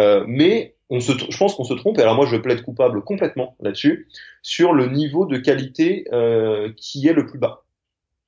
Euh, 0.00 0.24
mais 0.26 0.74
on 0.90 1.00
se, 1.00 1.12
je 1.12 1.36
pense 1.36 1.54
qu'on 1.54 1.64
se 1.64 1.74
trompe, 1.74 1.98
et 1.98 2.02
alors 2.02 2.16
moi 2.16 2.26
je 2.26 2.36
plaide 2.36 2.62
coupable 2.62 3.02
complètement 3.02 3.56
là-dessus, 3.60 4.08
sur 4.42 4.72
le 4.72 4.86
niveau 4.86 5.24
de 5.26 5.38
qualité 5.38 6.06
euh, 6.12 6.72
qui 6.76 7.06
est 7.06 7.12
le 7.12 7.26
plus 7.26 7.38
bas. 7.38 7.62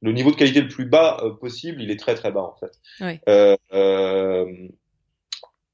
Le 0.03 0.13
niveau 0.13 0.31
de 0.31 0.37
qualité 0.37 0.61
le 0.61 0.69
plus 0.69 0.87
bas 0.87 1.19
euh, 1.23 1.31
possible, 1.31 1.83
il 1.83 1.91
est 1.91 1.99
très 1.99 2.15
très 2.15 2.31
bas 2.31 2.43
en 2.43 2.55
fait. 2.59 2.73
Oui. 3.01 3.19
Euh, 3.29 3.57
euh, 3.73 4.69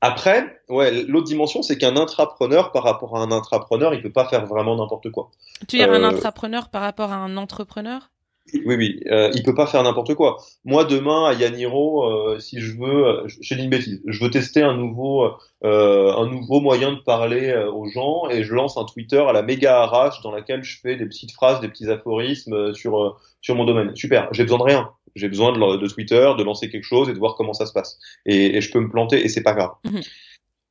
après, 0.01 0.61
ouais, 0.69 1.05
l'autre 1.05 1.27
dimension, 1.27 1.63
c'est 1.63 1.79
qu'un 1.79 1.97
intrapreneur, 1.97 2.73
par 2.73 2.83
rapport 2.83 3.17
à 3.17 3.21
un 3.21 3.31
intrapreneur, 3.31 3.95
il 3.95 4.03
peut 4.03 4.11
pas 4.11 4.27
faire 4.29 4.47
vraiment 4.47 4.77
n'importe 4.77 5.11
quoi. 5.11 5.31
Tu 5.69 5.79
veux 5.79 5.85
dire 5.85 5.93
un 5.93 6.03
intrapreneur 6.03 6.71
par 6.71 6.83
rapport 6.83 7.13
à 7.13 7.17
un 7.17 7.37
entrepreneur? 7.37 8.11
Oui, 8.53 8.75
oui, 8.77 9.01
euh, 9.07 9.31
il 9.35 9.43
peut 9.43 9.55
pas 9.55 9.67
faire 9.67 9.83
n'importe 9.83 10.15
quoi. 10.15 10.39
Moi, 10.65 10.85
demain, 10.85 11.27
à 11.27 11.33
Yaniro, 11.33 12.05
euh, 12.05 12.39
si 12.39 12.61
je 12.61 12.77
veux, 12.77 13.07
euh, 13.07 13.29
je 13.29 13.55
dis 13.55 13.63
une 13.63 13.71
bêtise, 13.71 14.03
je 14.07 14.23
veux 14.23 14.31
tester 14.31 14.63
un 14.63 14.77
nouveau, 14.77 15.31
euh, 15.65 16.13
un 16.13 16.27
nouveau 16.27 16.61
moyen 16.61 16.93
de 16.93 17.01
parler 17.01 17.55
aux 17.73 17.89
gens 17.89 18.29
et 18.31 18.43
je 18.43 18.53
lance 18.53 18.77
un 18.77 18.85
Twitter 18.85 19.19
à 19.19 19.33
la 19.33 19.43
méga 19.43 19.83
arrache 19.83 20.21
dans 20.23 20.33
laquelle 20.33 20.65
je 20.65 20.79
fais 20.81 20.97
des 20.97 21.07
petites 21.07 21.33
phrases, 21.33 21.61
des 21.61 21.69
petits 21.69 21.89
aphorismes 21.89 22.75
sur 22.75 23.21
sur 23.41 23.55
mon 23.55 23.65
domaine. 23.65 23.95
Super, 23.95 24.29
j'ai 24.33 24.43
besoin 24.43 24.59
de 24.59 24.65
rien. 24.65 24.91
J'ai 25.15 25.29
besoin 25.29 25.53
de, 25.53 25.77
de, 25.77 25.87
Twitter, 25.89 26.33
de 26.39 26.43
lancer 26.43 26.71
quelque 26.71 26.85
chose 26.85 27.09
et 27.11 27.13
de 27.13 27.19
voir 27.19 27.35
comment 27.37 27.53
ça 27.53 27.67
se 27.67 27.73
passe. 27.73 27.99
Et, 28.25 28.57
et 28.57 28.61
je 28.61 28.73
peux 28.73 28.81
me 28.81 28.89
planter 28.89 29.23
et 29.25 29.29
c'est 29.29 29.43
pas 29.43 29.53
grave. 29.53 29.73
Mhm. 29.85 30.01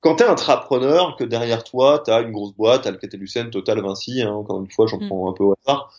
Quand 0.02 0.16
tu 0.16 0.24
es 0.24 0.26
intrapreneur, 0.26 1.16
que 1.16 1.24
derrière 1.24 1.64
toi, 1.64 2.02
tu 2.04 2.10
as 2.10 2.22
une 2.22 2.32
grosse 2.32 2.54
boîte, 2.54 2.88
Alcatel-Lucent, 2.88 3.52
Total, 3.52 3.80
Vinci, 3.82 4.24
hein, 4.24 4.32
encore 4.32 4.60
une 4.60 4.70
fois, 4.70 4.88
j'en 4.88 5.00
mhm. 5.00 5.08
prends 5.08 5.30
un 5.30 5.34
peu 5.34 5.44
au 5.44 5.56
hasard. 5.64 5.94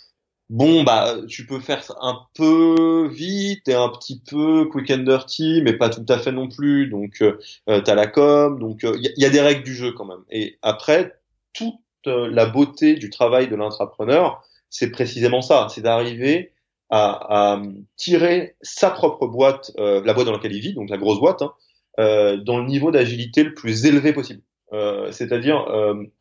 Bon, 0.50 0.83
bah, 0.85 1.16
tu 1.28 1.46
peux 1.46 1.61
faire 1.61 1.83
un 2.02 2.26
peu 2.35 3.09
vite 3.11 3.68
et 3.68 3.74
un 3.74 3.88
petit 3.88 4.20
peu 4.20 4.66
quick 4.66 4.90
and 4.90 4.98
dirty, 4.98 5.62
mais 5.62 5.72
pas 5.72 5.88
tout 5.88 6.05
à 6.11 6.18
fait 6.18 6.31
non 6.33 6.48
plus. 6.48 6.88
Donc, 6.88 7.22
euh, 7.22 7.38
euh 7.70 7.81
tu 7.81 7.90
as 7.90 7.94
la 7.94 8.07
com, 8.07 8.59
donc 8.59 8.81
il 8.83 8.88
euh, 8.88 9.12
y, 9.16 9.24
a 9.24 9.31
des 9.31 9.40
règles 9.40 9.62
du 9.62 9.74
jeu 9.74 9.92
quand 9.92 10.05
même. 10.05 10.22
Et 10.31 10.59
après, 10.61 11.18
toute 11.55 11.76
euh, 12.07 12.28
la 12.31 12.44
beauté 12.44 12.96
du 12.96 13.09
travail 13.09 13.48
de 13.48 13.57
l'intrapreneur, 13.57 14.42
c'est 14.68 14.90
précisément 14.90 15.40
ça, 15.40 15.68
c'est 15.70 15.81
d'arriver 15.81 16.52
à, 16.90 17.55
à, 17.55 17.62
tirer 17.96 18.57
sa 18.61 18.90
propre 18.90 19.26
boîte, 19.26 19.72
euh, 19.78 20.02
la 20.05 20.12
boîte 20.12 20.26
dans 20.26 20.33
laquelle 20.33 20.52
il 20.52 20.61
vit, 20.61 20.74
donc 20.74 20.90
la 20.90 20.98
grosse 20.98 21.18
boîte, 21.18 21.42
hein, 21.42 21.55
dans 22.44 22.59
le 22.59 22.66
niveau 22.66 22.90
d'agilité 22.90 23.42
le 23.44 23.55
plus 23.55 23.87
élevé 23.87 24.12
possible. 24.12 24.42
C'est-à-dire 25.11 25.66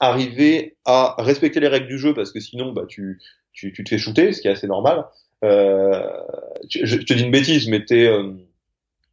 arriver 0.01 0.75
à 0.84 1.15
respecter 1.19 1.62
les 1.62 1.69
règles 1.69 1.88
du 1.88 1.97
jeu 1.97 2.13
parce 2.13 2.34
que 2.34 2.41
sinon 2.41 2.73
bah, 2.73 2.84
tu, 2.86 3.21
tu, 3.54 3.74
tu 3.74 3.84
te 3.84 3.90
fais 3.90 3.98
shooter, 3.98 4.34
ce 4.34 4.42
qui 4.42 4.48
est 4.48 4.52
assez 4.52 4.68
normal. 4.68 5.06
Euh, 5.44 6.02
je, 6.70 6.98
te 6.98 7.14
dis 7.14 7.24
une 7.24 7.32
bêtise, 7.32 7.68
mais 7.68 7.84
t'es 7.84 8.10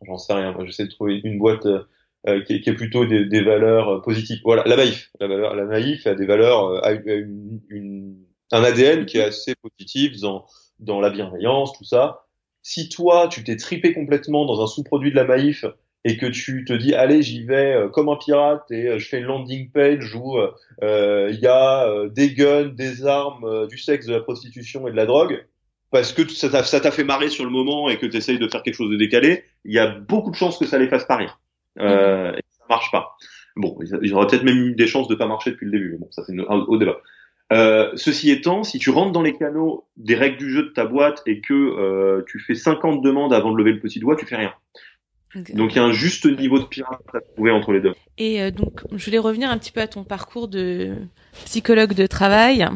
j'en 0.07 0.19
sais 0.19 0.33
rien. 0.33 0.55
J'essaie 0.65 0.85
de 0.85 0.91
trouver 0.91 1.21
une 1.25 1.39
boîte 1.39 1.67
euh, 1.67 2.43
qui, 2.45 2.61
qui, 2.61 2.71
est 2.71 2.75
plutôt 2.75 3.07
des, 3.07 3.25
des, 3.25 3.43
valeurs 3.43 4.03
positives. 4.03 4.41
Voilà, 4.45 4.63
la 4.67 4.77
Maïf. 4.77 5.11
La, 5.21 5.29
valeur, 5.29 5.55
la 5.55 5.65
Maïf 5.65 6.07
a 6.07 6.15
des 6.15 6.27
valeurs, 6.27 6.85
a 6.85 6.93
une, 6.93 7.61
une, 7.69 8.17
un 8.53 8.63
ADN 8.63 9.07
qui 9.07 9.19
est 9.19 9.25
assez 9.25 9.55
positif 9.57 10.21
dans, 10.21 10.47
dans 10.79 11.01
la 11.01 11.11
bienveillance, 11.11 11.73
tout 11.77 11.85
ça. 11.85 12.27
Si 12.63 12.89
toi, 12.89 13.29
tu 13.29 13.45
t'es 13.45 13.57
tripé 13.57 13.93
complètement 13.93 14.45
dans 14.45 14.63
un 14.63 14.67
sous-produit 14.67 15.11
de 15.11 15.17
la 15.17 15.25
Maïf 15.25 15.65
et 16.09 16.17
que 16.17 16.27
tu 16.27 16.65
te 16.65 16.73
dis 16.73 16.95
allez 16.95 17.23
j'y 17.23 17.45
vais 17.45 17.75
euh, 17.75 17.89
comme 17.89 18.09
un 18.09 18.17
pirate 18.17 18.65
et 18.71 18.87
euh, 18.87 18.99
je 18.99 19.07
fais 19.07 19.19
une 19.19 19.27
landing 19.27 19.71
page 19.71 20.15
où 20.15 20.39
euh, 20.39 21.31
il 21.31 21.39
y 21.39 21.47
a 21.47 21.87
des 22.09 22.33
guns, 22.33 22.73
des 22.75 23.07
armes, 23.07 23.67
du 23.69 23.79
sexe, 23.79 24.07
de 24.07 24.15
la 24.15 24.21
prostitution 24.21 24.89
et 24.89 24.91
de 24.91 24.97
la 24.97 25.07
drogue 25.07 25.45
parce 25.91 26.13
que 26.13 26.29
ça 26.29 26.49
t'a 26.49 26.91
fait 26.91 27.05
marrer 27.05 27.29
sur 27.29 27.45
le 27.45 27.51
moment 27.51 27.89
et 27.89 27.99
que 27.99 28.07
tu 28.07 28.17
essayes 28.17 28.39
de 28.39 28.49
faire 28.49 28.63
quelque 28.63 28.75
chose 28.75 28.91
de 28.91 28.97
décalé, 28.97 29.45
il 29.65 29.73
y 29.73 29.79
a 29.79 29.87
beaucoup 29.87 30.31
de 30.31 30.37
chances 30.37 30.59
que 30.59 30.67
ça 30.67 30.79
les 30.79 30.89
fasse 30.89 31.05
parir. 31.07 31.41
Euh, 31.79 32.33
et 32.33 32.43
ça 32.51 32.65
marche 32.69 32.91
pas. 32.91 33.17
Bon, 33.57 33.77
ils 34.03 34.15
auraient 34.15 34.27
peut-être 34.27 34.45
même 34.45 34.59
eu 34.59 34.75
des 34.75 34.87
chances 34.87 35.09
de 35.09 35.15
pas 35.15 35.27
marcher 35.27 35.51
depuis 35.51 35.67
le 35.67 35.73
début, 35.73 35.93
mais 35.93 35.99
bon, 35.99 36.09
ça 36.11 36.23
c'est 36.27 36.39
au 36.39 36.77
débat. 36.77 36.99
Euh, 37.51 37.91
ceci 37.95 38.31
étant, 38.31 38.63
si 38.63 38.79
tu 38.79 38.91
rentres 38.91 39.13
dans 39.13 39.23
les 39.23 39.33
canaux 39.33 39.89
des 39.97 40.15
règles 40.15 40.37
du 40.37 40.51
jeu 40.51 40.65
de 40.65 40.69
ta 40.69 40.85
boîte 40.85 41.23
et 41.25 41.41
que 41.41 41.55
euh, 41.55 42.23
tu 42.29 42.39
fais 42.39 42.55
50 42.55 43.03
demandes 43.03 43.33
avant 43.33 43.53
de 43.53 43.57
lever 43.57 43.73
le 43.73 43.81
petit 43.81 44.01
doigt, 44.01 44.17
tu 44.17 44.27
fais 44.27 44.37
rien. 44.37 44.53
Donc 45.35 45.75
il 45.75 45.77
y 45.77 45.79
a 45.79 45.85
un 45.85 45.93
juste 45.93 46.25
niveau 46.25 46.59
de 46.59 46.65
pirate 46.65 47.03
à 47.13 47.21
trouver 47.21 47.51
entre 47.51 47.73
les 47.73 47.81
deux. 47.81 47.95
Et 48.17 48.41
euh, 48.41 48.51
donc 48.51 48.83
je 48.95 49.05
voulais 49.05 49.19
revenir 49.19 49.51
un 49.51 49.59
petit 49.59 49.73
peu 49.73 49.81
à 49.81 49.87
ton 49.87 50.05
parcours 50.05 50.49
de 50.49 50.97
psychologue 51.45 51.93
de 51.93 52.07
travail. 52.07 52.67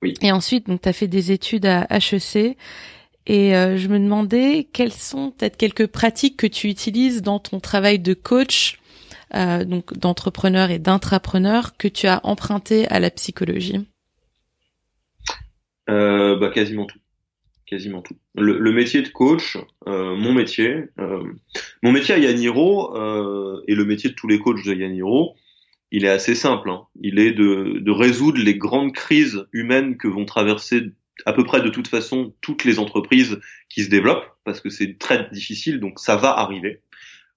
Oui. 0.00 0.14
Et 0.22 0.30
ensuite 0.30 0.68
donc 0.68 0.82
tu 0.82 0.88
as 0.88 0.92
fait 0.92 1.08
des 1.08 1.32
études 1.32 1.66
à 1.66 1.86
HEC 1.90 2.56
et 3.26 3.56
euh, 3.56 3.76
je 3.76 3.88
me 3.88 3.98
demandais 3.98 4.68
quelles 4.72 4.92
sont 4.92 5.32
peut-être 5.32 5.56
quelques 5.56 5.86
pratiques 5.86 6.36
que 6.36 6.46
tu 6.46 6.68
utilises 6.68 7.20
dans 7.20 7.40
ton 7.40 7.58
travail 7.58 7.98
de 7.98 8.14
coach 8.14 8.78
euh, 9.34 9.64
donc 9.64 9.96
d'entrepreneur 9.98 10.70
et 10.70 10.78
d'intrapreneur 10.78 11.76
que 11.76 11.88
tu 11.88 12.06
as 12.06 12.20
emprunté 12.24 12.86
à 12.88 13.00
la 13.00 13.10
psychologie? 13.10 13.86
Bah 15.88 16.50
quasiment 16.54 16.86
tout 16.86 16.98
quasiment 17.72 18.02
tout. 18.02 18.16
Le, 18.34 18.58
le 18.58 18.72
métier 18.72 19.00
de 19.00 19.08
coach, 19.08 19.56
euh, 19.88 20.14
mon 20.14 20.34
métier, 20.34 20.90
euh, 20.98 21.22
mon 21.82 21.90
métier 21.90 22.14
à 22.14 22.18
Yaniro 22.18 22.94
euh, 22.94 23.62
et 23.66 23.74
le 23.74 23.86
métier 23.86 24.10
de 24.10 24.14
tous 24.14 24.28
les 24.28 24.38
coachs 24.38 24.62
de 24.62 24.74
Yaniro, 24.74 25.34
il 25.90 26.04
est 26.04 26.10
assez 26.10 26.34
simple. 26.34 26.68
Hein. 26.68 26.82
Il 27.00 27.18
est 27.18 27.32
de, 27.32 27.78
de, 27.80 27.90
résoudre 27.90 28.38
les 28.38 28.56
grandes 28.56 28.92
crises 28.92 29.46
humaines 29.54 29.96
que 29.96 30.06
vont 30.06 30.26
traverser 30.26 30.82
à 31.24 31.32
peu 31.32 31.44
près 31.44 31.62
de 31.62 31.70
toute 31.70 31.88
façon 31.88 32.34
toutes 32.42 32.64
les 32.64 32.78
entreprises 32.78 33.40
qui 33.70 33.84
se 33.84 33.88
développent, 33.88 34.28
parce 34.44 34.60
que 34.60 34.68
c'est 34.68 34.98
très 34.98 35.30
difficile, 35.30 35.80
donc 35.80 35.98
ça 35.98 36.16
va 36.16 36.28
arriver, 36.28 36.82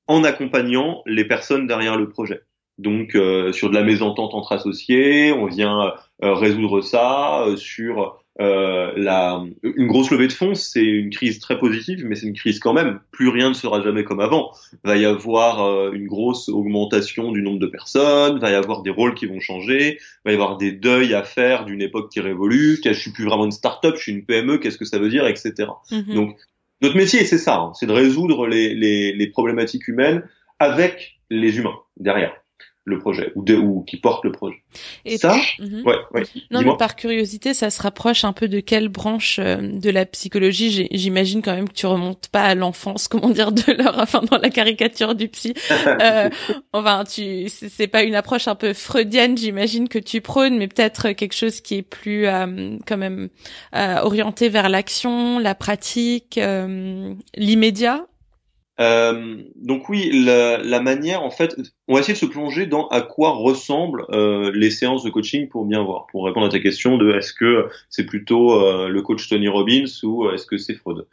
en 0.07 0.25
accompagnant 0.25 1.01
les 1.05 1.25
personnes 1.25 1.65
derrière 1.65 1.95
le 1.95 2.09
projet. 2.09 2.41
Donc 2.77 3.15
euh, 3.15 3.53
sur 3.53 3.69
de 3.69 3.75
la 3.75 3.83
mésentente 3.83 4.33
entre 4.33 4.51
associés, 4.51 5.31
on 5.31 5.45
vient 5.45 5.93
euh, 6.23 6.33
résoudre 6.33 6.81
ça, 6.81 7.43
euh, 7.43 7.55
sur 7.55 8.24
euh, 8.41 8.91
la, 8.97 9.41
une 9.63 9.87
grosse 9.87 10.11
levée 10.11 10.27
de 10.27 10.33
fonds, 10.33 10.55
c'est 10.55 10.83
une 10.83 11.09
crise 11.09 11.39
très 11.39 11.57
positive, 11.57 12.05
mais 12.05 12.15
c'est 12.15 12.27
une 12.27 12.33
crise 12.33 12.59
quand 12.59 12.73
même. 12.73 12.99
Plus 13.11 13.29
rien 13.29 13.49
ne 13.49 13.53
sera 13.53 13.81
jamais 13.81 14.03
comme 14.03 14.19
avant. 14.19 14.51
Va 14.83 14.97
y 14.97 15.05
avoir 15.05 15.63
euh, 15.63 15.91
une 15.93 16.07
grosse 16.07 16.49
augmentation 16.49 17.31
du 17.31 17.41
nombre 17.41 17.59
de 17.59 17.67
personnes, 17.67 18.39
va 18.39 18.51
y 18.51 18.55
avoir 18.55 18.81
des 18.81 18.89
rôles 18.89 19.13
qui 19.13 19.25
vont 19.25 19.39
changer, 19.39 19.99
va 20.25 20.31
y 20.31 20.33
avoir 20.33 20.57
des 20.57 20.73
deuils 20.73 21.13
à 21.13 21.23
faire 21.23 21.65
d'une 21.65 21.81
époque 21.81 22.11
qui 22.11 22.19
révolue. 22.19 22.79
Je 22.83 22.91
suis 22.91 23.11
plus 23.11 23.25
vraiment 23.25 23.45
une 23.45 23.51
start-up, 23.51 23.95
je 23.95 24.01
suis 24.01 24.11
une 24.11 24.25
PME. 24.25 24.57
Qu'est-ce 24.57 24.77
que 24.77 24.85
ça 24.85 24.99
veut 24.99 25.09
dire, 25.09 25.25
etc. 25.27 25.53
Mm-hmm. 25.91 26.13
Donc 26.13 26.35
notre 26.81 26.97
métier, 26.97 27.23
c'est 27.23 27.37
ça, 27.37 27.57
hein, 27.57 27.71
c'est 27.73 27.85
de 27.85 27.93
résoudre 27.93 28.47
les, 28.47 28.75
les, 28.75 29.13
les 29.13 29.27
problématiques 29.27 29.87
humaines 29.87 30.27
avec 30.59 31.19
les 31.29 31.57
humains 31.57 31.77
derrière 31.97 32.33
le 32.85 32.99
projet 32.99 33.31
ou, 33.35 33.43
de, 33.43 33.55
ou 33.55 33.81
qui 33.81 33.97
porte 33.97 34.23
le 34.23 34.31
projet. 34.31 34.57
Et 35.05 35.17
ça, 35.17 35.35
mhm. 35.59 35.81
ouais, 35.85 35.95
ouais. 36.13 36.23
Non, 36.51 36.61
mais 36.61 36.77
par 36.77 36.95
curiosité, 36.95 37.55
ça 37.55 37.71
se 37.71 37.81
rapproche 37.81 38.23
un 38.23 38.31
peu 38.31 38.47
de 38.47 38.59
quelle 38.59 38.89
branche 38.89 39.39
euh, 39.39 39.57
de 39.57 39.89
la 39.89 40.05
psychologie? 40.05 40.87
J'imagine 40.91 41.41
quand 41.41 41.55
même 41.55 41.67
que 41.67 41.73
tu 41.73 41.87
remontes 41.87 42.27
pas 42.27 42.43
à 42.43 42.53
l'enfance, 42.53 43.07
comment 43.09 43.29
dire, 43.29 43.51
de 43.51 43.73
leur, 43.73 43.99
enfin 43.99 44.21
dans 44.21 44.37
la 44.37 44.51
caricature 44.51 45.15
du 45.15 45.27
psy. 45.29 45.55
euh, 45.87 46.29
enfin, 46.73 47.03
tu, 47.05 47.49
c'est 47.49 47.87
pas 47.87 48.03
une 48.03 48.15
approche 48.15 48.47
un 48.47 48.55
peu 48.55 48.73
freudienne, 48.73 49.35
j'imagine 49.35 49.89
que 49.89 49.99
tu 49.99 50.21
prônes, 50.21 50.57
mais 50.57 50.67
peut-être 50.67 51.11
quelque 51.11 51.33
chose 51.33 51.61
qui 51.61 51.75
est 51.75 51.81
plus 51.81 52.27
euh, 52.27 52.77
quand 52.85 52.97
même 52.97 53.29
euh, 53.75 53.97
orienté 54.03 54.47
vers 54.47 54.69
l'action, 54.69 55.39
la 55.39 55.55
pratique, 55.55 56.39
l'immédiat? 57.35 58.05
Euh, 58.81 59.37
donc 59.55 59.87
oui, 59.87 60.09
la, 60.25 60.57
la, 60.57 60.81
manière, 60.81 61.23
en 61.23 61.29
fait, 61.29 61.55
on 61.87 61.93
va 61.93 62.01
essayer 62.01 62.13
de 62.13 62.19
se 62.19 62.25
plonger 62.25 62.65
dans 62.65 62.87
à 62.89 63.01
quoi 63.01 63.31
ressemblent 63.31 64.05
euh, 64.09 64.51
les 64.53 64.69
séances 64.69 65.03
de 65.03 65.09
coaching 65.09 65.47
pour 65.47 65.65
bien 65.65 65.81
voir, 65.81 66.07
pour 66.07 66.25
répondre 66.25 66.45
à 66.45 66.49
ta 66.49 66.59
question 66.59 66.97
de 66.97 67.13
est-ce 67.13 67.33
que 67.33 67.69
c'est 67.89 68.05
plutôt 68.05 68.61
euh, 68.61 68.89
le 68.89 69.01
coach 69.01 69.29
Tony 69.29 69.47
Robbins 69.47 69.85
ou 70.03 70.29
est-ce 70.29 70.45
que 70.45 70.57
c'est 70.57 70.75
Freud? 70.75 71.07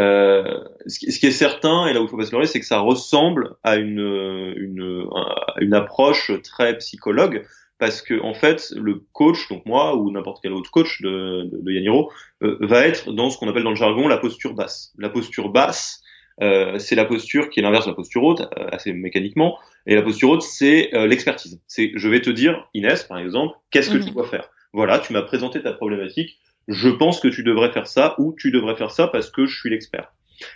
Euh, 0.00 0.64
ce, 0.86 0.98
qui, 0.98 1.26
est 1.26 1.30
certain, 1.30 1.86
et 1.86 1.92
là 1.92 2.00
où 2.00 2.04
il 2.04 2.08
faut 2.08 2.16
pas 2.16 2.24
se 2.24 2.32
leurrer, 2.32 2.46
c'est 2.46 2.60
que 2.60 2.66
ça 2.66 2.80
ressemble 2.80 3.56
à 3.64 3.76
une, 3.76 4.54
une, 4.56 5.08
une 5.60 5.74
approche 5.74 6.30
très 6.42 6.78
psychologue, 6.78 7.44
parce 7.78 8.02
que 8.02 8.20
en 8.20 8.34
fait, 8.34 8.72
le 8.76 9.02
coach, 9.12 9.48
donc 9.48 9.66
moi 9.66 9.96
ou 9.96 10.10
n'importe 10.10 10.40
quel 10.42 10.52
autre 10.52 10.70
coach 10.70 11.00
de, 11.02 11.48
de, 11.50 11.60
de 11.62 11.72
Yaniro, 11.72 12.12
va 12.40 12.86
être 12.86 13.12
dans 13.12 13.30
ce 13.30 13.38
qu'on 13.38 13.48
appelle 13.48 13.64
dans 13.64 13.70
le 13.70 13.76
jargon 13.76 14.06
la 14.06 14.18
posture 14.18 14.54
basse. 14.54 14.92
La 14.98 15.08
posture 15.08 15.48
basse, 15.48 16.02
euh, 16.42 16.78
c'est 16.78 16.94
la 16.94 17.04
posture 17.04 17.50
qui 17.50 17.60
est 17.60 17.62
l'inverse 17.62 17.86
de 17.86 17.90
la 17.90 17.96
posture 17.96 18.22
haute, 18.22 18.40
euh, 18.40 18.68
assez 18.72 18.92
mécaniquement. 18.92 19.58
Et 19.86 19.94
la 19.94 20.02
posture 20.02 20.30
haute, 20.30 20.42
c'est 20.42 20.94
euh, 20.94 21.06
l'expertise. 21.06 21.60
C'est, 21.66 21.92
je 21.94 22.08
vais 22.08 22.20
te 22.20 22.30
dire, 22.30 22.68
Inès, 22.74 23.04
par 23.04 23.18
exemple, 23.18 23.56
qu'est-ce 23.70 23.90
que 23.90 23.98
tu 23.98 24.08
mhm. 24.08 24.14
dois 24.14 24.26
faire? 24.26 24.50
Voilà, 24.72 24.98
tu 24.98 25.12
m'as 25.12 25.22
présenté 25.22 25.62
ta 25.62 25.72
problématique. 25.72 26.38
Je 26.68 26.88
pense 26.88 27.20
que 27.20 27.28
tu 27.28 27.42
devrais 27.42 27.72
faire 27.72 27.86
ça 27.86 28.14
ou 28.18 28.34
tu 28.38 28.50
devrais 28.50 28.76
faire 28.76 28.90
ça 28.90 29.08
parce 29.08 29.30
que 29.30 29.46
je 29.46 29.58
suis 29.58 29.70
l'expert. 29.70 30.12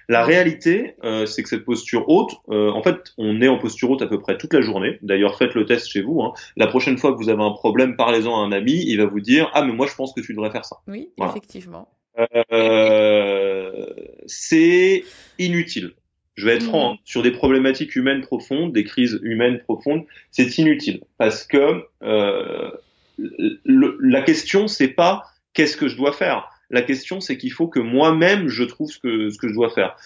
La 0.08 0.24
réalité, 0.24 0.94
c'est 1.26 1.42
que 1.42 1.48
cette 1.48 1.64
posture 1.64 2.08
haute, 2.08 2.32
en 2.46 2.82
fait, 2.82 3.14
on 3.18 3.40
est 3.40 3.48
en 3.48 3.58
posture 3.58 3.90
haute 3.90 4.02
à 4.02 4.06
peu 4.06 4.20
près 4.20 4.36
toute 4.36 4.52
la 4.52 4.60
journée. 4.60 4.98
D'ailleurs, 5.02 5.36
faites 5.38 5.54
le 5.54 5.64
test 5.64 5.88
chez 5.88 6.02
vous. 6.02 6.20
Hein. 6.22 6.34
La 6.56 6.68
prochaine 6.68 6.98
fois 6.98 7.12
que 7.12 7.16
vous 7.16 7.30
avez 7.30 7.42
un 7.42 7.50
problème, 7.50 7.96
parlez-en 7.96 8.36
à 8.36 8.44
un 8.44 8.52
ami. 8.52 8.84
Il 8.86 8.98
va 8.98 9.06
vous 9.06 9.20
dire 9.20 9.50
ah 9.54 9.64
mais 9.64 9.72
moi 9.72 9.86
je 9.88 9.94
pense 9.96 10.12
que 10.12 10.20
tu 10.20 10.34
devrais 10.34 10.52
faire 10.52 10.66
ça. 10.66 10.76
Oui, 10.86 11.08
effectivement. 11.18 11.88
Euh, 12.18 13.86
c'est 14.26 15.04
inutile. 15.38 15.94
Je 16.34 16.46
vais 16.46 16.54
être 16.54 16.64
franc, 16.64 16.94
hein. 16.94 16.98
sur 17.04 17.22
des 17.22 17.30
problématiques 17.30 17.94
humaines 17.94 18.22
profondes, 18.22 18.72
des 18.72 18.84
crises 18.84 19.18
humaines 19.22 19.60
profondes, 19.60 20.04
c'est 20.30 20.56
inutile 20.58 21.02
parce 21.18 21.44
que 21.44 21.84
euh, 22.02 22.70
la 23.18 24.22
question 24.22 24.66
c'est 24.66 24.88
pas 24.88 25.24
qu'est-ce 25.52 25.76
que 25.76 25.88
je 25.88 25.96
dois 25.96 26.12
faire. 26.12 26.48
La 26.70 26.80
question 26.80 27.20
c'est 27.20 27.36
qu'il 27.36 27.52
faut 27.52 27.68
que 27.68 27.80
moi-même 27.80 28.48
je 28.48 28.64
trouve 28.64 28.90
ce 28.90 28.98
que 28.98 29.28
ce 29.28 29.36
que 29.36 29.48
je 29.48 29.52
dois 29.52 29.70
faire. 29.70 29.96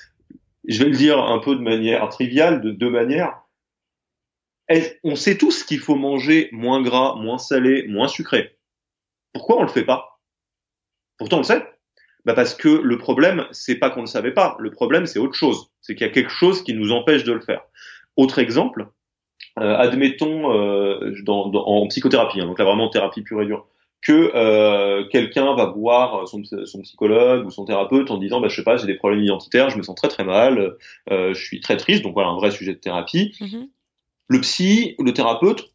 Je 0.66 0.82
vais 0.82 0.90
le 0.90 0.96
dire 0.96 1.20
un 1.22 1.38
peu 1.38 1.54
de 1.54 1.60
manière 1.60 2.08
triviale, 2.08 2.60
de 2.60 2.72
deux 2.72 2.90
manières. 2.90 3.42
On 5.04 5.14
sait 5.14 5.38
tous 5.38 5.62
qu'il 5.62 5.78
faut 5.78 5.94
manger 5.94 6.48
moins 6.50 6.82
gras, 6.82 7.14
moins 7.14 7.38
salé, 7.38 7.86
moins 7.86 8.08
sucré. 8.08 8.58
Pourquoi 9.32 9.58
on 9.58 9.62
le 9.62 9.68
fait 9.68 9.84
pas? 9.84 10.20
Pourtant 11.18 11.36
on 11.36 11.40
le 11.40 11.44
sait. 11.44 11.75
Bah 12.26 12.34
parce 12.34 12.54
que 12.54 12.68
le 12.68 12.98
problème, 12.98 13.46
c'est 13.52 13.76
pas 13.76 13.88
qu'on 13.88 14.02
ne 14.02 14.06
savait 14.06 14.32
pas. 14.32 14.56
Le 14.58 14.72
problème, 14.72 15.06
c'est 15.06 15.20
autre 15.20 15.34
chose. 15.34 15.70
C'est 15.80 15.94
qu'il 15.94 16.04
y 16.04 16.10
a 16.10 16.12
quelque 16.12 16.32
chose 16.32 16.62
qui 16.62 16.74
nous 16.74 16.90
empêche 16.90 17.22
de 17.22 17.32
le 17.32 17.40
faire. 17.40 17.62
Autre 18.16 18.40
exemple, 18.40 18.88
euh, 19.60 19.76
admettons 19.76 20.52
euh, 20.52 21.14
dans, 21.22 21.48
dans, 21.48 21.64
en 21.64 21.86
psychothérapie, 21.86 22.40
hein, 22.40 22.46
donc 22.46 22.58
là 22.58 22.64
vraiment 22.64 22.88
thérapie 22.90 23.22
pure 23.22 23.42
et 23.42 23.46
dure, 23.46 23.68
que 24.02 24.32
euh, 24.34 25.06
quelqu'un 25.08 25.54
va 25.54 25.66
voir 25.66 26.26
son, 26.26 26.42
son, 26.44 26.82
psychologue 26.82 27.46
ou 27.46 27.50
son 27.50 27.64
thérapeute 27.64 28.10
en 28.10 28.18
disant 28.18 28.40
bah 28.40 28.48
je 28.48 28.56
sais 28.56 28.62
pas 28.62 28.76
j'ai 28.76 28.86
des 28.86 28.94
problèmes 28.94 29.22
identitaires 29.22 29.70
je 29.70 29.78
me 29.78 29.82
sens 29.82 29.96
très 29.96 30.08
très 30.08 30.22
mal 30.22 30.76
euh, 31.10 31.34
je 31.34 31.44
suis 31.44 31.60
très 31.60 31.76
triste 31.76 32.04
donc 32.04 32.14
voilà 32.14 32.28
un 32.28 32.36
vrai 32.36 32.50
sujet 32.50 32.72
de 32.72 32.78
thérapie 32.78 33.34
mm-hmm. 33.40 33.68
le 34.28 34.40
psy 34.42 34.94
le 35.00 35.12
thérapeute 35.12 35.72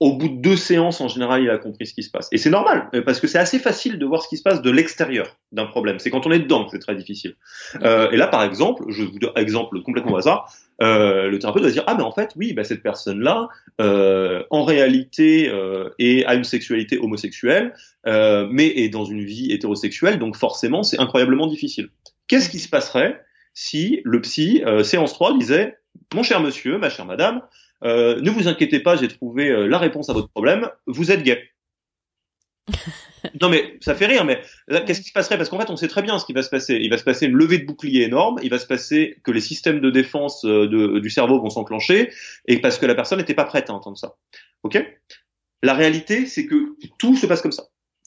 au 0.00 0.16
bout 0.16 0.28
de 0.28 0.40
deux 0.40 0.56
séances, 0.56 1.00
en 1.00 1.08
général, 1.08 1.42
il 1.42 1.50
a 1.50 1.58
compris 1.58 1.86
ce 1.86 1.94
qui 1.94 2.02
se 2.02 2.10
passe. 2.10 2.28
Et 2.32 2.38
c'est 2.38 2.50
normal, 2.50 2.88
euh, 2.94 3.02
parce 3.02 3.20
que 3.20 3.26
c'est 3.26 3.38
assez 3.38 3.58
facile 3.58 3.98
de 3.98 4.06
voir 4.06 4.22
ce 4.22 4.28
qui 4.28 4.38
se 4.38 4.42
passe 4.42 4.62
de 4.62 4.70
l'extérieur 4.70 5.36
d'un 5.52 5.66
problème. 5.66 5.98
C'est 5.98 6.10
quand 6.10 6.26
on 6.26 6.32
est 6.32 6.38
dedans 6.38 6.64
que 6.64 6.70
c'est 6.70 6.78
très 6.78 6.96
difficile. 6.96 7.36
Euh, 7.82 8.10
et 8.10 8.16
là, 8.16 8.26
par 8.26 8.42
exemple, 8.42 8.84
je 8.88 9.02
vous 9.02 9.18
donne 9.18 9.32
un 9.36 9.40
exemple 9.40 9.82
complètement 9.82 10.12
au 10.12 10.16
hasard, 10.16 10.50
euh, 10.82 11.28
le 11.28 11.38
thérapeute 11.38 11.62
va 11.62 11.70
dire 11.70 11.84
ah 11.86 11.94
mais 11.94 12.02
en 12.02 12.12
fait 12.12 12.32
oui, 12.36 12.54
bah, 12.54 12.64
cette 12.64 12.82
personne-là, 12.82 13.48
euh, 13.80 14.42
en 14.50 14.64
réalité, 14.64 15.50
euh, 15.50 15.90
est, 15.98 16.24
a 16.24 16.34
une 16.34 16.44
sexualité 16.44 16.98
homosexuelle, 16.98 17.74
euh, 18.06 18.48
mais 18.50 18.68
est 18.68 18.88
dans 18.88 19.04
une 19.04 19.22
vie 19.22 19.52
hétérosexuelle, 19.52 20.18
donc 20.18 20.36
forcément 20.36 20.82
c'est 20.82 20.98
incroyablement 20.98 21.46
difficile. 21.46 21.90
Qu'est-ce 22.28 22.48
qui 22.48 22.58
se 22.58 22.68
passerait 22.68 23.20
si 23.52 24.00
le 24.04 24.20
psy 24.20 24.62
séance 24.84 25.12
3 25.12 25.36
disait 25.36 25.76
mon 26.14 26.22
cher 26.22 26.40
monsieur, 26.40 26.78
ma 26.78 26.88
chère 26.88 27.04
madame, 27.04 27.42
euh, 27.84 28.20
ne 28.20 28.30
vous 28.30 28.48
inquiétez 28.48 28.80
pas, 28.80 28.96
j'ai 28.96 29.08
trouvé 29.08 29.48
euh, 29.48 29.66
la 29.66 29.78
réponse 29.78 30.10
à 30.10 30.12
votre 30.12 30.28
problème. 30.28 30.68
Vous 30.86 31.10
êtes 31.10 31.22
gay. 31.22 31.50
non 33.40 33.48
mais 33.48 33.78
ça 33.80 33.94
fait 33.94 34.06
rire, 34.06 34.24
mais 34.24 34.40
qu'est-ce 34.86 35.00
qui 35.00 35.08
se 35.08 35.12
passerait? 35.12 35.36
Parce 35.36 35.48
qu'en 35.48 35.58
fait, 35.58 35.70
on 35.70 35.76
sait 35.76 35.88
très 35.88 36.02
bien 36.02 36.18
ce 36.18 36.24
qui 36.24 36.32
va 36.32 36.42
se 36.42 36.50
passer. 36.50 36.78
Il 36.80 36.90
va 36.90 36.98
se 36.98 37.04
passer 37.04 37.26
une 37.26 37.34
levée 37.34 37.58
de 37.58 37.66
bouclier 37.66 38.04
énorme. 38.04 38.38
Il 38.42 38.50
va 38.50 38.58
se 38.58 38.66
passer 38.66 39.18
que 39.24 39.30
les 39.30 39.40
systèmes 39.40 39.80
de 39.80 39.90
défense 39.90 40.44
euh, 40.44 40.68
de, 40.68 40.98
du 40.98 41.10
cerveau 41.10 41.40
vont 41.40 41.50
s'enclencher, 41.50 42.10
et 42.46 42.60
parce 42.60 42.78
que 42.78 42.86
la 42.86 42.94
personne 42.94 43.18
n'était 43.18 43.34
pas 43.34 43.44
prête 43.44 43.70
à 43.70 43.74
entendre 43.74 43.98
ça. 43.98 44.16
Ok? 44.62 44.78
La 45.62 45.74
réalité, 45.74 46.26
c'est 46.26 46.46
que 46.46 46.76
tout 46.98 47.16
se 47.16 47.26
passe 47.26 47.42
comme 47.42 47.52
ça. 47.52 47.64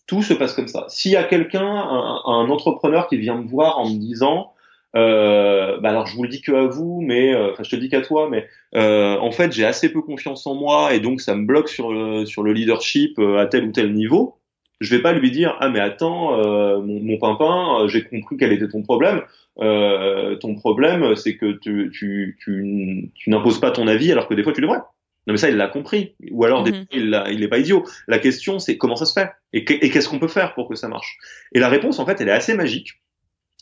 Tout 0.07 0.23
se 0.23 0.33
passe 0.33 0.53
comme 0.53 0.67
ça. 0.67 0.85
S'il 0.89 1.11
y 1.11 1.15
a 1.15 1.23
quelqu'un, 1.23 1.65
un, 1.65 2.21
un, 2.25 2.49
entrepreneur 2.49 3.07
qui 3.07 3.17
vient 3.17 3.37
me 3.37 3.47
voir 3.47 3.79
en 3.79 3.89
me 3.89 3.97
disant 3.97 4.52
euh, 4.95 5.79
bah 5.79 5.89
alors 5.89 6.05
je 6.05 6.15
vous 6.15 6.23
le 6.23 6.29
dis 6.29 6.41
que 6.41 6.51
à 6.51 6.67
vous, 6.67 7.01
mais 7.01 7.33
euh, 7.33 7.51
enfin 7.51 7.63
je 7.63 7.69
te 7.69 7.75
le 7.75 7.81
dis 7.81 7.89
qu'à 7.89 8.01
toi, 8.01 8.29
mais 8.29 8.47
euh, 8.75 9.17
en 9.17 9.31
fait 9.31 9.51
j'ai 9.51 9.65
assez 9.65 9.91
peu 9.91 10.01
confiance 10.01 10.45
en 10.45 10.53
moi 10.55 10.93
et 10.93 10.99
donc 10.99 11.19
ça 11.21 11.35
me 11.35 11.45
bloque 11.45 11.69
sur 11.69 11.91
le 11.91 12.25
sur 12.25 12.43
le 12.43 12.53
leadership 12.53 13.17
euh, 13.17 13.39
à 13.39 13.47
tel 13.47 13.65
ou 13.65 13.71
tel 13.71 13.91
niveau. 13.93 14.37
Je 14.81 14.95
vais 14.95 15.01
pas 15.01 15.13
lui 15.13 15.31
dire 15.31 15.55
ah 15.61 15.69
mais 15.69 15.79
attends 15.79 16.39
euh, 16.39 16.79
mon, 16.81 16.99
mon 16.99 17.17
pimpin, 17.17 17.87
j'ai 17.87 18.03
compris 18.03 18.37
quel 18.37 18.51
était 18.51 18.67
ton 18.67 18.83
problème. 18.83 19.21
ton 19.57 20.55
problème 20.55 21.15
c'est 21.15 21.37
que 21.37 21.53
tu 21.53 21.89
tu 21.91 22.37
tu, 22.39 23.11
tu 23.15 23.29
n'imposes 23.29 23.59
pas 23.59 23.71
ton 23.71 23.87
avis 23.87 24.11
alors 24.11 24.27
que 24.27 24.35
des 24.35 24.43
fois 24.43 24.53
tu 24.53 24.61
devrais. 24.61 24.81
Non 25.25 25.31
mais 25.33 25.37
ça 25.37 25.49
il 25.49 25.55
l'a 25.55 25.69
compris 25.69 26.15
ou 26.31 26.43
alors 26.43 26.67
mm-hmm. 26.67 26.85
il 26.91 27.23
il 27.31 27.43
est 27.43 27.47
pas 27.47 27.59
idiot. 27.59 27.83
La 28.07 28.19
question 28.19 28.59
c'est 28.59 28.77
comment 28.77 28.97
ça 28.97 29.05
se 29.05 29.13
fait? 29.13 29.31
Et 29.53 29.63
qu'est-ce 29.63 30.09
qu'on 30.09 30.19
peut 30.19 30.27
faire 30.27 30.53
pour 30.53 30.67
que 30.67 30.75
ça 30.75 30.87
marche? 30.87 31.17
Et 31.53 31.59
la 31.59 31.69
réponse 31.69 31.97
en 31.99 32.05
fait 32.05 32.19
elle 32.19 32.27
est 32.27 32.31
assez 32.31 32.53
magique 32.53 32.99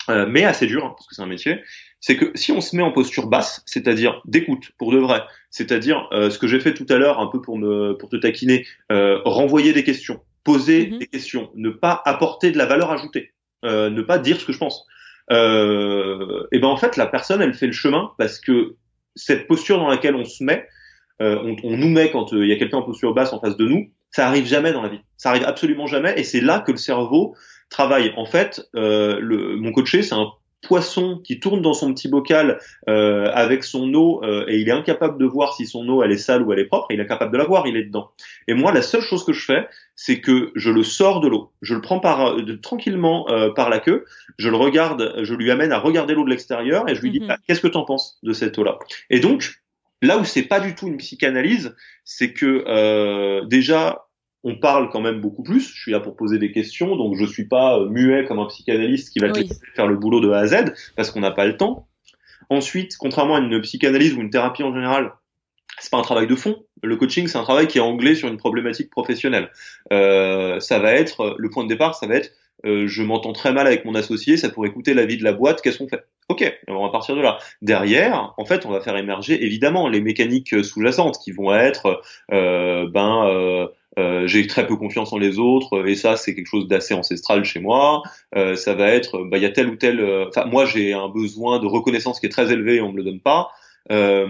euh, 0.10 0.26
mais 0.28 0.44
assez 0.44 0.66
dur, 0.66 0.84
hein, 0.84 0.94
parce 0.98 1.08
que 1.08 1.16
c'est 1.16 1.22
un 1.22 1.28
métier, 1.28 1.62
c'est 2.00 2.18
que 2.18 2.32
si 2.34 2.52
on 2.52 2.60
se 2.60 2.76
met 2.76 2.82
en 2.82 2.92
posture 2.92 3.28
basse, 3.28 3.62
c'est-à-dire 3.66 4.22
d'écoute, 4.26 4.72
pour 4.80 4.92
de 4.92 4.98
vrai, 4.98 5.22
c'est-à-dire 5.52 6.08
euh, 6.12 6.32
ce 6.32 6.40
que 6.40 6.48
j'ai 6.48 6.60
fait 6.60 6.74
tout 6.74 6.88
à 6.90 6.98
l'heure, 6.98 7.20
un 7.20 7.28
peu 7.28 7.40
pour 7.40 7.58
me 7.58 7.94
pour 7.94 8.10
te 8.10 8.16
taquiner, 8.16 8.66
euh, 8.92 9.20
renvoyer 9.26 9.74
des 9.74 9.84
questions, 9.84 10.20
poser 10.44 10.88
mhm. 10.88 10.98
des 11.00 11.08
questions, 11.08 11.52
ne 11.56 11.70
pas 11.70 12.02
apporter 12.06 12.52
de 12.52 12.58
la 12.58 12.66
valeur 12.66 12.92
ajoutée, 12.92 13.34
ne 13.64 14.02
pas 14.02 14.18
dire 14.18 14.40
ce 14.40 14.46
que 14.46 14.54
je 14.54 14.58
pense. 14.58 14.88
et 15.30 16.60
ben 16.60 16.68
en 16.68 16.78
fait, 16.78 16.98
la 16.98 17.06
personne, 17.06 17.42
elle 17.42 17.54
fait 17.54 17.68
le 17.68 17.74
chemin 17.74 18.12
parce 18.18 18.40
que 18.40 18.76
cette 19.16 19.46
posture 19.46 19.78
dans 19.78 19.90
laquelle 19.90 20.16
on 20.16 20.26
se 20.26 20.44
met, 20.44 20.68
on, 21.20 21.56
on, 21.64 21.78
nous 21.78 21.90
met 21.90 22.10
quand 22.10 22.32
il 22.32 22.48
y 22.48 22.54
a 22.54 22.56
quelqu'un 22.56 22.78
en 22.78 22.82
posture 22.82 23.14
basse 23.14 23.34
en 23.34 23.40
face 23.40 23.56
de 23.56 23.68
nous, 23.68 23.92
ça 24.10 24.28
arrive 24.28 24.48
jamais 24.48 24.74
dans 24.74 24.82
la 24.82 24.90
vie. 24.90 25.02
Ça 25.16 25.30
arrive 25.30 25.44
absolument 25.46 25.86
jamais, 25.86 26.20
et 26.20 26.24
c'est 26.24 26.42
là 26.42 26.60
que 26.60 26.72
le 26.72 26.78
cerveau 26.78 27.36
travaille. 27.72 28.14
En 28.18 28.26
fait, 28.26 28.70
euh, 28.76 29.18
le, 29.20 29.56
mon 29.56 29.72
coaché, 29.72 30.04
c'est 30.04 30.14
un 30.14 30.28
poisson 30.68 31.20
qui 31.24 31.40
tourne 31.40 31.64
dans 31.64 31.74
son 31.74 31.92
petit 31.92 32.08
bocal 32.08 32.60
euh, 32.88 33.32
avec 33.34 33.64
son 33.64 33.92
eau 33.96 34.24
euh, 34.24 34.46
et 34.48 34.60
il 34.60 34.70
est 34.70 34.74
incapable 34.74 35.18
de 35.18 35.26
voir 35.26 35.56
si 35.56 35.66
son 35.66 35.90
eau 35.90 36.04
elle 36.04 36.12
est 36.12 36.18
sale 36.18 36.44
ou 36.44 36.54
elle 36.54 36.60
est 36.60 36.66
propre, 36.66 36.86
il 36.92 37.00
est 37.00 37.04
incapable 37.04 37.32
de 37.32 37.38
la 37.40 37.46
voir, 37.46 37.66
il 37.66 37.76
est 37.76 37.86
dedans. 37.86 38.12
Et 38.48 38.54
moi 38.54 38.72
la 38.72 38.84
seule 38.84 39.02
chose 39.02 39.26
que 39.26 39.34
je 39.34 39.44
fais, 39.44 39.68
c'est 39.96 40.22
que 40.22 40.52
je 40.54 40.70
le 40.70 40.84
sors 40.84 41.20
de 41.20 41.28
l'eau, 41.28 41.52
je 41.64 41.74
le 41.74 41.82
prends 41.82 42.00
par 42.00 42.36
de, 42.36 42.54
tranquillement 42.54 43.26
par 43.56 43.72
la 43.72 43.80
queue, 43.80 44.06
je 44.38 44.50
le 44.50 44.56
regarde, 44.56 45.16
je 45.24 45.34
lui 45.34 45.50
amène 45.50 45.72
à 45.72 45.80
regarder 45.80 46.14
l'eau 46.14 46.26
de 46.26 46.30
l'extérieur 46.30 46.88
et 46.88 46.94
je 46.94 47.02
lui 47.02 47.10
dis 47.10 47.22
Mhm. 47.22 47.32
ah, 47.32 47.38
qu'est-ce 47.48 47.62
que 47.62 47.68
tu 47.68 47.78
en 47.78 47.86
penses 47.86 48.20
de 48.22 48.32
cette 48.32 48.56
eau 48.60 48.64
là. 48.64 48.78
Et 49.10 49.20
donc 49.20 49.56
là 50.04 50.20
où 50.20 50.26
c'est 50.26 50.44
pas 50.44 50.60
du 50.60 50.76
tout 50.76 50.88
une 50.88 50.98
psychanalyse, 50.98 51.76
c'est 52.04 52.34
que 52.34 53.44
déjà 53.48 54.06
on 54.44 54.56
parle 54.56 54.90
quand 54.90 55.02
même 55.02 55.22
beaucoup 55.22 55.44
plus. 55.44 55.68
Je 55.74 55.82
suis 55.82 55.92
là 55.92 56.00
pour 56.00 56.16
poser 56.16 56.40
des 56.40 56.52
questions, 56.52 56.96
donc 56.96 57.16
je 57.16 57.26
suis 57.26 57.48
pas 57.48 57.78
euh, 57.78 57.90
muet 57.90 58.26
comme 58.26 58.40
un 58.40 58.48
psychanalyste 58.48 59.12
qui 59.12 59.20
va 59.20 59.32
Oui. 59.32 59.50
faire 59.76 59.88
le 59.88 59.96
boulot 59.96 60.20
de 60.20 60.32
A 60.32 60.40
à 60.40 60.48
Z 60.48 60.74
parce 60.96 61.12
qu'on 61.12 61.20
n'a 61.20 61.32
pas 61.32 61.46
le 61.46 61.58
temps. 61.58 61.88
Ensuite, 62.50 62.98
contrairement 62.98 63.36
à 63.36 63.40
une 63.40 63.62
psychanalyse 63.62 64.14
ou 64.14 64.22
une 64.22 64.30
thérapie 64.30 64.64
en 64.64 64.74
général, 64.74 65.14
c'est 65.80 65.92
pas 65.92 65.98
un 65.98 66.04
travail 66.04 66.28
de 66.28 66.36
fond. 66.36 66.64
Le 66.84 66.96
coaching, 66.98 67.28
c'est 67.28 67.38
un 67.38 67.44
travail 67.44 67.68
qui 67.68 67.78
est 67.78 67.82
anglais 67.82 68.16
sur 68.16 68.28
une 68.28 68.38
problématique 68.38 68.90
professionnelle. 68.90 69.52
Euh, 69.94 70.60
ça 70.60 70.80
va 70.80 70.94
être 70.94 71.36
le 71.38 71.50
point 71.50 71.64
de 71.64 71.70
départ, 71.70 71.96
ça 71.96 72.08
va 72.08 72.16
être 72.16 72.32
euh, 72.66 72.88
je 72.88 73.02
m'entends 73.02 73.34
très 73.34 73.54
mal 73.54 73.66
avec 73.66 73.86
mon 73.86 73.96
associé, 73.96 74.38
ça 74.38 74.50
pourrait 74.50 74.72
coûter 74.72 74.94
la 74.94 75.06
vie 75.06 75.18
de 75.18 75.24
la 75.24 75.34
boîte, 75.34 75.62
qu'est-ce 75.62 75.80
qu'on 75.80 75.88
fait? 75.88 76.04
Ok, 76.30 76.60
on 76.68 76.84
va 76.84 76.90
partir 76.90 77.16
de 77.16 77.22
là. 77.22 77.40
Derrière, 77.62 78.34
en 78.38 78.46
fait, 78.46 78.66
on 78.66 78.70
va 78.70 78.82
faire 78.82 78.96
émerger 78.96 79.44
évidemment 79.44 79.88
les 79.88 80.00
mécaniques 80.00 80.64
sous-jacentes 80.64 81.18
qui 81.24 81.32
vont 81.32 81.54
être, 81.54 82.02
euh, 82.32 82.88
ben, 82.90 83.68
euh, 83.98 84.22
euh, 84.22 84.28
j'ai 84.28 84.48
très 84.48 84.68
peu 84.68 84.76
confiance 84.76 85.14
en 85.14 85.18
les 85.18 85.40
autres 85.40 85.88
et 85.88 85.96
ça 85.96 86.16
c'est 86.16 86.36
quelque 86.36 86.48
chose 86.48 86.68
d'assez 86.68 86.94
ancestral 86.94 87.44
chez 87.44 87.60
moi. 87.60 88.04
Euh, 88.36 88.56
ça 88.56 88.74
va 88.74 88.88
être, 88.90 89.24
bah 89.24 89.38
il 89.38 89.44
y 89.44 89.46
a 89.46 89.50
tel 89.50 89.70
ou 89.70 89.76
tel, 89.76 90.00
euh, 90.00 90.26
enfin 90.28 90.46
moi 90.46 90.66
j'ai 90.66 90.94
un 90.94 91.10
besoin 91.10 91.60
de 91.60 91.68
reconnaissance 91.68 92.20
qui 92.20 92.26
est 92.26 92.30
très 92.30 92.52
élevé 92.52 92.76
et 92.76 92.82
on 92.82 92.92
me 92.92 92.98
le 92.98 93.04
donne 93.04 93.20
pas. 93.20 93.50
Euh, 93.92 94.28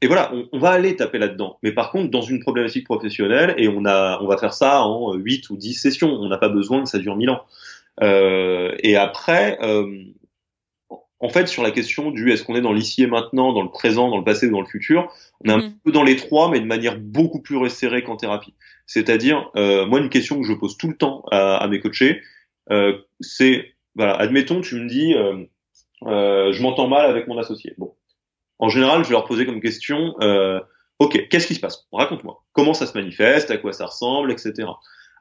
et 0.00 0.06
voilà, 0.06 0.30
on, 0.34 0.48
on, 0.52 0.58
va 0.58 0.70
aller 0.70 0.96
taper 0.96 1.18
là-dedans. 1.18 1.58
Mais 1.62 1.72
par 1.72 1.90
contre, 1.90 2.10
dans 2.10 2.20
une 2.20 2.40
problématique 2.40 2.84
professionnelle, 2.84 3.54
et 3.56 3.68
on 3.68 3.86
a, 3.86 4.18
on 4.20 4.26
va 4.26 4.36
faire 4.36 4.52
ça 4.52 4.82
en 4.82 5.14
8 5.14 5.48
ou 5.50 5.56
10 5.56 5.74
sessions. 5.74 6.10
On 6.10 6.28
n'a 6.28 6.36
pas 6.36 6.50
besoin 6.50 6.82
que 6.82 6.88
ça 6.88 6.98
dure 6.98 7.16
1000 7.16 7.30
ans. 7.30 7.42
Euh, 8.02 8.74
et 8.80 8.96
après, 8.96 9.58
euh, 9.62 9.86
en 11.24 11.30
fait, 11.30 11.46
sur 11.48 11.62
la 11.62 11.70
question 11.70 12.10
du 12.10 12.30
est-ce 12.30 12.44
qu'on 12.44 12.54
est 12.54 12.60
dans 12.60 12.72
l'ici 12.74 13.02
et 13.02 13.06
maintenant, 13.06 13.52
dans 13.54 13.62
le 13.62 13.70
présent, 13.70 14.10
dans 14.10 14.18
le 14.18 14.24
passé 14.24 14.46
ou 14.46 14.50
dans 14.52 14.60
le 14.60 14.66
futur, 14.66 15.10
on 15.42 15.48
est 15.48 15.52
un 15.52 15.58
Mhm. 15.58 15.78
peu 15.84 15.90
dans 15.90 16.02
les 16.02 16.16
trois, 16.16 16.50
mais 16.50 16.60
de 16.60 16.66
manière 16.66 16.98
beaucoup 16.98 17.40
plus 17.40 17.56
resserrée 17.56 18.02
qu'en 18.04 18.16
thérapie. 18.16 18.54
C'est-à-dire, 18.86 19.50
euh, 19.56 19.86
moi, 19.86 20.00
une 20.00 20.10
question 20.10 20.38
que 20.38 20.46
je 20.46 20.52
pose 20.52 20.76
tout 20.76 20.88
le 20.88 20.96
temps 20.96 21.24
à, 21.30 21.56
à 21.56 21.66
mes 21.68 21.80
coachés, 21.80 22.20
euh, 22.70 22.98
c'est, 23.20 23.72
voilà, 23.94 24.14
admettons, 24.16 24.60
tu 24.60 24.74
me 24.76 24.86
dis, 24.86 25.14
euh, 25.14 25.44
euh, 26.02 26.52
je 26.52 26.62
m'entends 26.62 26.88
mal 26.88 27.06
avec 27.06 27.26
mon 27.26 27.38
associé. 27.38 27.72
Bon, 27.78 27.94
en 28.58 28.68
général, 28.68 29.02
je 29.02 29.08
vais 29.08 29.14
leur 29.14 29.24
poser 29.24 29.46
comme 29.46 29.60
question, 29.62 30.14
euh, 30.20 30.60
ok, 30.98 31.28
qu'est-ce 31.30 31.46
qui 31.46 31.54
se 31.54 31.60
passe? 31.60 31.86
Raconte-moi. 31.90 32.44
Comment 32.52 32.74
ça 32.74 32.86
se 32.86 32.96
manifeste? 32.98 33.50
À 33.50 33.56
quoi 33.56 33.72
ça 33.72 33.86
ressemble? 33.86 34.30
Etc. 34.30 34.52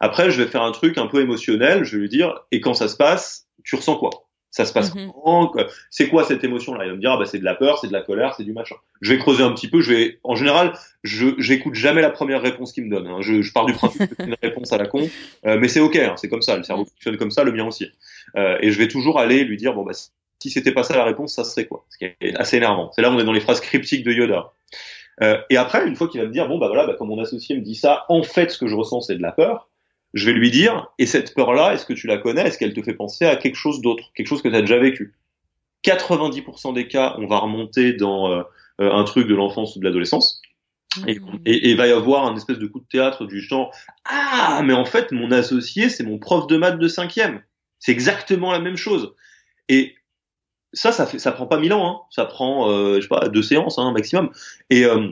Après, 0.01 0.31
je 0.31 0.41
vais 0.41 0.49
faire 0.49 0.63
un 0.63 0.71
truc 0.73 0.97
un 0.97 1.07
peu 1.07 1.21
émotionnel. 1.21 1.85
Je 1.85 1.95
vais 1.95 2.01
lui 2.01 2.09
dire, 2.09 2.41
et 2.51 2.59
quand 2.59 2.73
ça 2.73 2.89
se 2.89 2.97
passe, 2.97 3.47
tu 3.63 3.75
ressens 3.77 3.95
quoi? 3.95 4.09
Ça 4.53 4.65
se 4.65 4.71
passe 4.71 4.93
Mhm. 4.93 5.11
comment 5.11 5.51
C'est 5.89 6.09
quoi 6.09 6.23
cette 6.23 6.43
émotion-là? 6.43 6.85
Il 6.85 6.89
va 6.89 6.95
me 6.95 6.99
dire, 7.01 7.11
ah 7.11 7.17
bah, 7.17 7.25
c'est 7.25 7.39
de 7.39 7.43
la 7.43 7.55
peur, 7.55 7.79
c'est 7.79 7.87
de 7.87 7.93
la 7.93 8.01
colère, 8.01 8.35
c'est 8.35 8.43
du 8.43 8.53
machin. 8.53 8.75
Je 9.01 9.11
vais 9.11 9.17
creuser 9.19 9.41
un 9.43 9.51
petit 9.51 9.67
peu. 9.67 9.81
Je 9.81 9.91
vais, 9.91 10.19
en 10.23 10.35
général, 10.35 10.73
je 11.03 11.29
j'écoute 11.39 11.73
jamais 11.73 12.01
la 12.01 12.11
première 12.11 12.41
réponse 12.41 12.71
qu'il 12.71 12.85
me 12.85 12.89
donne. 12.89 13.07
hein. 13.07 13.17
Je, 13.19 13.41
je 13.41 13.51
pars 13.51 13.65
du 13.65 13.73
principe 13.73 14.07
que 14.09 14.15
c'est 14.17 14.27
une 14.27 14.35
réponse 14.43 14.71
à 14.71 14.77
la 14.77 14.85
con, 14.85 15.09
euh, 15.47 15.57
mais 15.59 15.67
c'est 15.67 15.79
ok, 15.79 15.95
hein, 15.95 16.13
c'est 16.17 16.29
comme 16.29 16.43
ça. 16.43 16.55
Le 16.55 16.63
cerveau 16.63 16.85
fonctionne 16.85 17.17
comme 17.17 17.31
ça, 17.31 17.43
le 17.43 17.51
mien 17.51 17.65
aussi. 17.65 17.89
Euh, 18.37 18.57
et 18.61 18.69
je 18.71 18.77
vais 18.77 18.87
toujours 18.87 19.19
aller 19.19 19.43
lui 19.43 19.57
dire, 19.57 19.73
bon 19.73 19.83
bah 19.83 19.93
si 20.39 20.49
c'était 20.51 20.71
pas 20.73 20.83
ça 20.83 20.95
la 20.97 21.05
réponse, 21.05 21.33
ça 21.33 21.43
serait 21.43 21.65
quoi? 21.65 21.85
Ce 21.89 21.97
qui 21.97 22.05
est 22.05 22.35
assez 22.35 22.57
énervant. 22.57 22.91
C'est 22.95 23.01
là 23.01 23.09
où 23.09 23.13
on 23.13 23.19
est 23.19 23.23
dans 23.23 23.31
les 23.33 23.39
phrases 23.39 23.59
cryptiques 23.61 24.03
de 24.05 24.11
Yoda. 24.11 24.51
Euh, 25.21 25.37
et 25.49 25.57
après, 25.57 25.87
une 25.87 25.95
fois 25.95 26.07
qu'il 26.07 26.19
va 26.21 26.27
me 26.27 26.31
dire, 26.33 26.47
bon 26.47 26.57
bah 26.59 26.67
voilà, 26.67 26.85
bah, 26.85 26.95
comme 26.97 27.07
mon 27.07 27.19
associé 27.21 27.55
me 27.55 27.61
dit 27.61 27.75
ça, 27.75 28.05
en 28.09 28.23
fait, 28.23 28.51
ce 28.51 28.57
que 28.57 28.67
je 28.67 28.75
ressens, 28.75 29.01
c'est 29.01 29.15
de 29.15 29.21
la 29.21 29.31
peur. 29.31 29.69
Je 30.13 30.25
vais 30.27 30.33
lui 30.33 30.51
dire, 30.51 30.87
et 30.99 31.05
cette 31.05 31.33
peur-là, 31.33 31.73
est-ce 31.73 31.85
que 31.85 31.93
tu 31.93 32.07
la 32.07 32.17
connais? 32.17 32.41
Est-ce 32.47 32.57
qu'elle 32.57 32.73
te 32.73 32.81
fait 32.83 32.93
penser 32.93 33.25
à 33.25 33.35
quelque 33.35 33.55
chose 33.55 33.81
d'autre, 33.81 34.11
quelque 34.15 34.27
chose 34.27 34.41
que 34.41 34.49
tu 34.49 34.55
as 34.55 34.61
déjà 34.61 34.77
vécu? 34.77 35.13
90% 35.85 36.73
des 36.73 36.87
cas, 36.87 37.15
on 37.17 37.27
va 37.27 37.39
remonter 37.39 37.93
dans 37.93 38.31
euh, 38.31 38.43
un 38.79 39.03
truc 39.03 39.27
de 39.27 39.35
l'enfance 39.35 39.75
ou 39.75 39.79
de 39.79 39.85
l'adolescence. 39.85 40.41
Et, 41.07 41.19
Mhm. 41.19 41.39
et, 41.45 41.71
et 41.71 41.75
va 41.75 41.87
y 41.87 41.91
avoir 41.91 42.27
un 42.27 42.35
espèce 42.35 42.59
de 42.59 42.67
coup 42.67 42.79
de 42.79 42.85
théâtre 42.85 43.25
du 43.25 43.41
genre 43.41 43.73
ah 44.05 44.61
mais 44.63 44.73
en 44.73 44.85
fait 44.85 45.11
mon 45.11 45.31
associé 45.31 45.89
c'est 45.89 46.03
mon 46.03 46.19
prof 46.19 46.45
de 46.45 46.55
maths 46.55 46.77
de 46.77 46.87
cinquième 46.87 47.41
c'est 47.79 47.91
exactement 47.91 48.51
la 48.51 48.59
même 48.59 48.77
chose 48.77 49.15
et 49.69 49.95
ça 50.71 50.91
ça 50.91 51.07
fait 51.07 51.17
ça 51.17 51.31
prend 51.31 51.47
pas 51.47 51.57
mille 51.57 51.73
ans 51.73 51.87
hein. 51.87 52.01
ça 52.11 52.25
prend 52.25 52.69
euh, 52.69 52.97
je 52.97 53.01
sais 53.01 53.07
pas 53.07 53.27
deux 53.27 53.41
séances 53.41 53.79
hein, 53.79 53.91
maximum 53.91 54.29
et 54.69 54.85
euh, 54.85 55.07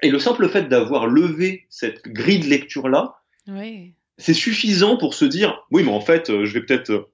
et 0.00 0.08
le 0.08 0.18
simple 0.18 0.48
fait 0.48 0.70
d'avoir 0.70 1.06
levé 1.06 1.66
cette 1.68 2.02
grille 2.08 2.40
de 2.40 2.46
lecture 2.46 2.88
là 2.88 3.16
Oui. 3.46 3.92
C'est 4.20 4.34
suffisant 4.34 4.96
pour 4.96 5.14
se 5.14 5.24
dire 5.24 5.66
oui 5.70 5.82
mais 5.82 5.90
en 5.90 6.00
fait 6.00 6.30
euh, 6.30 6.44
je 6.44 6.54
vais 6.54 6.64
peut-être 6.64 7.10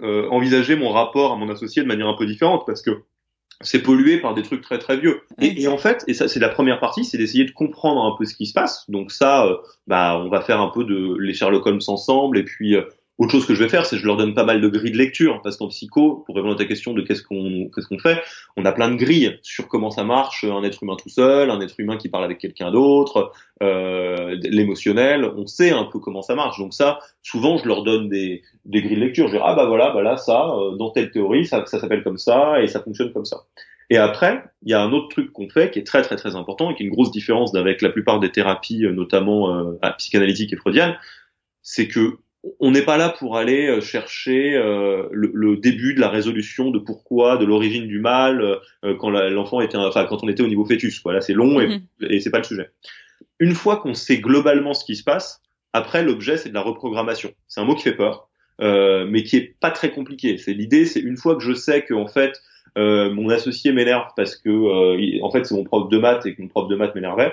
euh, 0.00 0.28
envisager 0.30 0.76
mon 0.76 0.90
rapport 0.90 1.32
à 1.32 1.36
mon 1.36 1.48
associé 1.48 1.82
de 1.82 1.88
manière 1.88 2.08
un 2.08 2.16
peu 2.16 2.26
différente 2.26 2.64
parce 2.66 2.82
que 2.82 3.02
c'est 3.62 3.82
pollué 3.82 4.18
par 4.18 4.34
des 4.34 4.42
trucs 4.42 4.60
très 4.60 4.78
très 4.78 4.96
vieux. 4.96 5.22
Et, 5.40 5.62
et 5.62 5.68
en 5.68 5.78
fait, 5.78 6.04
et 6.08 6.14
ça 6.14 6.28
c'est 6.28 6.40
la 6.40 6.48
première 6.48 6.80
partie, 6.80 7.04
c'est 7.04 7.18
d'essayer 7.18 7.44
de 7.44 7.52
comprendre 7.52 8.04
un 8.04 8.16
peu 8.16 8.24
ce 8.24 8.34
qui 8.34 8.46
se 8.46 8.52
passe. 8.52 8.88
Donc 8.90 9.12
ça, 9.12 9.46
euh, 9.46 9.56
bah 9.86 10.20
on 10.24 10.28
va 10.28 10.40
faire 10.40 10.60
un 10.60 10.68
peu 10.68 10.84
de 10.84 11.16
les 11.18 11.34
Sherlock 11.34 11.66
Holmes 11.66 11.80
ensemble. 11.86 12.38
Et 12.38 12.44
puis 12.44 12.76
euh, 12.76 12.82
autre 13.18 13.30
chose 13.30 13.46
que 13.46 13.54
je 13.54 13.62
vais 13.62 13.68
faire, 13.68 13.84
c'est 13.84 13.96
que 13.96 14.02
je 14.02 14.06
leur 14.06 14.16
donne 14.16 14.34
pas 14.34 14.44
mal 14.44 14.60
de 14.60 14.68
grilles 14.68 14.92
de 14.92 14.96
lecture 14.96 15.42
parce 15.42 15.56
qu'en 15.56 15.68
psycho, 15.68 16.24
pour 16.26 16.34
répondre 16.34 16.54
à 16.54 16.56
ta 16.56 16.64
question 16.64 16.94
de 16.94 17.02
qu'est-ce 17.02 17.22
qu'on 17.22 17.68
qu'est-ce 17.74 17.86
qu'on 17.86 17.98
fait, 17.98 18.20
on 18.56 18.64
a 18.64 18.72
plein 18.72 18.90
de 18.90 18.96
grilles 18.96 19.38
sur 19.42 19.68
comment 19.68 19.90
ça 19.90 20.02
marche 20.02 20.44
un 20.44 20.62
être 20.64 20.82
humain 20.82 20.96
tout 21.00 21.10
seul, 21.10 21.50
un 21.50 21.60
être 21.60 21.78
humain 21.78 21.98
qui 21.98 22.08
parle 22.08 22.24
avec 22.24 22.38
quelqu'un 22.38 22.70
d'autre, 22.70 23.32
euh, 23.62 24.36
l'émotionnel. 24.42 25.30
On 25.36 25.46
sait 25.46 25.70
un 25.70 25.84
peu 25.84 25.98
comment 25.98 26.22
ça 26.22 26.34
marche. 26.34 26.58
Donc 26.58 26.72
ça, 26.72 27.00
souvent 27.22 27.58
je 27.58 27.68
leur 27.68 27.84
donne 27.84 28.08
des 28.08 28.42
des 28.64 28.80
grilles 28.80 28.96
de 28.96 29.02
lecture. 29.02 29.28
Je 29.28 29.36
dis 29.36 29.42
ah 29.44 29.54
bah 29.54 29.66
voilà, 29.66 29.90
bah 29.90 30.02
là 30.02 30.16
ça, 30.16 30.50
euh, 30.56 30.76
dans 30.76 30.90
telle 30.90 31.10
théorie, 31.10 31.44
ça, 31.46 31.64
ça 31.66 31.78
s'appelle 31.78 32.02
comme 32.02 32.18
ça 32.18 32.62
et 32.62 32.66
ça 32.66 32.80
fonctionne 32.80 33.12
comme 33.12 33.26
ça. 33.26 33.44
Et 33.90 33.98
après, 33.98 34.42
il 34.62 34.70
y 34.70 34.74
a 34.74 34.80
un 34.80 34.90
autre 34.90 35.08
truc 35.08 35.34
qu'on 35.34 35.50
fait 35.50 35.70
qui 35.70 35.78
est 35.78 35.86
très 35.86 36.00
très 36.00 36.16
très 36.16 36.34
important 36.34 36.70
et 36.70 36.74
qui 36.74 36.82
est 36.82 36.86
une 36.86 36.92
grosse 36.92 37.10
différence 37.10 37.54
avec 37.54 37.82
la 37.82 37.90
plupart 37.90 38.20
des 38.20 38.32
thérapies, 38.32 38.86
euh, 38.86 38.92
notamment 38.92 39.54
euh, 39.54 39.90
psychanalytiques 39.98 40.54
et 40.54 40.56
freudiennes, 40.56 40.96
c'est 41.60 41.88
que 41.88 42.18
on 42.58 42.70
n'est 42.72 42.82
pas 42.82 42.96
là 42.96 43.08
pour 43.08 43.36
aller 43.36 43.68
euh, 43.68 43.80
chercher 43.80 44.54
euh, 44.54 45.08
le, 45.12 45.30
le, 45.32 45.56
début 45.56 45.94
de 45.94 46.00
la 46.00 46.08
résolution 46.08 46.70
de 46.70 46.78
pourquoi, 46.78 47.36
de 47.36 47.44
l'origine 47.44 47.86
du 47.86 48.00
mal 48.00 48.42
euh, 48.84 48.96
quand 48.98 49.10
l'enfant 49.10 49.60
était, 49.60 49.76
enfin 49.76 50.06
quand 50.06 50.24
on 50.24 50.28
était 50.28 50.42
au 50.42 50.48
niveau 50.48 50.64
fêtus. 50.64 51.00
Voilà, 51.04 51.20
c'est 51.20 51.34
long 51.34 51.60
et, 51.60 51.68
Mhm. 51.68 51.80
et 52.10 52.20
c'est 52.20 52.30
pas 52.30 52.38
le 52.38 52.44
sujet. 52.44 52.70
Une 53.38 53.54
fois 53.54 53.76
qu'on 53.76 53.94
sait 53.94 54.18
globalement 54.18 54.74
ce 54.74 54.84
qui 54.84 54.96
se 54.96 55.04
passe, 55.04 55.40
Après, 55.74 56.02
l'objet, 56.04 56.36
c'est 56.36 56.50
de 56.50 56.54
la 56.54 56.60
reprogrammation. 56.60 57.32
C'est 57.48 57.60
un 57.60 57.64
mot 57.64 57.74
qui 57.74 57.84
fait 57.84 57.96
peur, 57.96 58.28
euh, 58.60 59.06
mais 59.08 59.22
qui 59.22 59.36
est 59.38 59.56
pas 59.58 59.70
très 59.70 59.90
compliqué. 59.90 60.36
C'est 60.36 60.52
l'idée, 60.52 60.84
c'est 60.84 61.00
une 61.00 61.16
fois 61.16 61.34
que 61.34 61.42
je 61.42 61.54
sais 61.54 61.82
que 61.82 61.94
en 61.94 62.06
fait 62.08 62.42
euh, 62.76 63.10
mon 63.10 63.30
associé 63.30 63.72
m'énerve 63.72 64.10
parce 64.14 64.36
que 64.36 64.50
euh, 64.50 65.18
en 65.22 65.30
fait 65.30 65.44
c'est 65.46 65.54
mon 65.54 65.64
prof 65.64 65.88
de 65.88 65.96
maths 65.98 66.26
et 66.26 66.34
que 66.34 66.42
mon 66.42 66.48
prof 66.48 66.68
de 66.68 66.76
maths 66.76 66.94
m'énervait. 66.94 67.32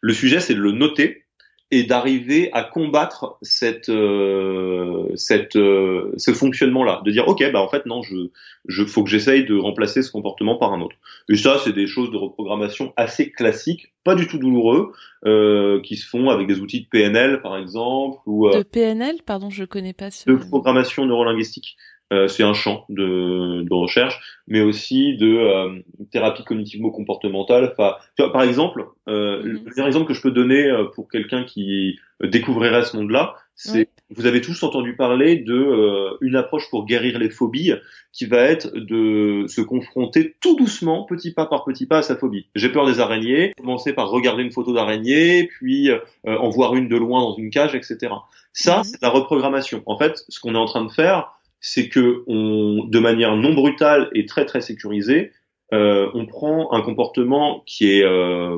Le 0.00 0.12
sujet, 0.12 0.40
c'est 0.40 0.54
de 0.54 0.60
le 0.60 0.72
noter 0.72 1.22
et 1.70 1.84
d'arriver 1.84 2.48
à 2.52 2.62
combattre 2.62 3.36
cette 3.42 3.90
euh, 3.90 5.06
cette 5.16 5.56
euh, 5.56 6.12
ce 6.16 6.32
fonctionnement 6.32 6.82
là 6.82 7.02
de 7.04 7.10
dire 7.10 7.28
ok 7.28 7.44
bah 7.52 7.60
en 7.60 7.68
fait 7.68 7.84
non 7.84 8.02
je 8.02 8.30
je 8.66 8.84
faut 8.84 9.04
que 9.04 9.10
j'essaye 9.10 9.44
de 9.44 9.54
remplacer 9.54 10.02
ce 10.02 10.10
comportement 10.10 10.56
par 10.56 10.72
un 10.72 10.80
autre. 10.80 10.96
Et 11.28 11.36
ça 11.36 11.58
c'est 11.62 11.74
des 11.74 11.86
choses 11.86 12.10
de 12.10 12.16
reprogrammation 12.16 12.92
assez 12.96 13.30
classiques 13.30 13.92
pas 14.04 14.14
du 14.14 14.26
tout 14.26 14.38
douloureux 14.38 14.92
euh, 15.26 15.82
qui 15.82 15.96
se 15.96 16.08
font 16.08 16.30
avec 16.30 16.46
des 16.46 16.60
outils 16.60 16.82
de 16.82 16.86
PNL 16.86 17.42
par 17.42 17.58
exemple 17.58 18.18
ou 18.24 18.48
de 18.48 18.62
PNL 18.62 19.16
pardon 19.26 19.50
je 19.50 19.64
connais 19.64 19.92
pas 19.92 20.10
ce 20.10 20.30
de 20.30 20.36
programmation 20.36 21.04
neurolinguistique. 21.04 21.76
euh, 21.76 21.97
c'est 22.28 22.42
un 22.42 22.54
champ 22.54 22.84
de, 22.88 23.62
de, 23.62 23.74
recherche, 23.74 24.18
mais 24.46 24.60
aussi 24.60 25.16
de 25.16 25.26
euh, 25.26 25.80
thérapie 26.10 26.42
cognitivo-comportementale. 26.42 27.72
Enfin, 27.72 27.96
par 28.32 28.42
exemple, 28.42 28.86
euh, 29.08 29.42
mhm. 29.42 29.46
le 29.46 29.60
meilleur 29.60 29.86
exemple 29.86 30.06
que 30.06 30.14
je 30.14 30.22
peux 30.22 30.30
donner 30.30 30.64
euh, 30.64 30.84
pour 30.94 31.08
quelqu'un 31.10 31.44
qui 31.44 31.98
découvrirait 32.22 32.82
ce 32.84 32.96
monde-là, 32.96 33.36
c'est 33.54 33.88
vous 34.10 34.24
avez 34.24 34.40
tous 34.40 34.62
entendu 34.62 34.96
parler 34.96 35.36
de 35.36 36.16
une 36.22 36.34
approche 36.36 36.70
pour 36.70 36.86
guérir 36.86 37.18
les 37.18 37.28
phobies, 37.28 37.74
qui 38.10 38.24
va 38.24 38.38
être 38.38 38.74
de 38.74 39.44
se 39.48 39.60
confronter 39.60 40.34
tout 40.40 40.56
doucement, 40.56 41.04
petit 41.04 41.34
pas 41.34 41.44
par 41.44 41.64
petit 41.64 41.84
pas, 41.84 41.98
à 41.98 42.02
sa 42.02 42.16
phobie. 42.16 42.46
J'ai 42.54 42.70
peur 42.70 42.86
des 42.86 43.00
araignées. 43.00 43.52
Commencer 43.58 43.92
par 43.92 44.08
regarder 44.08 44.42
une 44.42 44.50
photo 44.50 44.72
d'araignée, 44.72 45.46
puis 45.46 45.90
en 46.24 46.48
voir 46.48 46.74
une 46.74 46.88
de 46.88 46.96
loin 46.96 47.20
dans 47.20 47.36
une 47.36 47.50
cage, 47.50 47.74
etc. 47.74 48.14
Ça, 48.54 48.78
mhm. 48.78 48.84
c'est 48.84 49.02
la 49.02 49.10
reprogrammation. 49.10 49.82
En 49.84 49.98
fait, 49.98 50.24
ce 50.28 50.40
qu'on 50.40 50.54
est 50.54 50.58
en 50.58 50.66
train 50.66 50.84
de 50.84 50.90
faire 50.90 51.37
c'est 51.60 51.88
que 51.88 52.22
on, 52.26 52.84
de 52.84 52.98
manière 52.98 53.36
non 53.36 53.54
brutale 53.54 54.08
et 54.12 54.26
très 54.26 54.46
très 54.46 54.60
sécurisée, 54.60 55.32
euh, 55.74 56.08
on 56.14 56.24
prend 56.24 56.72
un 56.72 56.80
comportement 56.80 57.62
qui 57.66 57.92
est 57.92 58.04
euh, 58.04 58.56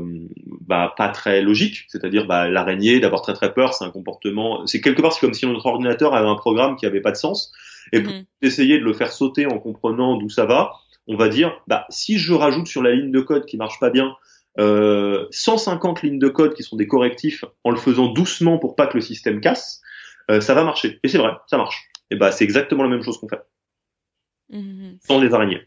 bah, 0.60 0.94
pas 0.96 1.08
très 1.08 1.42
logique, 1.42 1.86
c'est-à-dire 1.88 2.26
bah, 2.26 2.48
l'araignée, 2.48 3.00
d'avoir 3.00 3.22
très 3.22 3.32
très 3.32 3.52
peur, 3.52 3.74
c'est 3.74 3.84
un 3.84 3.90
comportement, 3.90 4.64
c'est 4.66 4.80
quelque 4.80 5.02
part 5.02 5.12
c'est 5.12 5.20
comme 5.20 5.34
si 5.34 5.44
notre 5.46 5.66
ordinateur 5.66 6.14
avait 6.14 6.28
un 6.28 6.36
programme 6.36 6.76
qui 6.76 6.86
avait 6.86 7.00
pas 7.00 7.10
de 7.10 7.16
sens, 7.16 7.52
et 7.92 8.00
pour 8.00 8.12
mhm. 8.12 8.24
essayer 8.42 8.78
de 8.78 8.84
le 8.84 8.92
faire 8.92 9.12
sauter 9.12 9.46
en 9.46 9.58
comprenant 9.58 10.18
d'où 10.18 10.28
ça 10.28 10.44
va, 10.44 10.72
on 11.08 11.16
va 11.16 11.28
dire 11.28 11.60
bah 11.66 11.84
si 11.88 12.18
je 12.18 12.32
rajoute 12.32 12.68
sur 12.68 12.82
la 12.82 12.92
ligne 12.92 13.10
de 13.10 13.20
code 13.20 13.44
qui 13.44 13.56
marche 13.56 13.80
pas 13.80 13.90
bien 13.90 14.14
euh, 14.58 15.26
150 15.30 16.02
lignes 16.02 16.18
de 16.18 16.28
code 16.28 16.54
qui 16.54 16.62
sont 16.62 16.76
des 16.76 16.86
correctifs 16.86 17.44
en 17.64 17.70
le 17.70 17.76
faisant 17.76 18.12
doucement 18.12 18.58
pour 18.58 18.74
pas 18.74 18.86
que 18.86 18.94
le 18.94 19.00
système 19.00 19.40
casse, 19.40 19.80
euh, 20.30 20.40
ça 20.40 20.54
va 20.54 20.64
marcher. 20.64 21.00
Et 21.02 21.08
c'est 21.08 21.18
vrai, 21.18 21.32
ça 21.46 21.56
marche 21.56 21.88
et 22.10 22.16
bah 22.16 22.32
c'est 22.32 22.44
exactement 22.44 22.82
la 22.82 22.88
même 22.88 23.02
chose 23.02 23.18
qu'on 23.18 23.28
fait. 23.28 23.40
Mmh. 24.50 24.96
Sans 25.06 25.20
les 25.20 25.32
araignées. 25.32 25.60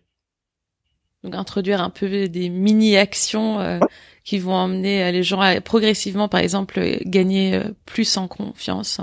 Donc 1.24 1.36
introduire 1.36 1.82
un 1.82 1.89
peu 1.89 2.28
des 2.28 2.49
mini-actions 2.49 3.62
euh, 3.62 3.80
qui 4.26 4.39
vont 4.39 4.54
emmener 4.54 5.04
euh, 5.04 5.12
les 5.12 5.24
gens 5.24 5.39
à 5.39 5.62
progressivement, 5.62 6.28
par 6.28 6.41
exemple, 6.41 6.82
gagner 7.06 7.62
plus 7.86 8.18
en 8.18 8.28
confiance. 8.28 8.99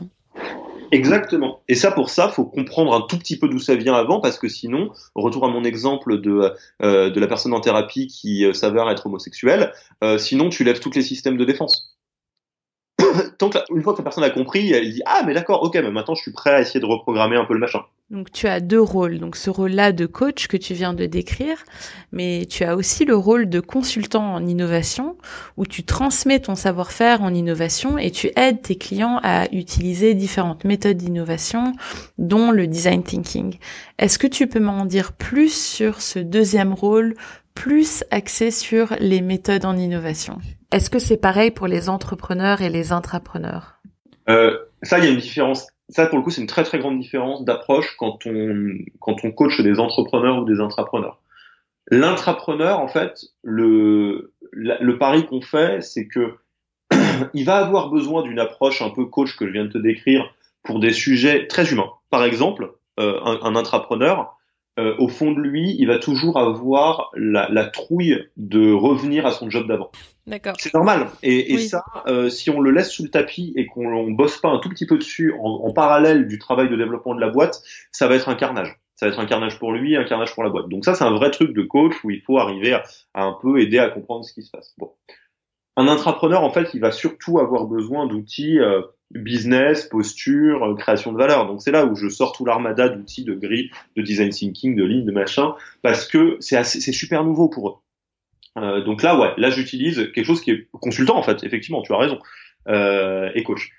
Exactement. 0.92 1.62
Et 1.68 1.76
ça, 1.76 1.92
pour 1.92 2.10
ça, 2.10 2.28
faut 2.28 2.44
comprendre 2.44 2.92
un 2.92 3.06
tout 3.08 3.16
petit 3.16 3.38
peu 3.38 3.48
d'où 3.48 3.60
ça 3.60 3.74
vient 3.74 3.94
avant, 3.94 4.20
parce 4.20 4.38
que 4.38 4.48
sinon, 4.48 4.90
retour 5.14 5.46
à 5.46 5.48
mon 5.48 5.64
exemple 5.64 6.20
de 6.20 6.52
de 6.82 7.20
la 7.20 7.26
personne 7.26 7.54
en 7.54 7.60
thérapie 7.60 8.08
qui 8.08 8.44
s'avère 8.52 8.90
être 8.90 9.06
homosexuelle, 9.06 9.72
sinon 10.18 10.48
tu 10.48 10.64
lèves 10.64 10.80
tous 10.80 10.90
les 10.90 11.02
systèmes 11.02 11.36
de 11.36 11.44
défense. 11.44 11.96
tant 13.38 13.50
que 13.50 13.58
une 13.74 13.82
fois 13.82 13.92
que 13.92 13.98
la 13.98 14.04
personne 14.04 14.24
a 14.24 14.30
compris, 14.30 14.72
elle 14.72 14.90
dit 14.90 15.02
ah 15.06 15.22
mais 15.26 15.34
d'accord, 15.34 15.62
ok, 15.62 15.74
mais 15.74 15.90
maintenant 15.90 16.14
je 16.14 16.22
suis 16.22 16.32
prêt 16.32 16.50
à 16.50 16.60
essayer 16.60 16.80
de 16.80 16.86
reprogrammer 16.86 17.36
un 17.36 17.44
peu 17.44 17.54
le 17.54 17.60
machin. 17.60 17.80
Donc 18.10 18.32
tu 18.32 18.48
as 18.48 18.58
deux 18.58 18.80
rôles, 18.80 19.20
donc 19.20 19.36
ce 19.36 19.50
rôle-là 19.50 19.92
de 19.92 20.04
coach 20.04 20.48
que 20.48 20.56
tu 20.56 20.74
viens 20.74 20.94
de 20.94 21.06
décrire, 21.06 21.58
mais 22.10 22.44
tu 22.50 22.64
as 22.64 22.74
aussi 22.74 23.04
le 23.04 23.14
rôle 23.14 23.48
de 23.48 23.60
consultant 23.60 24.34
en 24.34 24.44
innovation 24.46 25.16
où 25.56 25.64
tu 25.64 25.84
transmets 25.84 26.40
ton 26.40 26.56
savoir-faire 26.56 27.22
en 27.22 27.32
innovation 27.32 27.98
et 27.98 28.10
tu 28.10 28.32
aides 28.34 28.62
tes 28.62 28.74
clients 28.74 29.20
à 29.22 29.46
utiliser 29.52 30.14
différentes 30.14 30.64
méthodes 30.64 30.96
d'innovation, 30.96 31.72
dont 32.18 32.50
le 32.50 32.66
design 32.66 33.04
thinking. 33.04 33.58
Est-ce 33.98 34.18
que 34.18 34.26
tu 34.26 34.48
peux 34.48 34.58
m'en 34.58 34.86
dire 34.86 35.12
plus 35.12 35.54
sur 35.54 36.02
ce 36.02 36.18
deuxième 36.18 36.72
rôle, 36.72 37.14
plus 37.54 38.04
axé 38.10 38.50
sur 38.50 38.94
les 39.00 39.20
méthodes 39.20 39.64
en 39.64 39.76
innovation 39.76 40.38
est-ce 40.72 40.88
que 40.88 41.00
c'est 41.00 41.16
pareil 41.16 41.50
pour 41.50 41.66
les 41.66 41.88
entrepreneurs 41.88 42.62
et 42.62 42.70
les 42.70 42.92
intrapreneurs? 42.92 43.80
Euh, 44.28 44.56
Ça, 44.82 44.98
il 44.98 45.04
y 45.04 45.08
a 45.08 45.10
une 45.10 45.18
différence. 45.18 45.66
Ça, 45.88 46.06
pour 46.06 46.18
le 46.18 46.22
coup, 46.22 46.30
c'est 46.30 46.40
une 46.40 46.46
très 46.46 46.62
très 46.62 46.78
grande 46.78 47.00
différence 47.00 47.44
d'approche 47.44 47.96
quand 47.98 48.24
on 48.26 48.74
quand 49.00 49.24
on 49.24 49.32
coach 49.32 49.60
des 49.60 49.80
entrepreneurs 49.80 50.38
ou 50.38 50.44
des 50.44 50.60
intrapreneurs. 50.60 51.20
L'intrapreneur, 51.90 52.78
en 52.78 52.86
fait, 52.86 53.24
le 53.42 54.32
le 54.52 54.98
pari 54.98 55.26
qu'on 55.26 55.40
fait, 55.40 55.82
c'est 55.82 56.06
que 56.06 56.36
il 57.34 57.44
va 57.44 57.56
avoir 57.56 57.90
besoin 57.90 58.22
d'une 58.22 58.38
approche 58.38 58.80
un 58.80 58.90
peu 58.90 59.06
coach 59.06 59.36
que 59.36 59.48
je 59.48 59.52
viens 59.52 59.64
de 59.64 59.72
te 59.72 59.78
décrire 59.78 60.32
pour 60.62 60.78
des 60.78 60.92
sujets 60.92 61.48
très 61.48 61.72
humains. 61.72 61.90
Par 62.10 62.22
exemple, 62.22 62.74
euh, 63.00 63.18
un, 63.24 63.40
un 63.42 63.56
intrapreneur, 63.56 64.38
euh, 64.80 64.94
au 64.98 65.08
fond 65.08 65.32
de 65.32 65.40
lui, 65.40 65.76
il 65.78 65.86
va 65.86 65.98
toujours 65.98 66.38
avoir 66.38 67.10
la, 67.14 67.48
la 67.50 67.66
trouille 67.66 68.26
de 68.36 68.72
revenir 68.72 69.26
à 69.26 69.32
son 69.32 69.50
job 69.50 69.68
d'avant. 69.68 69.90
D'accord. 70.26 70.54
C'est 70.58 70.72
normal. 70.72 71.08
Et, 71.22 71.52
et 71.52 71.58
ça, 71.58 71.84
euh, 72.06 72.30
si 72.30 72.50
on 72.50 72.60
le 72.60 72.70
laisse 72.70 72.90
sous 72.90 73.02
le 73.02 73.10
tapis 73.10 73.52
et 73.56 73.66
qu'on 73.66 74.10
bosse 74.10 74.38
pas 74.38 74.48
un 74.48 74.58
tout 74.58 74.68
petit 74.68 74.86
peu 74.86 74.96
dessus 74.96 75.34
en, 75.40 75.66
en, 75.66 75.72
parallèle 75.72 76.28
du 76.28 76.38
travail 76.38 76.68
de 76.68 76.76
développement 76.76 77.14
de 77.14 77.20
la 77.20 77.28
boîte, 77.28 77.62
ça 77.92 78.08
va 78.08 78.14
être 78.14 78.28
un 78.28 78.36
carnage. 78.36 78.78
Ça 78.94 79.06
va 79.06 79.12
être 79.12 79.18
un 79.18 79.26
carnage 79.26 79.58
pour 79.58 79.72
lui, 79.72 79.96
un 79.96 80.04
carnage 80.04 80.34
pour 80.34 80.44
la 80.44 80.50
boîte. 80.50 80.68
Donc 80.68 80.84
ça, 80.84 80.94
c'est 80.94 81.04
un 81.04 81.14
vrai 81.14 81.30
truc 81.30 81.52
de 81.52 81.62
coach 81.62 81.94
où 82.04 82.10
il 82.10 82.20
faut 82.22 82.38
arriver 82.38 82.72
à, 82.72 82.84
à, 83.14 83.24
un 83.24 83.36
peu 83.40 83.60
aider 83.60 83.78
à 83.78 83.90
comprendre 83.90 84.24
ce 84.24 84.32
qui 84.32 84.42
se 84.42 84.50
passe. 84.50 84.74
Bon. 84.78 84.92
Un 85.76 85.88
intrapreneur, 85.88 86.42
en 86.42 86.50
fait, 86.50 86.74
il 86.74 86.80
va 86.80 86.92
surtout 86.92 87.38
avoir 87.38 87.66
besoin 87.66 88.06
d'outils 88.06 88.58
euh, 88.58 88.82
business, 89.10 89.84
posture, 89.84 90.64
euh, 90.64 90.74
création 90.74 91.12
de 91.12 91.18
valeur. 91.18 91.46
Donc 91.46 91.62
c'est 91.62 91.72
là 91.72 91.84
où 91.84 91.94
je 91.94 92.08
sors 92.08 92.32
tout 92.32 92.44
l'armada 92.44 92.88
d'outils 92.88 93.24
de 93.24 93.34
gris, 93.34 93.70
de 93.96 94.02
design 94.02 94.30
thinking, 94.30 94.76
de 94.76 94.84
ligne, 94.84 95.04
de 95.04 95.12
machin, 95.12 95.54
parce 95.82 96.06
que 96.06 96.36
c'est 96.40 96.62
super 96.92 97.24
nouveau 97.24 97.48
pour 97.48 97.68
eux. 97.68 97.74
Euh, 98.58 98.82
donc 98.82 99.02
là, 99.02 99.18
ouais, 99.18 99.32
là 99.36 99.50
j'utilise 99.50 100.10
quelque 100.14 100.24
chose 100.24 100.40
qui 100.40 100.50
est 100.50 100.68
consultant 100.72 101.16
en 101.16 101.22
fait. 101.22 101.42
Effectivement, 101.44 101.82
tu 101.82 101.92
as 101.92 101.98
raison. 101.98 102.18
Euh, 102.68 103.30
et 103.34 103.42
coach. 103.42 103.70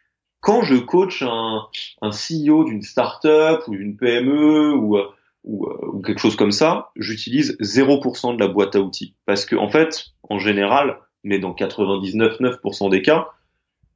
Quand 0.41 0.63
je 0.63 0.75
coach 0.75 1.21
un, 1.21 1.67
un 2.01 2.09
CEO 2.09 2.63
d'une 2.63 2.81
startup 2.81 3.67
ou 3.67 3.75
d'une 3.75 3.95
PME 3.95 4.73
ou, 4.73 4.97
ou, 5.43 5.67
ou, 5.67 6.01
quelque 6.01 6.19
chose 6.19 6.35
comme 6.35 6.51
ça, 6.51 6.89
j'utilise 6.95 7.57
0% 7.59 8.35
de 8.35 8.39
la 8.39 8.47
boîte 8.47 8.75
à 8.75 8.81
outils 8.81 9.13
parce 9.27 9.45
que 9.45 9.55
en 9.55 9.69
fait, 9.69 10.07
en 10.29 10.39
général, 10.39 10.97
mais 11.23 11.37
dans 11.37 11.53
99,9% 11.53 12.89
des 12.89 13.03
cas, 13.03 13.27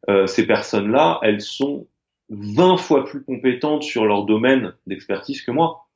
euh, 0.09 0.27
ces 0.27 0.45
personnes-là, 0.45 1.19
elles 1.23 1.41
sont 1.41 1.87
20 2.29 2.77
fois 2.77 3.05
plus 3.05 3.23
compétentes 3.23 3.83
sur 3.83 4.05
leur 4.05 4.25
domaine 4.25 4.73
d'expertise 4.87 5.41
que 5.41 5.51
moi. 5.51 5.87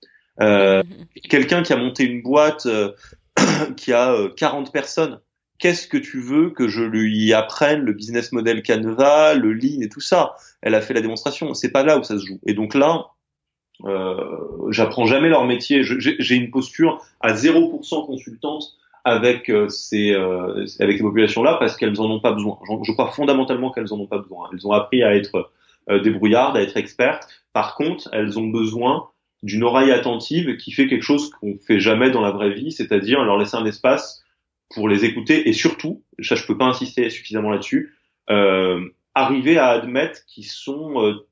Euh, 0.41 0.83
mm-hmm. 0.83 1.27
Quelqu'un 1.29 1.63
qui 1.63 1.73
a 1.73 1.77
monté 1.77 2.05
une 2.05 2.21
boîte 2.21 2.65
euh, 2.65 2.91
qui 3.77 3.93
a 3.93 4.15
40 4.37 4.71
personnes, 4.71 5.19
qu'est-ce 5.59 5.87
que 5.87 5.97
tu 5.97 6.19
veux 6.19 6.51
que 6.51 6.67
je 6.67 6.83
lui 6.83 7.33
apprenne 7.33 7.81
le 7.81 7.93
business 7.93 8.31
model 8.31 8.63
Canva, 8.63 9.35
le 9.35 9.53
lean 9.53 9.81
et 9.81 9.89
tout 9.89 10.01
ça? 10.01 10.35
Elle 10.61 10.75
a 10.75 10.81
fait 10.81 10.93
la 10.93 11.01
démonstration. 11.01 11.53
C'est 11.53 11.71
pas 11.71 11.83
là 11.83 11.97
où 11.99 12.03
ça 12.03 12.17
se 12.17 12.25
joue. 12.25 12.39
Et 12.45 12.53
donc 12.53 12.73
là, 12.73 13.07
euh, 13.85 14.71
j'apprends 14.71 15.05
jamais 15.05 15.29
leur 15.29 15.45
métier. 15.45 15.83
J'ai 15.83 16.35
une 16.35 16.51
posture 16.51 17.05
à 17.21 17.33
0% 17.33 18.05
consultante 18.05 18.75
avec 19.05 19.49
euh, 19.49 19.69
ces 19.69 20.11
euh, 20.11 20.65
avec 20.79 20.97
ces 20.97 21.03
populations-là 21.03 21.57
parce 21.59 21.77
qu'elles 21.77 21.99
en 21.99 22.09
ont 22.09 22.19
pas 22.19 22.33
besoin. 22.33 22.59
Je, 22.83 22.91
crois 22.91 23.11
fondamentalement 23.11 23.71
qu'elles 23.71 23.93
en 23.93 23.99
ont 23.99 24.07
pas 24.07 24.19
besoin. 24.19 24.49
Elles 24.53 24.67
ont 24.67 24.71
appris 24.71 25.03
à 25.03 25.15
être 25.15 25.51
euh, 25.89 25.99
débrouillardes, 26.01 26.57
à 26.57 26.61
être 26.61 26.77
expertes. 26.77 27.27
Par 27.53 27.75
contre, 27.75 28.09
elles 28.11 28.37
ont 28.37 28.47
besoin 28.47 29.09
d'une 29.41 29.63
oreille 29.63 29.91
attentive 29.91 30.57
qui 30.57 30.71
fait 30.71 30.87
quelque 30.87 31.03
chose 31.03 31.29
qu'on 31.31 31.57
fait 31.57 31.79
jamais 31.79 32.11
dans 32.11 32.21
la 32.21 32.31
vraie 32.31 32.51
vie, 32.51 32.71
c'est-à-dire 32.71 33.23
leur 33.23 33.37
laisser 33.37 33.55
un 33.55 33.65
espace 33.65 34.23
pour 34.73 34.87
les 34.87 35.05
écouter 35.05 35.49
et 35.49 35.53
surtout, 35.53 36.03
ça 36.21 36.35
je 36.35 36.45
peux 36.45 36.57
pas 36.57 36.65
insister 36.65 37.09
suffisamment 37.09 37.49
là-dessus, 37.49 37.95
euh, 38.29 38.93
arriver 39.15 39.57
à 39.57 39.69
admettre 39.69 40.25
qu'ils 40.25 40.45
sont 40.45 41.03
euh, 41.03 41.27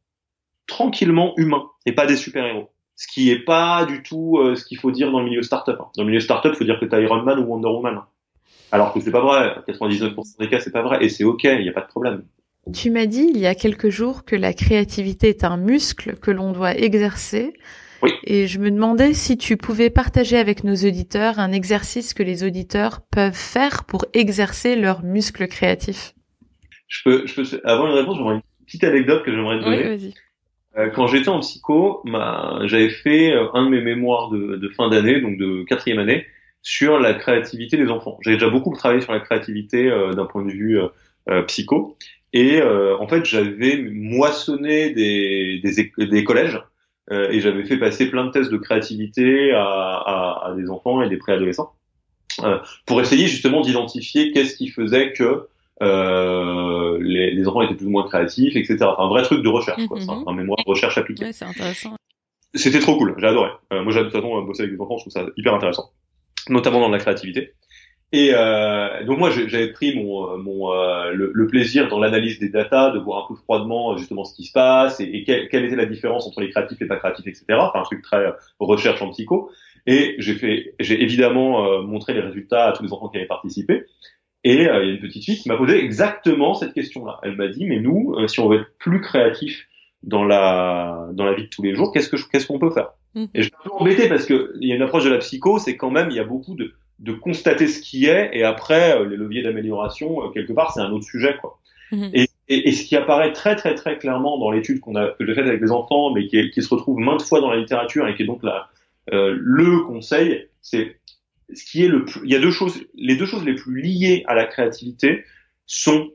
tranquillement 0.66 1.34
humains 1.38 1.70
et 1.86 1.92
pas 1.92 2.08
des 2.08 2.16
super-héros 2.16 2.72
ce 2.98 3.08
qui 3.08 3.30
est 3.30 3.40
pas 3.40 3.86
du 3.86 4.02
tout 4.02 4.40
euh, 4.40 4.56
ce 4.56 4.66
qu'il 4.66 4.78
faut 4.80 4.92
dire 4.92 5.12
dans 5.12 5.20
le 5.20 5.26
milieu 5.26 5.44
startup. 5.44 5.78
Hein. 5.80 5.88
Dans 5.96 6.04
le 6.04 6.10
milieu 6.10 6.20
startup, 6.20 6.52
il 6.54 6.58
faut 6.58 6.64
dire 6.66 6.80
que 6.80 6.86
tu 6.86 6.96
as 6.96 7.00
Iron 7.00 7.22
Man 7.22 7.40
ou 7.40 7.44
Wonder 7.44 7.70
Woman. 7.70 8.02
Alors 8.72 8.92
que 8.92 9.00
c'est 9.00 9.12
pas 9.12 9.22
vrai. 9.22 9.56
99% 9.68 10.40
des 10.40 10.50
cas, 10.50 10.60
c'est 10.60 10.72
pas 10.72 10.82
vrai. 10.82 11.06
Et 11.06 11.10
c'est 11.10 11.24
ok, 11.24 11.44
il 11.44 11.62
n'y 11.62 11.70
a 11.70 11.74
pas 11.74 11.82
de 11.82 11.88
problème. 11.88 12.24
Tu 12.74 12.90
m'as 12.90 13.06
dit 13.06 13.30
il 13.34 13.40
y 13.40 13.46
a 13.46 13.56
quelques 13.56 13.90
jours 13.90 14.26
que 14.26 14.36
la 14.36 14.52
créativité 14.52 15.30
est 15.30 15.44
un 15.44 15.58
muscle 15.58 16.16
que 16.16 16.32
l'on 16.32 16.52
doit 16.52 16.76
exercer. 16.76 17.54
Oui. 18.02 18.12
Et 18.26 18.48
je 18.48 18.60
me 18.60 18.72
demandais 18.72 19.14
si 19.14 19.38
tu 19.38 19.58
pouvais 19.58 19.90
partager 19.90 20.38
avec 20.38 20.64
nos 20.64 20.76
auditeurs 20.76 21.40
un 21.40 21.52
exercice 21.52 22.14
que 22.14 22.24
les 22.24 22.44
auditeurs 22.44 23.02
peuvent 23.12 23.34
faire 23.34 23.86
pour 23.86 24.06
exercer 24.14 24.76
leur 24.76 25.04
muscle 25.04 25.48
créatif. 25.48 26.14
Je 26.88 27.04
peux, 27.04 27.28
je 27.28 27.36
peux, 27.36 27.62
avant 27.64 27.88
une 27.88 27.94
réponse, 27.94 28.18
j'aimerais 28.18 28.42
petite 28.66 28.84
anecdote 28.84 29.24
que 29.24 29.32
j'aimerais 29.32 29.60
te 29.60 29.64
donner. 29.64 29.78
Oui, 29.78 30.08
euh, 30.08 30.12
quand 30.94 31.08
j'étais 31.08 31.30
en 31.30 31.40
psycho, 31.40 32.04
j'avais 32.66 32.90
fait 32.90 33.32
euh, 33.34 33.48
un 33.54 33.66
de 33.66 33.70
mes 33.70 33.82
mémoires 33.82 34.30
de, 34.30 34.70
fin 34.76 34.90
d'année, 34.90 35.22
donc 35.22 35.38
de 35.38 35.64
quatrième 35.64 36.00
année, 36.00 36.26
sur 36.62 37.00
la 37.00 37.14
créativité 37.14 37.78
des 37.78 37.90
enfants. 37.90 38.18
J'avais 38.22 38.38
déjà 38.38 38.50
beaucoup 38.50 38.76
travaillé 38.76 39.02
sur 39.02 39.12
la 39.12 39.20
créativité 39.20 39.90
euh, 39.90 40.14
d'un 40.14 40.26
point 40.26 40.44
de 40.46 40.52
vue 40.52 40.80
psycho, 41.48 41.98
et 42.32 42.62
en 42.62 43.06
fait 43.10 43.26
j'avais 43.26 43.82
moissonné 43.92 44.92
des, 44.92 45.62
des, 45.98 46.24
collèges 46.24 46.62
et 47.12 47.42
j'avais 47.42 47.66
fait 47.66 47.76
passer 47.76 48.10
plein 48.10 48.26
de 48.26 48.32
tests 48.32 48.50
de 48.50 48.56
créativité 48.56 49.52
à 49.54 50.54
des 50.56 50.70
enfants 50.70 51.02
et 51.02 51.10
des 51.10 51.18
préadolescents 51.18 51.74
pour 52.86 53.02
essayer 53.02 53.28
justement 53.28 53.60
d'identifier 53.60 54.32
qu'est-ce 54.32 54.56
qui 54.56 54.70
faisait 54.70 55.12
que 55.12 55.50
euh, 55.82 56.98
les, 57.02 57.32
les, 57.32 57.48
enfants 57.48 57.62
étaient 57.62 57.76
plus 57.76 57.86
ou 57.86 57.92
moins 57.92 58.08
créatifs, 58.08 58.56
etc. 58.56 58.78
Enfin, 58.82 59.04
un 59.04 59.10
vrai 59.10 59.24
truc 59.24 59.44
de 59.44 59.50
recherche, 59.50 59.86
quoi. 59.88 60.00
Mm 60.00 60.24
un 60.28 60.34
mémoire 60.34 60.58
de 60.58 60.70
recherche 60.70 60.98
appliquée. 60.98 61.26
Ouais, 61.26 61.34
c'est 61.34 61.46
intéressant. 61.46 61.96
C'était 62.54 62.80
trop 62.80 62.98
cool, 62.98 63.16
j'ai 63.18 63.28
adoré. 63.28 63.52
Euh, 63.74 63.84
moi, 63.84 63.92
j'ai 63.92 64.00
de 64.00 64.06
toute 64.06 64.14
façon 64.14 64.42
bosser 64.42 64.64
avec 64.64 64.76
des 64.76 64.82
enfants, 64.82 64.98
je 64.98 65.04
trouve 65.04 65.14
ça 65.14 65.26
hyper 65.36 65.54
intéressant, 65.54 65.92
notamment 66.50 66.80
dans 66.80 66.90
la 66.90 66.98
créativité. 66.98 67.54
Et 68.14 68.32
euh, 68.34 69.04
donc 69.04 69.20
moi, 69.20 69.30
j'avais 69.30 69.72
pris 69.74 69.94
mon, 69.96 70.32
euh, 70.32 70.38
mon 70.38 70.72
euh, 70.72 71.12
le, 71.12 71.48
plaisir 71.48 71.90
dans 71.90 72.00
l'analyse 72.00 72.40
des 72.40 72.48
datas, 72.48 72.92
de 72.92 73.00
voir 73.00 73.26
un 73.26 73.28
peu 73.28 73.36
froidement 73.36 73.98
justement 73.98 74.24
ce 74.24 74.34
qui 74.34 74.46
se 74.46 74.54
passe 74.54 75.02
et, 75.02 75.04
et 75.04 75.24
quelle, 75.26 75.50
quelle, 75.50 75.66
était 75.66 75.76
la 75.76 75.86
différence 75.86 76.26
entre 76.26 76.40
les 76.40 76.50
créatifs 76.50 76.82
et 76.82 76.86
pas 76.86 76.96
créatifs, 76.96 77.28
etc. 77.28 77.46
Enfin, 77.50 77.82
un 77.82 77.84
truc 77.84 78.02
très 78.02 78.34
recherche 78.60 79.02
en 79.02 79.10
psycho. 79.10 79.52
Et 79.86 80.16
j'ai 80.20 80.36
fait, 80.36 80.76
j'ai 80.80 81.02
évidemment 81.02 81.82
montré 81.82 82.14
les 82.14 82.20
résultats 82.20 82.68
à 82.68 82.72
tous 82.74 82.84
les 82.84 82.92
enfants 82.92 83.08
qui 83.08 83.18
avaient 83.18 83.26
participé. 83.26 83.86
Et 84.48 84.66
euh, 84.70 84.82
il 84.82 84.88
y 84.88 84.92
a 84.92 84.94
une 84.94 85.02
petite 85.02 85.26
fille 85.26 85.38
qui 85.38 85.50
m'a 85.50 85.58
posé 85.58 85.78
exactement 85.78 86.54
cette 86.54 86.72
question-là. 86.72 87.20
Elle 87.22 87.36
m'a 87.36 87.50
dit, 87.50 87.66
mais 87.66 87.82
nous, 87.82 88.16
euh, 88.18 88.28
si 88.30 88.40
on 88.40 88.48
veut 88.48 88.62
être 88.62 88.78
plus 88.80 89.02
créatif 89.02 89.68
dans 90.04 90.24
la 90.24 91.10
dans 91.12 91.26
la 91.26 91.34
vie 91.34 91.44
de 91.44 91.50
tous 91.50 91.64
les 91.64 91.76
jours, 91.76 91.92
qu'est-ce 91.92 92.08
que 92.08 92.16
qu'est-ce 92.32 92.48
qu'on 92.48 92.58
peut 92.58 92.70
faire 92.70 92.92
mmh. 93.14 93.26
Et 93.34 93.42
je 93.42 93.48
suis 93.48 93.56
un 93.60 93.64
peu 93.68 93.76
embêté 93.76 94.08
parce 94.08 94.26
que 94.26 94.54
il 94.62 94.70
y 94.70 94.72
a 94.72 94.76
une 94.76 94.84
approche 94.84 95.04
de 95.04 95.10
la 95.10 95.18
psycho, 95.18 95.60
c'est 95.60 95.76
quand 95.76 95.92
même 95.92 96.12
il 96.12 96.16
y 96.16 96.20
a 96.22 96.24
beaucoup 96.24 96.56
de 96.56 96.72
de 97.00 97.12
constater 97.12 97.68
ce 97.68 97.82
qui 97.82 98.06
est 98.06 98.30
et 98.32 98.44
après 98.44 98.98
euh, 98.98 99.06
les 99.06 99.18
leviers 99.18 99.44
d'amélioration 99.44 100.32
quelque 100.32 100.54
part 100.54 100.72
c'est 100.72 100.80
un 100.80 100.92
autre 100.92 101.04
sujet 101.04 101.36
quoi. 101.42 101.60
Mmh. 101.92 102.10
Et, 102.14 102.30
et, 102.48 102.72
ce 102.72 102.86
qui 102.86 102.96
apparaît 102.96 103.34
très 103.34 103.58
très 103.58 103.76
très 103.76 103.98
clairement 103.98 104.38
dans 104.38 104.52
l'étude 104.52 104.80
qu'on 104.80 104.96
a 104.96 105.10
que 105.10 105.26
j'ai 105.26 105.34
faite 105.34 105.48
avec 105.48 105.60
les 105.60 105.72
enfants, 105.72 106.14
mais 106.14 106.26
qui, 106.28 106.52
qui, 106.52 106.62
se 106.62 106.70
retrouve 106.74 107.00
maintes 107.00 107.24
fois 107.24 107.42
dans 107.42 107.52
la 107.52 107.58
littérature 107.58 108.08
et 108.08 108.16
qui 108.16 108.24
est 108.24 108.26
donc 108.26 108.44
la, 108.44 108.70
le 109.12 109.86
conseil, 109.86 110.48
c'est 110.62 110.97
ce 111.54 111.64
qui 111.66 111.84
est 111.84 111.88
le 111.88 112.06
plus, 112.06 112.22
il 112.24 112.32
y 112.32 112.36
a 112.36 112.40
deux 112.40 112.52
choses, 112.52 112.84
les 112.96 113.16
deux 113.16 113.26
choses 113.26 113.46
les 113.46 113.56
plus 113.56 113.82
liées 113.82 114.24
à 114.28 114.36
la 114.36 114.46
créativité 114.46 115.24
sont 115.66 116.10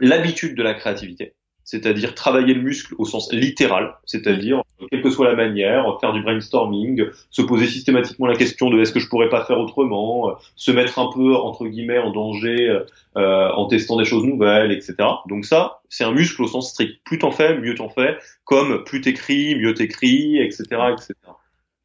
l'habitude 0.00 0.56
de 0.56 0.62
la 0.62 0.74
créativité, 0.74 1.34
c'est-à-dire 1.64 2.14
travailler 2.14 2.54
le 2.54 2.62
muscle 2.62 2.94
au 2.98 3.04
sens 3.04 3.32
littéral, 3.32 3.94
c'est-à-dire 4.04 4.62
quelle 4.90 5.02
que 5.02 5.10
soit 5.10 5.28
la 5.28 5.34
manière, 5.34 5.98
faire 6.00 6.12
du 6.12 6.22
brainstorming, 6.22 7.06
se 7.30 7.42
poser 7.42 7.66
systématiquement 7.66 8.26
la 8.26 8.36
question 8.36 8.70
de 8.70 8.80
est-ce 8.80 8.92
que 8.92 9.00
je 9.00 9.08
pourrais 9.08 9.28
pas 9.28 9.44
faire 9.44 9.58
autrement, 9.58 10.36
se 10.56 10.70
mettre 10.70 10.98
un 10.98 11.10
peu 11.12 11.34
entre 11.34 11.66
guillemets 11.66 11.98
en 11.98 12.10
danger 12.10 12.80
euh, 13.16 13.50
en 13.50 13.66
testant 13.66 13.96
des 13.96 14.04
choses 14.04 14.24
nouvelles, 14.24 14.72
etc. 14.72 14.94
Donc 15.26 15.44
ça, 15.44 15.80
c'est 15.88 16.04
un 16.04 16.12
muscle 16.12 16.42
au 16.42 16.48
sens 16.48 16.70
strict. 16.70 17.00
Plus 17.04 17.18
t'en 17.18 17.30
fais, 17.30 17.58
mieux 17.58 17.74
t'en 17.74 17.88
fais, 17.88 18.16
comme 18.44 18.84
plus 18.84 19.00
t'écris, 19.00 19.54
mieux 19.56 19.74
t'écris, 19.74 20.38
etc., 20.38 20.64
etc. 20.92 21.14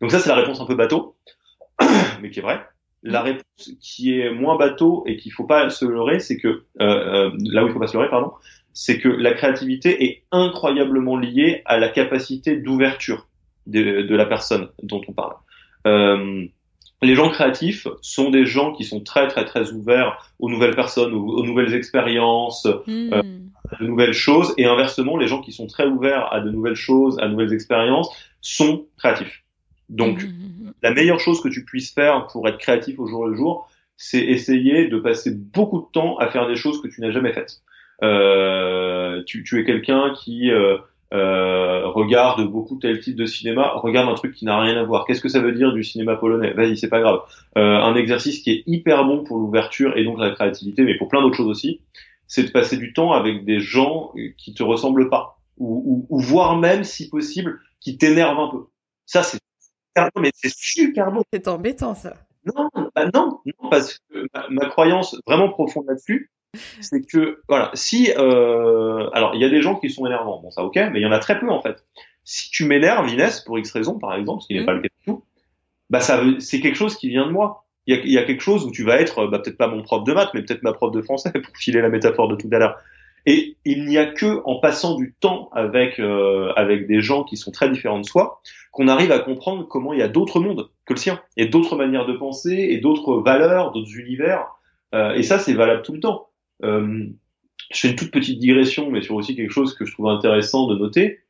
Donc 0.01 0.11
ça, 0.11 0.19
c'est 0.19 0.29
la 0.29 0.35
réponse 0.35 0.59
un 0.59 0.65
peu 0.65 0.75
bateau. 0.75 1.15
mais 2.21 2.29
qui 2.29 2.39
est 2.39 2.43
vrai. 2.43 2.61
La 3.03 3.21
mm. 3.21 3.25
réponse 3.25 3.71
qui 3.81 4.19
est 4.19 4.31
moins 4.31 4.57
bateau 4.57 5.03
et 5.05 5.17
qu'il 5.17 5.31
faut 5.31 5.45
pas 5.45 5.69
se 5.69 5.85
leurrer, 5.85 6.19
c'est 6.19 6.37
que 6.37 6.47
euh, 6.47 6.63
euh, 6.81 7.31
là 7.39 7.63
où 7.63 7.67
il 7.67 7.73
faut 7.73 7.79
pas 7.79 7.87
se 7.87 7.97
leurrer, 7.97 8.09
pardon, 8.09 8.31
c'est 8.73 8.99
que 8.99 9.07
la 9.07 9.33
créativité 9.33 10.03
est 10.03 10.23
incroyablement 10.31 11.17
liée 11.17 11.61
à 11.65 11.77
la 11.77 11.89
capacité 11.89 12.57
d'ouverture 12.57 13.27
de, 13.67 14.01
de, 14.01 14.15
la 14.15 14.25
personne 14.25 14.69
dont 14.83 15.01
on 15.07 15.13
parle. 15.13 15.33
Euh, 15.87 16.45
les 17.01 17.15
gens 17.15 17.29
créatifs 17.29 17.87
sont 18.01 18.29
des 18.29 18.45
gens 18.45 18.73
qui 18.73 18.83
sont 18.83 19.01
très 19.01 19.27
très 19.27 19.45
très 19.45 19.71
ouverts 19.71 20.31
aux 20.39 20.49
nouvelles 20.49 20.75
personnes, 20.75 21.13
aux, 21.13 21.43
nouvelles 21.43 21.73
expériences, 21.73 22.65
mm. 22.87 23.13
euh, 23.13 23.21
à 23.71 23.81
de 23.81 23.87
nouvelles 23.87 24.13
choses, 24.13 24.53
et 24.57 24.65
inversement, 24.65 25.17
les 25.17 25.27
gens 25.27 25.41
qui 25.41 25.51
sont 25.51 25.67
très 25.67 25.85
ouverts 25.85 26.31
à 26.33 26.41
de 26.41 26.49
nouvelles 26.49 26.75
choses, 26.75 27.17
à 27.19 27.27
de 27.27 27.31
nouvelles 27.31 27.53
expériences, 27.53 28.09
sont 28.41 28.85
créatifs. 28.97 29.44
Donc, 29.89 30.23
mmh, 30.23 30.27
mmh, 30.27 30.67
mmh. 30.67 30.73
la 30.83 30.93
meilleure 30.93 31.19
chose 31.19 31.41
que 31.41 31.49
tu 31.49 31.63
puisses 31.63 31.93
faire 31.93 32.27
pour 32.27 32.47
être 32.47 32.57
créatif 32.57 32.99
au 32.99 33.07
jour 33.07 33.27
le 33.27 33.35
jour, 33.35 33.69
c'est 33.97 34.23
essayer 34.23 34.87
de 34.87 34.99
passer 34.99 35.31
beaucoup 35.31 35.79
de 35.79 35.87
temps 35.91 36.17
à 36.17 36.27
faire 36.27 36.47
des 36.47 36.55
choses 36.55 36.81
que 36.81 36.87
tu 36.87 37.01
n'as 37.01 37.11
jamais 37.11 37.33
faites. 37.33 37.61
Euh, 38.03 39.23
tu, 39.25 39.43
tu, 39.43 39.59
es 39.59 39.63
quelqu'un 39.63 40.13
qui 40.13 40.51
euh, 40.51 40.77
euh, 41.13 41.87
regarde 41.87 42.45
beaucoup 42.49 42.77
tel 42.77 42.99
type 42.99 43.15
de 43.15 43.25
cinéma, 43.25 43.71
regarde 43.75 44.09
un 44.09 44.15
truc 44.15 44.33
qui 44.33 44.45
n'a 44.45 44.59
rien 44.59 44.75
à 44.75 44.83
voir. 44.83 45.05
Qu'est-ce 45.05 45.21
que 45.21 45.29
ça 45.29 45.39
veut 45.39 45.53
dire 45.53 45.71
du 45.71 45.83
cinéma 45.83 46.15
polonais? 46.15 46.51
Vas-y, 46.53 46.77
c'est 46.77 46.89
pas 46.89 46.99
grave. 46.99 47.21
Euh, 47.57 47.61
un 47.61 47.95
exercice 47.95 48.39
qui 48.39 48.51
est 48.51 48.63
hyper 48.67 49.05
bon 49.05 49.23
pour 49.23 49.37
l'ouverture 49.37 49.97
et 49.97 50.03
donc 50.03 50.19
la 50.19 50.31
créativité, 50.31 50.83
mais 50.83 50.97
pour 50.97 51.07
plein 51.07 51.21
d'autres 51.21 51.37
choses 51.37 51.47
aussi, 51.47 51.81
c'est 52.27 52.43
de 52.43 52.51
passer 52.51 52.77
du 52.77 52.91
temps 52.91 53.13
avec 53.13 53.45
des 53.45 53.59
gens 53.59 54.11
qui 54.37 54.53
te 54.53 54.63
ressemblent 54.63 55.09
pas, 55.09 55.37
ou, 55.57 56.05
ou, 56.09 56.17
ou 56.17 56.19
voire 56.19 56.57
même, 56.57 56.83
si 56.83 57.07
possible, 57.07 57.59
qui 57.79 57.97
t'énervent 57.97 58.39
un 58.39 58.49
peu. 58.49 58.65
Ça, 59.05 59.23
c'est 59.23 59.37
mais 60.19 60.31
c'est 60.33 60.53
super 60.53 61.11
bon. 61.11 61.23
C'est 61.31 61.47
embêtant 61.47 61.95
ça. 61.95 62.13
Non, 62.45 62.69
bah 62.95 63.09
non, 63.13 63.39
non, 63.45 63.69
parce 63.69 63.99
que 64.09 64.27
ma, 64.49 64.67
croyance 64.67 65.19
vraiment 65.25 65.49
profonde 65.49 65.85
là-dessus, 65.87 66.29
c'est 66.79 67.01
que 67.01 67.41
voilà, 67.49 67.71
si 67.73 68.11
euh, 68.15 69.09
alors 69.13 69.33
il 69.33 69.41
y 69.41 69.45
a 69.45 69.49
des 69.49 69.61
gens 69.61 69.75
qui 69.75 69.89
sont 69.89 70.05
énervants, 70.05 70.41
bon 70.41 70.51
ça 70.51 70.63
ok, 70.63 70.75
mais 70.75 70.99
il 70.99 71.01
y 71.01 71.05
en 71.07 71.11
a 71.11 71.19
très 71.19 71.39
peu 71.39 71.49
en 71.49 71.61
fait. 71.61 71.83
Si 72.23 72.49
tu 72.51 72.65
m'énerves, 72.65 73.09
Inès, 73.09 73.41
pour 73.41 73.57
X 73.57 73.71
raison 73.71 73.97
par 73.97 74.15
exemple, 74.15 74.43
ce 74.43 74.47
qui 74.47 74.53
n'est 74.53 74.61
mmh. 74.61 74.65
pas 74.65 74.73
le 74.73 74.81
cas 74.81 74.89
du 74.89 75.05
tout, 75.05 75.23
bah 75.89 76.01
ça 76.01 76.21
c'est 76.39 76.59
quelque 76.59 76.77
chose 76.77 76.95
qui 76.97 77.09
vient 77.09 77.25
de 77.25 77.31
moi. 77.31 77.65
Il 77.87 77.95
y 77.95 77.99
a, 77.99 78.05
y 78.05 78.17
a, 78.17 78.23
quelque 78.23 78.41
chose 78.41 78.65
où 78.65 78.71
tu 78.71 78.83
vas 78.83 78.99
être, 78.99 79.27
bah, 79.27 79.37
peut-être 79.37 79.57
pas 79.57 79.67
mon 79.67 79.83
prof 79.83 80.03
de 80.03 80.11
maths, 80.11 80.31
mais 80.33 80.41
peut-être 80.41 80.63
ma 80.63 80.73
prof 80.73 80.91
de 80.91 81.03
français 81.03 81.31
pour 81.43 81.55
filer 81.55 81.81
la 81.81 81.89
métaphore 81.89 82.27
de 82.27 82.35
tout 82.35 82.49
à 82.51 82.57
l'heure. 82.57 82.77
Et 83.25 83.57
il 83.65 83.85
n'y 83.85 83.97
a 83.97 84.05
que 84.05 84.41
en 84.45 84.59
passant 84.59 84.95
du 84.95 85.15
temps 85.19 85.49
avec 85.51 85.99
euh, 85.99 86.51
avec 86.55 86.87
des 86.87 87.01
gens 87.01 87.23
qui 87.23 87.37
sont 87.37 87.51
très 87.51 87.69
différents 87.69 87.99
de 87.99 88.05
soi 88.05 88.41
qu'on 88.71 88.87
arrive 88.87 89.11
à 89.11 89.19
comprendre 89.19 89.67
comment 89.67 89.93
il 89.93 89.99
y 89.99 90.03
a 90.03 90.09
d'autres 90.09 90.39
mondes 90.39 90.69
que 90.85 90.93
le 90.93 90.99
sien, 90.99 91.21
et 91.37 91.47
d'autres 91.47 91.77
manières 91.77 92.05
de 92.05 92.13
penser, 92.13 92.67
et 92.69 92.77
d'autres 92.77 93.21
valeurs, 93.21 93.71
d'autres 93.71 93.97
univers. 93.97 94.47
Euh, 94.93 95.13
et 95.13 95.23
ça, 95.23 95.39
c'est 95.39 95.53
valable 95.53 95.81
tout 95.81 95.93
le 95.93 96.01
temps. 96.01 96.27
Euh, 96.63 97.07
je 97.71 97.79
fais 97.79 97.89
une 97.89 97.95
toute 97.95 98.11
petite 98.11 98.37
digression, 98.37 98.91
mais 98.91 99.01
sur 99.01 99.15
aussi 99.15 99.35
quelque 99.35 99.51
chose 99.51 99.73
que 99.75 99.85
je 99.85 99.93
trouve 99.93 100.09
intéressant 100.09 100.67
de 100.67 100.75
noter. 100.75 101.21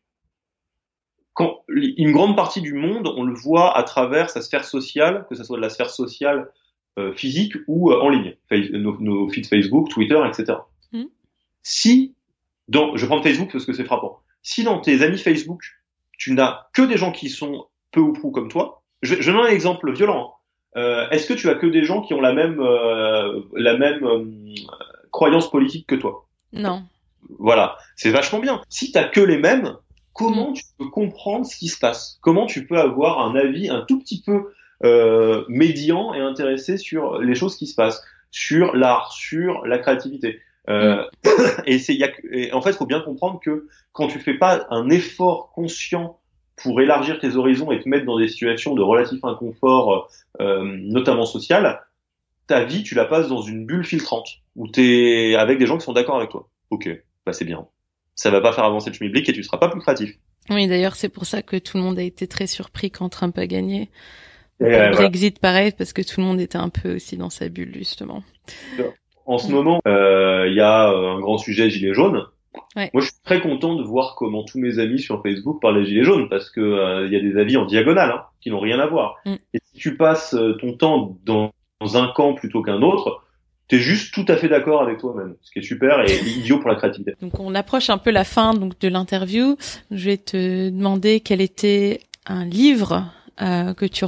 Quand 1.34 1.62
une 1.68 2.12
grande 2.12 2.36
partie 2.36 2.62
du 2.62 2.74
monde, 2.74 3.14
on 3.16 3.24
le 3.24 3.34
voit 3.34 3.78
à 3.78 3.84
travers 3.84 4.30
sa 4.30 4.42
sphère 4.42 4.66
sociale, 4.66 5.26
que 5.30 5.36
ce 5.36 5.44
soit 5.44 5.58
de 5.58 5.62
la 5.62 5.70
sphère 5.70 5.90
sociale 5.90 6.52
euh, 6.98 7.14
physique 7.14 7.56
ou 7.68 7.92
euh, 7.92 8.00
en 8.00 8.10
ligne, 8.10 8.36
nos, 8.72 8.98
nos 9.02 9.30
feeds 9.30 9.50
Facebook, 9.50 9.90
Twitter, 9.90 10.20
etc. 10.28 10.60
Si, 11.68 12.14
dans, 12.68 12.96
je 12.96 13.08
prends 13.08 13.24
Facebook 13.24 13.50
parce 13.52 13.66
que 13.66 13.74
c'est 13.74 13.86
frappant, 13.86 14.20
si 14.44 14.64
dans 14.64 14.80
tes 14.80 15.02
amis 15.02 15.18
Facebook, 15.18 15.64
tu 16.16 16.32
n'as 16.34 16.68
que 16.74 16.84
des 16.84 16.96
gens 16.96 17.12
qui 17.12 17.30
sont 17.30 17.66
peu 17.92 18.02
ou 18.02 18.14
prou 18.14 18.30
comme 18.30 18.50
toi, 18.50 18.84
je, 19.02 19.16
je 19.20 19.32
donne 19.32 19.48
un 19.48 19.50
exemple 19.50 19.92
violent. 19.92 20.36
Hein. 20.76 20.80
Euh, 20.80 21.10
Est-ce 21.10 21.28
que 21.28 21.34
tu 21.34 21.50
as 21.50 21.56
que 21.56 21.66
des 21.66 21.84
gens 21.84 22.04
qui 22.04 22.14
ont 22.14 22.22
la 22.22 22.34
même, 22.34 22.60
euh, 22.60 23.42
la 23.56 23.78
même 23.78 24.06
euh, 24.06 24.54
croyance 25.10 25.50
politique 25.50 25.88
que 25.88 25.96
toi? 25.96 26.28
Non. 26.54 26.84
Voilà, 27.40 27.78
c'est 27.96 28.12
vachement 28.12 28.38
bien. 28.40 28.62
Si 28.70 28.92
tu 28.92 29.00
as 29.00 29.06
que 29.06 29.22
les 29.22 29.40
mêmes, 29.40 29.76
comment 30.14 30.52
mm. 30.52 30.54
tu 30.54 30.64
peux 30.78 30.90
comprendre 30.90 31.48
ce 31.48 31.56
qui 31.56 31.68
se 31.68 31.80
passe? 31.80 32.20
Comment 32.22 32.46
tu 32.46 32.68
peux 32.68 32.78
avoir 32.78 33.26
un 33.26 33.36
avis 33.36 33.70
un 33.70 33.82
tout 33.82 33.98
petit 33.98 34.22
peu 34.22 34.54
euh, 34.84 35.44
médian 35.48 36.14
et 36.14 36.20
intéressé 36.20 36.78
sur 36.78 37.18
les 37.20 37.34
choses 37.34 37.58
qui 37.58 37.66
se 37.66 37.74
passent, 37.74 38.04
sur 38.30 38.76
l'art, 38.76 39.12
sur 39.12 39.66
la 39.66 39.80
créativité 39.80 40.42
euh, 40.70 41.04
mm. 41.26 41.30
et 41.66 41.80
c'est, 41.80 41.96
y 41.96 42.04
a, 42.04 42.12
en 42.56 42.62
fait, 42.62 42.74
faut 42.74 42.86
bien 42.86 43.02
comprendre 43.02 43.40
que 43.40 43.68
quand 43.92 44.08
tu 44.08 44.20
fais 44.20 44.36
pas 44.36 44.66
un 44.70 44.90
effort 44.90 45.52
conscient 45.54 46.20
pour 46.56 46.82
élargir 46.82 47.20
tes 47.20 47.36
horizons 47.36 47.72
et 47.72 47.82
te 47.82 47.90
mettre 47.90 48.06
dans 48.06 48.18
des 48.18 48.28
situations 48.28 48.76
de 48.76 48.82
relatif 48.82 49.24
inconfort, 49.24 50.10
euh, 50.40 50.64
notamment 50.64 51.26
social, 51.26 51.82
ta 52.48 52.64
vie, 52.64 52.84
tu 52.84 52.96
la 52.96 53.06
passes 53.06 53.28
dans 53.28 53.42
une 53.42 53.66
bulle 53.66 53.84
filtrante 53.84 54.30
où 54.56 54.68
tu 54.68 54.82
es 54.82 55.36
avec 55.36 55.60
des 55.60 55.66
gens 55.66 55.78
qui 55.78 55.84
sont 55.84 55.94
d'accord 55.94 56.18
avec 56.18 56.30
toi. 56.30 56.48
Ok, 56.70 56.90
bah 57.26 57.34
c'est 57.34 57.46
bien. 57.46 57.68
Ça 58.16 58.32
va 58.32 58.40
pas 58.40 58.54
faire 58.54 58.64
avancer 58.64 58.90
le 58.90 58.96
schmilblick 58.96 59.28
et 59.28 59.34
tu 59.34 59.44
seras 59.44 59.58
pas 59.58 59.68
plus 59.68 59.82
créatif. 59.82 60.18
Oui, 60.50 60.68
d'ailleurs, 60.68 60.96
c'est 60.96 61.10
pour 61.10 61.26
ça 61.26 61.42
que 61.42 61.58
tout 61.58 61.78
le 61.78 61.84
monde 61.84 62.00
a 62.00 62.04
été 62.04 62.28
très 62.28 62.48
surpris 62.48 62.92
quand 62.92 63.10
Trump 63.10 63.38
a 63.38 63.48
gagné. 63.48 63.90
Le 64.60 64.92
Brexit, 64.92 65.40
pareil, 65.40 65.74
parce 65.78 65.92
que 65.92 66.02
tout 66.02 66.22
le 66.22 66.28
monde 66.28 66.40
était 66.40 66.58
un 66.58 66.70
peu 66.70 66.96
aussi 66.96 67.18
dans 67.18 67.30
sa 67.30 67.50
bulle, 67.50 67.74
justement 67.76 68.24
en 69.26 69.38
ce 69.38 69.52
moment, 69.52 69.82
euh, 69.88 70.46
il 70.48 70.56
y 70.56 70.62
a 70.62 70.92
euh, 70.92 71.16
un 71.16 71.20
grand 71.20 71.38
sujet 71.38 71.70
gilet 71.70 71.94
jaune. 71.94 72.26
Moi, 72.76 72.90
je 72.96 73.06
suis 73.06 73.14
très 73.24 73.42
content 73.42 73.76
de 73.76 73.84
voir 73.84 74.16
comment 74.18 74.44
tous 74.44 74.60
mes 74.60 74.80
amis 74.80 75.00
sur 75.00 75.22
Facebook 75.22 75.62
parlent 75.62 75.82
des 75.82 75.86
gilets 75.86 76.04
jaunes 76.04 76.30
parce 76.30 76.50
que 76.50 76.62
euh, 76.62 77.06
il 77.08 77.14
y 77.14 77.16
a 77.16 77.20
des 77.20 77.38
avis 77.38 77.58
en 77.58 77.66
diagonale 77.66 78.12
hein, 78.12 78.24
qui 78.42 78.50
n'ont 78.50 78.60
rien 78.60 78.80
à 78.80 78.86
voir. 78.86 79.16
Mm. 79.26 79.36
Et 79.54 79.60
si 79.64 79.80
tu 79.80 79.98
passes 79.98 80.36
ton 80.60 80.74
temps 80.74 81.18
dans, 81.26 81.52
un 81.82 82.08
camp 82.08 82.34
plutôt 82.34 82.62
qu'un 82.62 82.82
autre, 82.82 83.24
t'es 83.68 83.78
juste 83.78 84.14
tout 84.14 84.26
à 84.28 84.38
fait 84.38 84.48
d'accord 84.48 84.82
avec 84.82 85.00
toi-même, 85.00 85.36
ce 85.42 85.52
qui 85.52 85.60
est 85.60 85.62
super 85.62 86.02
et 86.02 86.18
idiot 86.38 86.60
pour 86.60 86.70
la 86.70 86.76
créativité. 86.76 87.14
Donc 87.22 87.40
on 87.40 87.54
approche 87.56 87.90
un 87.90 87.98
peu 87.98 88.12
la 88.12 88.24
fin 88.24 88.54
donc 88.54 88.80
de 88.80 88.88
l'interview. 88.88 89.58
Je 89.92 90.06
vais 90.06 90.18
te 90.18 90.70
demander 90.70 91.20
quel 91.20 91.42
était 91.42 92.02
un 92.26 92.46
livre 92.46 93.06
euh, 93.42 93.74
que 93.74 93.86
tu 93.86 94.06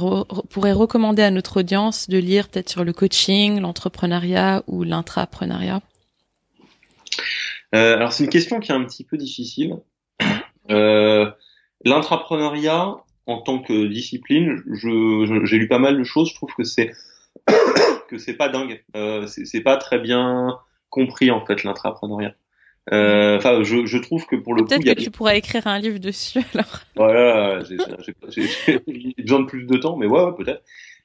pourrais 0.50 0.72
recommander 0.72 1.22
à 1.22 1.30
notre 1.30 1.60
audience 1.60 2.08
de 2.08 2.18
lire 2.18 2.48
peut-être 2.48 2.68
sur 2.68 2.84
le 2.84 2.92
coaching, 2.92 3.60
l'entrepreneuriat 3.60 4.62
ou 4.66 4.84
l'intrapreneuriat? 4.84 5.82
Euh, 7.74 7.96
alors 7.96 8.12
c'est 8.12 8.24
une 8.24 8.30
question 8.30 8.60
qui 8.60 8.72
est 8.72 8.74
un 8.74 8.84
petit 8.84 9.04
peu 9.04 9.16
difficile. 9.16 9.76
Euh, 10.70 11.30
l'intrapreneuriat 11.84 12.96
en 13.26 13.42
tant 13.42 13.58
que 13.58 13.86
discipline, 13.86 14.62
j'ai 14.72 15.58
lu 15.58 15.68
pas 15.68 15.78
mal 15.78 15.98
de 15.98 16.04
choses. 16.04 16.30
Je 16.30 16.34
trouve 16.34 16.54
que 16.54 16.64
c'est 16.64 16.92
que 18.08 18.18
c'est 18.18 18.34
pas 18.34 18.48
dingue. 18.48 18.82
Euh, 18.96 19.26
c'est 19.26 19.60
pas 19.60 19.76
très 19.76 19.98
bien 19.98 20.58
compris 20.88 21.30
en 21.30 21.44
fait 21.44 21.64
l'intrapreneuriat. 21.64 22.34
Euh, 22.92 23.36
enfin, 23.36 23.62
je, 23.62 23.86
je, 23.86 23.98
trouve 23.98 24.26
que 24.26 24.36
pour 24.36 24.54
le 24.54 24.62
coup, 24.62 24.68
peut-être 24.68 24.96
que 24.96 25.02
tu 25.02 25.10
pourrais 25.10 25.38
écrire 25.38 25.66
un 25.66 25.78
livre 25.78 25.98
dessus 25.98 26.40
alors. 26.54 26.80
Voilà, 26.96 27.60
j'ai 27.64 27.76
besoin 29.18 29.40
de 29.40 29.46
plus 29.46 29.64
de 29.64 29.76
temps, 29.76 29.96
mais 29.96 30.06
ouais, 30.06 30.22
ouais 30.22 30.32
peut-être. 30.36 30.62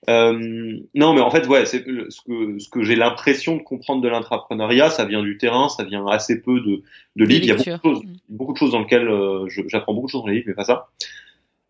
Euh, 0.09 0.77
non, 0.95 1.13
mais 1.13 1.21
en 1.21 1.31
fait, 1.31 1.47
ouais, 1.47 1.65
c'est 1.65 1.83
ce 2.09 2.21
que 2.21 2.59
ce 2.59 2.69
que 2.69 2.83
j'ai 2.83 2.95
l'impression 2.95 3.55
de 3.55 3.61
comprendre 3.61 4.01
de 4.01 4.09
l'intrapreneuriat, 4.09 4.89
ça 4.89 5.05
vient 5.05 5.21
du 5.21 5.37
terrain, 5.37 5.69
ça 5.69 5.83
vient 5.83 6.05
assez 6.07 6.41
peu 6.41 6.59
de 6.59 6.83
de 7.15 7.25
livres. 7.25 7.43
Il 7.43 7.47
y 7.47 7.51
a 7.51 7.55
beaucoup 7.55 7.89
de 7.89 7.95
choses, 7.95 8.03
mm. 8.03 8.15
beaucoup 8.29 8.53
de 8.53 8.57
choses 8.57 8.71
dans 8.71 8.79
lesquelles 8.79 9.07
euh, 9.07 9.47
j'apprends 9.67 9.93
beaucoup 9.93 10.07
de 10.07 10.11
choses 10.11 10.23
dans 10.23 10.27
les 10.27 10.35
livres, 10.35 10.47
mais 10.47 10.53
pas 10.53 10.65
ça. 10.65 10.89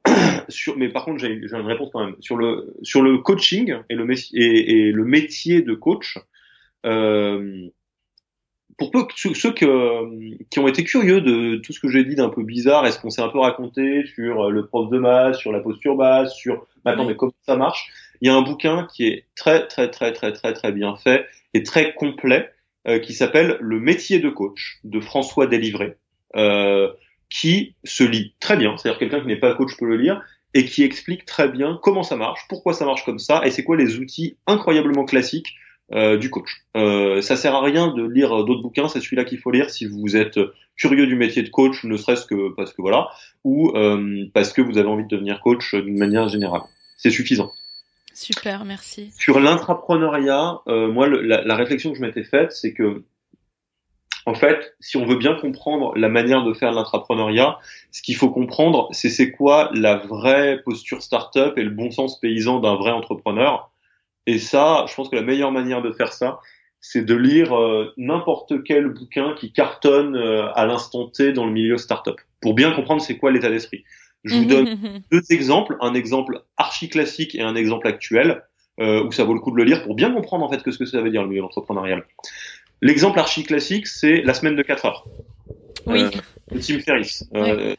sur, 0.50 0.78
mais 0.78 0.90
par 0.90 1.06
contre, 1.06 1.20
j'ai 1.20 1.30
une 1.30 1.68
réponse 1.68 1.90
quand 1.94 2.06
même 2.06 2.16
sur 2.20 2.36
le 2.36 2.76
sur 2.82 3.02
le 3.02 3.20
coaching 3.20 3.76
et 3.90 3.96
le 3.96 4.06
métier 4.06 4.88
et, 4.88 4.92
le 4.92 5.06
métier 5.06 5.62
de 5.62 5.74
coach. 5.74 6.18
Euh, 6.86 7.70
pour 8.78 8.92
peu 8.92 9.06
que 9.06 9.14
ceux 9.16 9.52
que, 9.52 10.46
qui 10.50 10.60
ont 10.60 10.68
été 10.68 10.84
curieux 10.84 11.22
de 11.22 11.58
tout 11.58 11.74
ce 11.74 11.80
que 11.80 11.90
j'ai 11.90 12.04
dit 12.04 12.16
d'un 12.16 12.30
peu 12.30 12.44
bizarre, 12.44 12.86
est-ce 12.86 13.00
qu'on 13.00 13.10
s'est 13.10 13.22
un 13.22 13.30
peu 13.30 13.40
raconté 13.40 14.06
sur 14.06 14.50
le 14.50 14.66
prof 14.66 14.90
de 14.90 15.00
masse, 15.00 15.38
sur 15.38 15.52
la 15.52 15.60
posture 15.60 15.96
basse, 15.96 16.34
sur 16.36 16.66
maintenant 16.86 17.06
mais 17.06 17.16
comment 17.16 17.34
ça 17.46 17.56
marche 17.56 17.92
Il 18.22 18.28
y 18.28 18.32
a 18.32 18.36
un 18.36 18.42
bouquin 18.42 18.88
qui 18.94 19.08
est 19.08 19.26
très 19.36 19.68
très 19.68 19.90
très 19.90 20.14
très 20.14 20.34
très 20.34 20.54
très 20.54 20.72
bien 20.72 20.96
fait 20.96 21.26
et 21.54 21.64
très 21.64 21.94
complet 21.94 22.50
euh, 22.88 23.00
qui 23.00 23.14
s'appelle 23.14 23.58
Le 23.60 23.80
métier 23.80 24.20
de 24.20 24.30
coach 24.30 24.80
de 24.84 25.00
François 25.00 25.48
Délivré. 25.48 25.96
Euh, 26.36 26.92
qui 27.34 27.74
se 27.84 28.04
lit 28.04 28.36
très 28.40 28.58
bien, 28.58 28.78
c'est-à-dire 28.78 29.00
quelqu'un 29.00 29.20
qui 29.20 29.28
n'est 29.28 29.40
pas 29.40 29.56
coach 29.56 29.76
peut 29.78 29.88
le 29.88 29.98
lire, 29.98 30.22
et 30.54 30.66
qui 30.66 30.84
explique 30.84 31.26
très 31.26 31.50
bien 31.50 31.80
comment 31.82 32.04
ça 32.04 32.16
marche, 32.16 32.42
pourquoi 32.48 32.74
ça 32.74 32.86
marche 32.86 33.04
comme 33.06 33.18
ça, 33.18 33.42
et 33.44 33.50
c'est 33.50 33.64
quoi 33.64 33.76
les 33.76 33.98
outils 33.98 34.38
incroyablement 34.46 35.04
classiques 35.04 35.56
euh, 35.92 36.18
du 36.18 36.30
coach. 36.30 36.64
Euh, 36.78 37.22
ça 37.22 37.36
sert 37.36 37.54
à 37.56 37.62
rien 37.62 37.94
de 37.94 38.04
lire 38.04 38.46
d'autres 38.46 38.62
bouquins, 38.62 38.88
c'est 38.88 39.02
celui-là 39.02 39.26
qu'il 39.26 39.40
faut 39.40 39.52
lire 39.52 39.70
si 39.70 39.86
vous 39.86 40.16
êtes 40.16 40.40
curieux 40.76 41.08
du 41.08 41.16
métier 41.16 41.44
de 41.44 41.50
coach, 41.50 41.84
ne 41.84 41.98
serait-ce 41.98 42.26
que 42.26 42.54
parce 42.56 42.74
que 42.74 42.82
voilà, 42.82 43.10
ou 43.44 43.70
euh, 43.76 44.26
parce 44.34 44.54
que 44.54 44.62
vous 44.62 44.78
avez 44.78 44.88
envie 44.88 45.04
de 45.04 45.10
devenir 45.10 45.42
coach 45.42 45.76
d'une 45.76 45.98
manière 45.98 46.30
générale. 46.30 46.62
C'est 46.98 47.12
suffisant. 47.12 47.52
Super, 48.14 48.64
merci. 48.64 49.12
Sur 49.18 49.40
l'intrapreneuriat, 49.40 50.60
euh, 50.68 50.88
moi, 50.88 51.08
la, 51.08 51.44
la, 51.44 51.56
réflexion 51.56 51.92
que 51.92 51.98
je 51.98 52.02
m'étais 52.02 52.24
faite, 52.24 52.52
c'est 52.52 52.74
que 52.74 53.04
en 54.26 54.36
fait, 54.36 54.76
si 54.80 54.98
on 54.98 55.06
veut 55.06 55.18
bien 55.18 55.36
comprendre 55.36 55.94
la 55.98 56.08
manière 56.08 56.44
de 56.44 56.54
faire 56.54 56.72
l'intrapreneuriat, 56.72 57.58
ce 57.92 58.02
qu'il 58.02 58.16
faut 58.16 58.30
comprendre, 58.30 58.88
c'est 58.92 59.10
c'est 59.10 59.32
quoi 59.32 59.70
la 59.74 59.98
vraie 59.98 60.62
posture 60.64 61.02
startup 61.02 61.58
et 61.58 61.64
le 61.64 61.72
bon 61.72 61.92
sens 61.92 62.20
paysan 62.20 62.60
d'un 62.60 62.76
vrai 62.76 62.92
entrepreneur. 62.92 63.73
Et 64.28 64.40
ça, 64.40 64.86
je 64.88 64.96
pense 64.96 65.10
que 65.10 65.16
la 65.16 65.22
meilleure 65.22 65.52
manière 65.52 65.82
de 65.82 65.92
faire 65.92 66.14
ça, 66.14 66.40
c'est 66.80 67.06
de 67.06 67.16
lire 67.16 67.58
euh, 67.58 67.94
n'importe 67.98 68.64
quel 68.64 68.90
bouquin 68.90 69.36
qui 69.36 69.52
cartonne 69.54 70.16
euh, 70.16 70.52
à 70.54 70.66
l'instant 70.66 71.08
T 71.08 71.32
dans 71.32 71.46
le 71.46 71.52
milieu 71.52 71.78
startup, 71.78 72.20
pour 72.42 72.54
bien 72.54 72.72
comprendre 72.72 73.02
c'est 73.02 73.18
quoi 73.18 73.32
l'état 73.32 73.50
d'esprit. 73.50 73.84
Je 74.24 74.36
vous 74.36 74.46
donne 74.46 75.02
deux 75.12 75.24
exemples, 75.30 75.78
un 75.82 75.94
exemple 75.94 76.44
archi 76.58 76.90
classique 76.90 77.36
et 77.36 77.42
un 77.42 77.56
exemple 77.56 77.88
actuel, 77.88 78.44
euh, 78.80 79.04
où 79.04 79.12
ça 79.12 79.24
vaut 79.24 79.34
le 79.34 79.40
coup 79.40 79.52
de 79.52 79.58
le 79.58 79.64
lire 79.64 79.84
pour 79.84 79.96
bien 79.96 80.12
comprendre 80.12 80.44
en 80.44 80.50
fait 80.50 80.64
que 80.64 80.72
ce 80.72 80.78
que 80.78 80.86
ça 80.86 81.02
veut 81.02 81.12
dire 81.12 81.22
le 81.22 81.30
milieu 81.30 81.44
entrepreneurial. 81.44 82.06
L'exemple 82.82 83.20
archi 83.20 83.44
classique, 83.44 83.88
c'est 83.88 84.22
la 84.24 84.34
semaine 84.34 84.56
de 84.56 84.64
4 84.64 84.86
heures. 84.86 85.06
Oui. 85.86 86.02
Euh, 86.02 86.10
de 86.52 86.60
Tim 86.60 86.80
Ferriss. 86.80 87.24
Euh, 87.36 87.76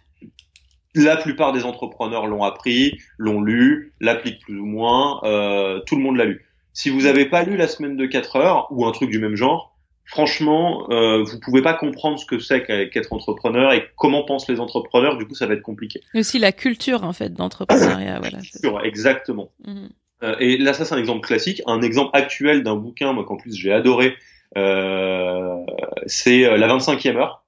la 0.94 1.16
plupart 1.16 1.52
des 1.52 1.64
entrepreneurs 1.64 2.26
l'ont 2.26 2.44
appris, 2.44 2.98
l'ont 3.18 3.40
lu, 3.40 3.92
l'appliquent 4.00 4.40
plus 4.40 4.58
ou 4.58 4.66
moins, 4.66 5.20
euh, 5.24 5.80
tout 5.86 5.96
le 5.96 6.02
monde 6.02 6.16
l'a 6.16 6.24
lu. 6.24 6.46
Si 6.72 6.90
vous 6.90 7.02
n'avez 7.02 7.26
pas 7.26 7.44
lu 7.44 7.56
la 7.56 7.68
semaine 7.68 7.96
de 7.96 8.06
4 8.06 8.36
heures 8.36 8.68
ou 8.70 8.86
un 8.86 8.92
truc 8.92 9.10
du 9.10 9.18
même 9.18 9.36
genre, 9.36 9.76
franchement, 10.04 10.86
euh, 10.90 11.22
vous 11.22 11.38
pouvez 11.40 11.62
pas 11.62 11.74
comprendre 11.74 12.18
ce 12.18 12.26
que 12.26 12.38
c'est 12.38 12.64
qu'être 12.64 13.12
entrepreneur 13.12 13.72
et 13.72 13.84
comment 13.96 14.24
pensent 14.24 14.48
les 14.48 14.60
entrepreneurs. 14.60 15.16
Du 15.16 15.26
coup, 15.26 15.34
ça 15.34 15.46
va 15.46 15.54
être 15.54 15.62
compliqué. 15.62 16.00
Et 16.14 16.20
aussi 16.20 16.38
la 16.38 16.52
culture 16.52 17.04
en 17.04 17.12
fait 17.12 17.30
d'entrepreneuriat. 17.32 18.20
voilà. 18.20 18.84
exactement. 18.84 19.50
Mhm. 19.66 19.88
Euh, 20.22 20.36
et 20.38 20.56
là, 20.58 20.72
ça 20.72 20.84
c'est 20.84 20.94
un 20.94 20.98
exemple 20.98 21.26
classique, 21.26 21.62
un 21.66 21.82
exemple 21.82 22.10
actuel 22.12 22.62
d'un 22.62 22.76
bouquin, 22.76 23.12
moi 23.12 23.24
qu'en 23.24 23.36
plus 23.36 23.54
j'ai 23.54 23.72
adoré, 23.72 24.16
euh, 24.56 25.64
c'est 26.06 26.44
euh, 26.44 26.56
la 26.56 26.68
25e 26.68 27.16
heure. 27.16 27.44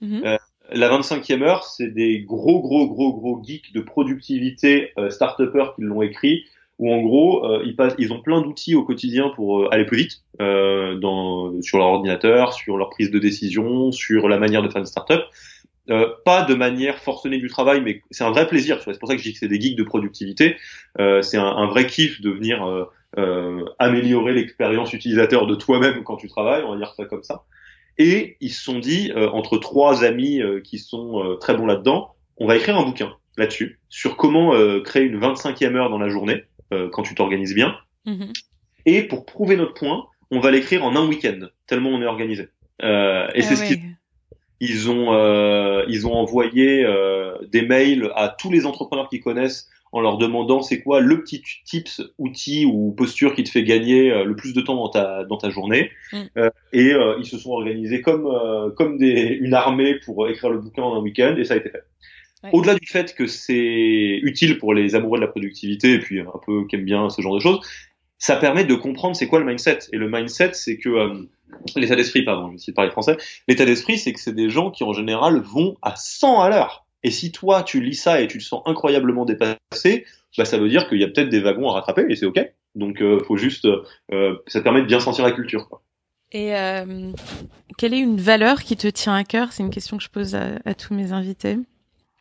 Mhm. 0.00 0.22
Euh, 0.24 0.37
la 0.70 0.88
25e 0.88 1.42
heure, 1.42 1.64
c'est 1.64 1.88
des 1.88 2.20
gros, 2.20 2.60
gros, 2.60 2.88
gros, 2.88 3.12
gros 3.14 3.42
geeks 3.42 3.72
de 3.72 3.80
productivité 3.80 4.92
euh, 4.98 5.10
start-upers 5.10 5.74
qui 5.74 5.82
l'ont 5.82 6.02
écrit, 6.02 6.44
où 6.78 6.92
en 6.92 7.02
gros, 7.02 7.60
ils, 7.64 7.74
passent, 7.74 7.96
ils 7.98 8.12
ont 8.12 8.20
plein 8.20 8.40
d'outils 8.40 8.76
au 8.76 8.84
quotidien 8.84 9.30
pour 9.34 9.72
aller 9.72 9.84
plus 9.84 9.96
vite 9.96 10.22
dans, 10.38 11.60
sur 11.60 11.78
leur 11.78 11.88
ordinateur, 11.88 12.52
sur 12.52 12.76
leur 12.76 12.90
prise 12.90 13.10
de 13.10 13.18
décision, 13.18 13.90
sur 13.90 14.28
la 14.28 14.38
manière 14.38 14.62
de 14.62 14.68
faire 14.68 14.78
une 14.78 14.86
start-up. 14.86 15.22
Euh, 15.90 16.06
pas 16.24 16.42
de 16.42 16.54
manière 16.54 16.98
forcenée 16.98 17.38
du 17.38 17.48
travail, 17.48 17.80
mais 17.80 18.02
c'est 18.10 18.24
un 18.24 18.30
vrai 18.30 18.46
plaisir. 18.46 18.80
C'est 18.82 18.98
pour 18.98 19.08
ça 19.08 19.14
que 19.14 19.22
je 19.22 19.28
dis 19.28 19.32
que 19.32 19.38
c'est 19.38 19.48
des 19.48 19.60
geeks 19.60 19.76
de 19.76 19.84
productivité. 19.84 20.56
Euh, 20.98 21.22
c'est 21.22 21.38
un, 21.38 21.46
un, 21.46 21.66
vrai 21.66 21.86
kiff 21.86 22.20
de 22.20 22.30
venir 22.30 22.86
euh, 23.16 23.64
améliorer 23.78 24.34
l'expérience 24.34 24.92
utilisateur 24.92 25.46
de 25.46 25.54
toi-même 25.54 26.04
quand 26.04 26.16
tu 26.16 26.28
travailles, 26.28 26.62
on 26.64 26.72
va 26.72 26.76
dire 26.76 26.92
ça 26.94 27.06
comme 27.06 27.22
ça. 27.22 27.44
Et 27.98 28.36
ils 28.40 28.52
se 28.52 28.62
sont 28.62 28.78
dit, 28.78 29.12
entre 29.14 29.58
trois 29.58 30.04
amis 30.04 30.40
qui 30.62 30.78
sont 30.78 31.36
très 31.40 31.56
bons 31.56 31.66
là-dedans, 31.66 32.14
on 32.36 32.46
va 32.46 32.56
écrire 32.56 32.78
un 32.78 32.84
bouquin 32.84 33.12
là-dessus, 33.36 33.80
sur 33.88 34.16
comment 34.16 34.52
créer 34.82 35.02
une 35.02 35.18
25e 35.18 35.74
heure 35.74 35.90
dans 35.90 35.98
la 35.98 36.08
journée, 36.08 36.44
quand 36.92 37.02
tu 37.02 37.16
t'organises 37.16 37.54
bien. 37.54 37.76
Mm-hmm. 38.06 38.32
Et 38.86 39.02
pour 39.02 39.26
prouver 39.26 39.56
notre 39.56 39.74
point, 39.74 40.06
on 40.30 40.40
va 40.40 40.50
l'écrire 40.50 40.84
en 40.84 40.96
un 40.96 41.06
week-end, 41.06 41.40
tellement 41.66 41.90
on 41.90 42.02
est 42.02 42.06
organisé. 42.06 42.48
Euh, 42.82 43.28
et 43.34 43.42
c'est 43.42 43.56
ce 43.56 43.64
ah 43.64 43.66
qui 43.66 43.80
ils 44.60 44.90
ont 44.90 45.12
euh, 45.12 45.84
ils 45.88 46.06
ont 46.06 46.14
envoyé 46.14 46.84
euh, 46.84 47.36
des 47.46 47.62
mails 47.62 48.10
à 48.14 48.28
tous 48.28 48.50
les 48.50 48.66
entrepreneurs 48.66 49.08
qu'ils 49.08 49.22
connaissent 49.22 49.68
en 49.92 50.00
leur 50.00 50.18
demandant 50.18 50.62
c'est 50.62 50.80
quoi 50.80 51.00
le 51.00 51.22
petit 51.22 51.42
tips 51.64 52.02
outil 52.18 52.66
ou 52.66 52.92
posture 52.92 53.34
qui 53.34 53.44
te 53.44 53.50
fait 53.50 53.64
gagner 53.64 54.10
euh, 54.10 54.24
le 54.24 54.36
plus 54.36 54.52
de 54.52 54.60
temps 54.60 54.76
dans 54.76 54.88
ta 54.88 55.24
dans 55.24 55.38
ta 55.38 55.50
journée 55.50 55.90
mm. 56.12 56.18
euh, 56.36 56.50
et 56.72 56.92
euh, 56.92 57.16
ils 57.18 57.26
se 57.26 57.38
sont 57.38 57.50
organisés 57.50 58.00
comme 58.00 58.28
comme 58.76 58.98
des 58.98 59.38
une 59.40 59.54
armée 59.54 59.96
pour 60.04 60.28
écrire 60.28 60.50
le 60.50 60.58
bouquin 60.58 60.82
en 60.82 60.96
un 60.96 61.00
week-end 61.00 61.36
et 61.38 61.44
ça 61.44 61.54
a 61.54 61.56
été 61.56 61.70
fait. 61.70 61.82
Au-delà 62.52 62.76
du 62.76 62.86
fait 62.86 63.16
que 63.16 63.26
c'est 63.26 64.20
utile 64.22 64.58
pour 64.58 64.72
les 64.72 64.94
amoureux 64.94 65.18
de 65.18 65.24
la 65.24 65.30
productivité 65.30 65.94
et 65.94 65.98
puis 65.98 66.20
un 66.20 66.40
peu 66.46 66.66
qui 66.68 66.76
aiment 66.76 66.84
bien 66.84 67.10
ce 67.10 67.20
genre 67.20 67.34
de 67.34 67.40
choses, 67.40 67.58
ça 68.16 68.36
permet 68.36 68.64
de 68.64 68.76
comprendre 68.76 69.16
c'est 69.16 69.26
quoi 69.26 69.40
le 69.40 69.44
mindset. 69.44 69.80
Et 69.92 69.96
le 69.96 70.08
mindset, 70.08 70.50
c'est 70.52 70.78
que 70.78 71.26
l'état 71.74 71.96
d'esprit, 71.96 72.22
pardon, 72.22 72.46
je 72.46 72.50
vais 72.50 72.54
essayer 72.54 72.72
de 72.72 72.76
parler 72.76 72.92
français. 72.92 73.16
L'état 73.48 73.64
d'esprit, 73.64 73.98
c'est 73.98 74.12
que 74.12 74.20
c'est 74.20 74.34
des 74.34 74.50
gens 74.50 74.70
qui 74.70 74.84
en 74.84 74.92
général 74.92 75.40
vont 75.40 75.76
à 75.82 75.96
100 75.96 76.40
à 76.40 76.48
l'heure. 76.48 76.86
Et 77.02 77.10
si 77.10 77.32
toi 77.32 77.62
tu 77.62 77.80
lis 77.80 77.94
ça 77.94 78.20
et 78.20 78.26
tu 78.26 78.38
te 78.38 78.44
sens 78.44 78.62
incroyablement 78.66 79.24
dépassé, 79.24 80.06
bah 80.36 80.44
ça 80.44 80.58
veut 80.58 80.68
dire 80.68 80.88
qu'il 80.88 80.98
y 80.98 81.04
a 81.04 81.08
peut-être 81.08 81.28
des 81.28 81.40
wagons 81.40 81.68
à 81.68 81.74
rattraper 81.74 82.06
et 82.08 82.16
c'est 82.16 82.26
ok. 82.26 82.40
Donc 82.74 83.00
euh, 83.00 83.20
faut 83.26 83.36
juste, 83.36 83.66
euh, 84.12 84.36
ça 84.46 84.60
permet 84.60 84.82
de 84.82 84.86
bien 84.86 85.00
sentir 85.00 85.24
la 85.24 85.32
culture. 85.32 85.68
Quoi. 85.68 85.82
Et 86.32 86.54
euh, 86.56 87.12
quelle 87.76 87.94
est 87.94 88.00
une 88.00 88.20
valeur 88.20 88.62
qui 88.62 88.76
te 88.76 88.88
tient 88.88 89.14
à 89.14 89.24
cœur? 89.24 89.52
C'est 89.52 89.62
une 89.62 89.70
question 89.70 89.96
que 89.96 90.02
je 90.02 90.10
pose 90.10 90.34
à, 90.34 90.58
à, 90.64 90.74
tous 90.74 90.94
mes 90.94 91.12
invités. 91.12 91.58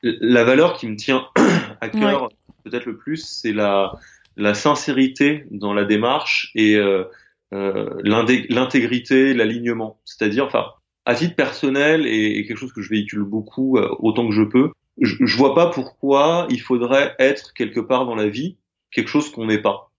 La 0.04 0.44
valeur 0.44 0.78
qui 0.78 0.88
me 0.88 0.96
tient 0.96 1.28
à 1.82 1.90
cœur, 1.90 2.30
peut-être 2.64 2.86
le 2.86 2.98
plus, 2.98 3.18
c'est 3.18 3.52
la 3.52 3.94
la 4.38 4.54
sincérité 4.54 5.46
dans 5.52 5.74
la 5.74 5.84
démarche 5.84 6.52
et 6.56 6.76
euh, 6.76 7.04
euh, 7.54 7.90
l'intégrité, 8.04 9.34
l'alignement. 9.34 10.00
C'est-à-dire, 10.06 10.46
enfin, 10.46 10.68
à 11.08 11.16
titre 11.16 11.36
personnel 11.36 12.06
et, 12.06 12.46
quelque 12.46 12.58
chose 12.58 12.74
que 12.74 12.82
je 12.82 12.90
véhicule 12.90 13.24
beaucoup 13.24 13.78
euh, 13.78 13.90
autant 14.00 14.28
que 14.28 14.34
je 14.34 14.44
peux, 14.44 14.72
je, 15.00 15.16
je 15.26 15.38
vois 15.38 15.56
pas 15.56 15.68
pourquoi 15.68 16.48
il 16.50 16.60
faudrait 16.60 17.16
être 17.18 17.54
quelque 17.54 17.80
part 17.80 18.06
dans 18.06 18.16
la 18.16 18.28
vie 18.28 18.58
quelque 18.92 19.08
chose 19.08 19.32
qu'on 19.32 19.46
n'est 19.46 19.62
pas. 19.62 19.92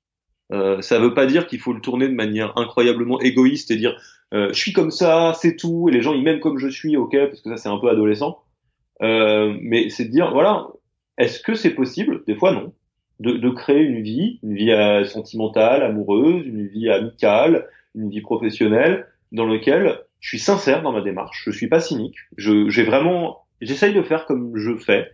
Euh, 0.52 0.80
ça 0.80 0.98
veut 0.98 1.14
pas 1.14 1.26
dire 1.26 1.46
qu'il 1.46 1.60
faut 1.60 1.72
le 1.72 1.80
tourner 1.80 2.08
de 2.08 2.14
manière 2.14 2.56
incroyablement 2.56 3.20
égoïste 3.20 3.70
et 3.70 3.76
dire 3.76 3.98
euh, 4.34 4.48
je 4.52 4.58
suis 4.58 4.72
comme 4.72 4.90
ça, 4.90 5.32
c'est 5.40 5.56
tout, 5.56 5.88
et 5.88 5.92
les 5.92 6.02
gens 6.02 6.12
ils 6.12 6.22
m'aiment 6.22 6.40
comme 6.40 6.58
je 6.58 6.68
suis, 6.68 6.96
ok, 6.96 7.16
parce 7.16 7.40
que 7.40 7.50
ça 7.50 7.56
c'est 7.56 7.68
un 7.68 7.78
peu 7.78 7.88
adolescent. 7.88 8.42
Euh, 9.02 9.56
mais 9.62 9.90
c'est 9.90 10.06
de 10.06 10.10
dire 10.10 10.30
voilà, 10.32 10.68
est-ce 11.16 11.40
que 11.40 11.54
c'est 11.54 11.70
possible 11.70 12.22
Des 12.26 12.34
fois 12.34 12.52
non 12.52 12.72
de, 13.20 13.32
de, 13.32 13.50
créer 13.50 13.82
une 13.82 14.02
vie, 14.02 14.38
une 14.44 14.54
vie 14.54 14.70
euh, 14.70 15.04
sentimentale, 15.04 15.82
amoureuse, 15.82 16.46
une 16.46 16.68
vie 16.68 16.88
amicale, 16.88 17.68
une 17.96 18.10
vie 18.10 18.20
professionnelle 18.20 19.06
dans 19.32 19.44
lequel 19.44 20.00
je 20.20 20.28
suis 20.28 20.38
sincère 20.38 20.82
dans 20.82 20.92
ma 20.92 21.00
démarche, 21.00 21.42
je 21.44 21.50
suis 21.50 21.68
pas 21.68 21.80
cynique, 21.80 22.16
j'essaye 22.36 23.94
de 23.94 24.02
faire 24.02 24.26
comme 24.26 24.56
je 24.56 24.76
fais 24.76 25.10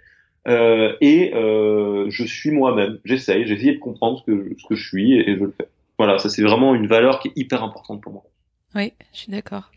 euh, 0.46 0.94
et 1.00 1.32
euh, 1.34 2.06
je 2.10 2.24
suis 2.24 2.50
moi-même, 2.50 2.98
j'essaye, 3.04 3.46
j'essaye 3.46 3.74
de 3.74 3.80
comprendre 3.80 4.22
ce 4.26 4.66
que 4.66 4.74
je 4.74 4.86
suis 4.86 5.14
et, 5.14 5.36
je 5.36 5.44
le 5.44 5.54
fais. 5.56 5.68
Voilà, 5.98 6.18
ça 6.18 6.28
c'est 6.28 6.42
vraiment 6.42 6.74
une 6.74 6.86
valeur 6.86 7.20
qui 7.20 7.28
est 7.28 7.32
hyper 7.36 7.62
importante 7.62 8.02
pour 8.02 8.12
moi. 8.12 8.24
Oui, 8.74 8.92
je 9.12 9.18
suis 9.18 9.32
d'accord. 9.32 9.70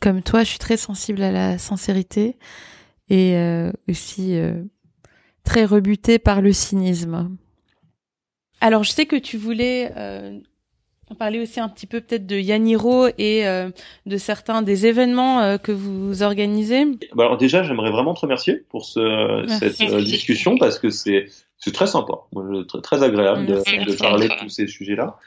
Comme 0.00 0.22
toi, 0.22 0.42
je 0.42 0.50
suis 0.50 0.58
très 0.58 0.76
sensible 0.76 1.22
à 1.22 1.30
la 1.30 1.58
sincérité 1.58 2.36
et 3.08 3.36
euh, 3.36 3.70
aussi 3.88 4.38
très 5.44 5.64
rebutée 5.64 6.18
par 6.18 6.40
le 6.40 6.52
cynisme. 6.52 7.36
Alors, 8.60 8.84
je 8.84 8.90
sais 8.90 9.06
que 9.06 9.16
tu 9.16 9.36
voulais 9.36 9.92
parler 11.14 11.40
aussi 11.40 11.60
un 11.60 11.68
petit 11.68 11.86
peu 11.86 12.00
peut-être 12.00 12.26
de 12.26 12.36
Yaniro 12.36 13.08
et 13.18 13.46
euh, 13.46 13.70
de 14.06 14.16
certains 14.16 14.62
des 14.62 14.86
événements 14.86 15.40
euh, 15.40 15.58
que 15.58 15.72
vous 15.72 16.22
organisez. 16.22 16.84
Bah 17.14 17.24
alors 17.24 17.36
déjà, 17.36 17.62
j'aimerais 17.62 17.90
vraiment 17.90 18.14
te 18.14 18.20
remercier 18.20 18.62
pour 18.68 18.84
ce, 18.84 19.44
cette 19.60 19.80
euh, 19.80 20.02
discussion 20.02 20.56
parce 20.58 20.78
que 20.78 20.90
c'est 20.90 21.26
c'est 21.58 21.72
très 21.72 21.86
sympa, 21.86 22.14
très, 22.68 22.80
très 22.80 23.02
agréable 23.02 23.44
de, 23.44 23.54
de, 23.54 23.98
parler 23.98 24.28
de 24.28 24.34
tous 24.40 24.48
ces 24.48 24.66
sujets-là. 24.66 25.18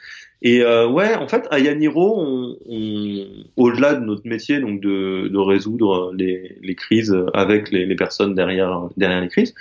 Et 0.42 0.62
euh, 0.62 0.88
ouais, 0.88 1.14
en 1.14 1.28
fait, 1.28 1.46
à 1.50 1.60
Yaniro, 1.60 2.20
on, 2.20 2.56
on, 2.68 3.26
au-delà 3.56 3.94
de 3.94 4.04
notre 4.04 4.26
métier, 4.26 4.58
donc 4.58 4.80
de, 4.80 5.28
de 5.28 5.38
résoudre 5.38 6.12
les, 6.12 6.58
les, 6.60 6.74
crises 6.74 7.16
avec 7.34 7.70
les, 7.70 7.86
les, 7.86 7.94
personnes 7.94 8.34
derrière 8.34 8.88
derrière 8.96 9.20
les 9.20 9.28
crises, 9.28 9.54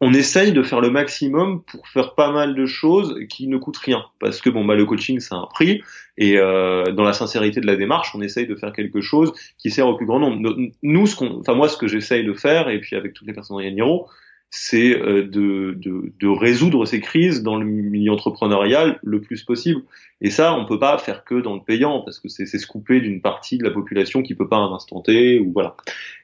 on 0.00 0.14
essaye 0.14 0.52
de 0.52 0.62
faire 0.62 0.80
le 0.80 0.90
maximum 0.90 1.62
pour 1.64 1.88
faire 1.88 2.14
pas 2.14 2.30
mal 2.30 2.54
de 2.54 2.66
choses 2.66 3.18
qui 3.28 3.48
ne 3.48 3.56
coûtent 3.56 3.78
rien. 3.78 4.04
Parce 4.20 4.40
que 4.40 4.48
bon 4.48 4.64
bah 4.64 4.74
le 4.74 4.84
coaching 4.84 5.18
c'est 5.20 5.34
un 5.34 5.46
prix. 5.46 5.82
Et 6.16 6.38
euh, 6.38 6.92
dans 6.92 7.02
la 7.02 7.12
sincérité 7.12 7.60
de 7.60 7.66
la 7.66 7.76
démarche 7.76 8.14
on 8.14 8.20
essaye 8.20 8.46
de 8.46 8.54
faire 8.54 8.72
quelque 8.72 9.00
chose 9.00 9.32
qui 9.58 9.70
sert 9.70 9.88
au 9.88 9.96
plus 9.96 10.06
grand 10.06 10.20
nombre. 10.20 10.56
Nous 10.82 11.06
ce 11.06 11.16
qu'on 11.16 11.40
enfin 11.40 11.54
moi 11.54 11.68
ce 11.68 11.76
que 11.76 11.88
j'essaye 11.88 12.24
de 12.24 12.32
faire 12.32 12.68
et 12.68 12.80
puis 12.80 12.96
avec 12.96 13.12
toutes 13.12 13.26
les 13.26 13.32
personnes 13.32 13.56
dans 13.56 13.62
Yaniro 13.62 14.08
c'est 14.50 14.98
euh, 14.98 15.22
de, 15.22 15.74
de, 15.76 16.12
de, 16.18 16.28
résoudre 16.28 16.86
ces 16.86 17.00
crises 17.00 17.42
dans 17.42 17.56
le 17.56 17.66
milieu 17.66 18.12
entrepreneurial 18.12 18.98
le 19.02 19.20
plus 19.20 19.42
possible. 19.42 19.82
Et 20.20 20.30
ça, 20.30 20.54
on 20.54 20.64
peut 20.64 20.78
pas 20.78 20.96
faire 20.98 21.24
que 21.24 21.40
dans 21.40 21.54
le 21.54 21.60
payant, 21.60 22.00
parce 22.00 22.18
que 22.18 22.28
c'est 22.28 22.46
se 22.46 22.66
couper 22.66 23.00
d'une 23.00 23.20
partie 23.20 23.58
de 23.58 23.64
la 23.64 23.70
population 23.70 24.22
qui 24.22 24.34
peut 24.34 24.48
pas 24.48 24.56
à 24.56 24.60
un 24.60 24.72
instant 24.72 25.00
T, 25.02 25.38
ou 25.38 25.52
voilà. 25.52 25.76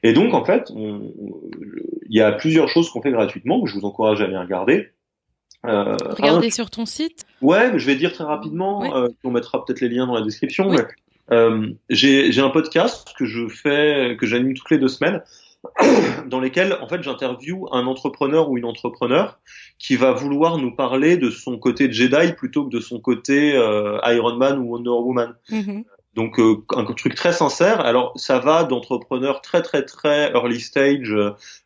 Et 0.03 0.13
donc, 0.13 0.33
en 0.33 0.43
fait, 0.43 0.71
il 0.75 2.15
y 2.15 2.21
a 2.21 2.31
plusieurs 2.31 2.67
choses 2.67 2.89
qu'on 2.89 3.01
fait 3.01 3.11
gratuitement, 3.11 3.61
que 3.61 3.69
je 3.69 3.75
vous 3.75 3.85
encourage 3.85 4.21
à 4.21 4.25
aller 4.25 4.37
regarder. 4.37 4.89
Euh, 5.65 5.95
Regardez 6.09 6.51
sur 6.51 6.69
ton 6.69 6.85
site? 6.85 7.25
Ouais, 7.41 7.77
je 7.77 7.85
vais 7.85 7.95
dire 7.95 8.13
très 8.13 8.23
rapidement, 8.23 8.95
euh, 8.95 9.07
on 9.23 9.31
mettra 9.31 9.63
peut-être 9.63 9.81
les 9.81 9.89
liens 9.89 10.07
dans 10.07 10.15
la 10.15 10.21
description. 10.21 10.69
Mais, 10.69 10.85
euh, 11.31 11.67
j'ai 11.89 12.39
un 12.39 12.49
podcast 12.49 13.13
que 13.17 13.25
je 13.25 13.47
fais, 13.47 14.15
que 14.19 14.25
j'anime 14.25 14.53
toutes 14.53 14.71
les 14.71 14.77
deux 14.77 14.87
semaines, 14.87 15.21
dans 16.27 16.39
lesquels 16.39 16.77
en 16.81 16.87
fait 16.87 17.03
j'interviewe 17.03 17.67
un 17.71 17.85
entrepreneur 17.85 18.49
ou 18.49 18.57
une 18.57 18.65
entrepreneur 18.65 19.39
qui 19.77 19.95
va 19.95 20.11
vouloir 20.13 20.57
nous 20.57 20.73
parler 20.73 21.17
de 21.17 21.29
son 21.29 21.57
côté 21.57 21.91
Jedi 21.91 22.33
plutôt 22.33 22.65
que 22.65 22.75
de 22.75 22.79
son 22.79 22.99
côté 22.99 23.55
euh, 23.55 23.99
Iron 24.05 24.35
Man 24.37 24.59
ou 24.59 24.71
Wonder 24.71 24.89
Woman. 24.89 25.35
Mm-hmm. 25.49 25.83
Donc 26.15 26.39
euh, 26.39 26.63
un 26.73 26.85
truc 26.85 27.13
très 27.13 27.33
sincère. 27.33 27.81
Alors 27.81 28.13
ça 28.15 28.39
va 28.39 28.63
d'entrepreneurs 28.63 29.41
très 29.41 29.61
très 29.61 29.83
très 29.83 30.31
early 30.31 30.61
stage 30.61 31.13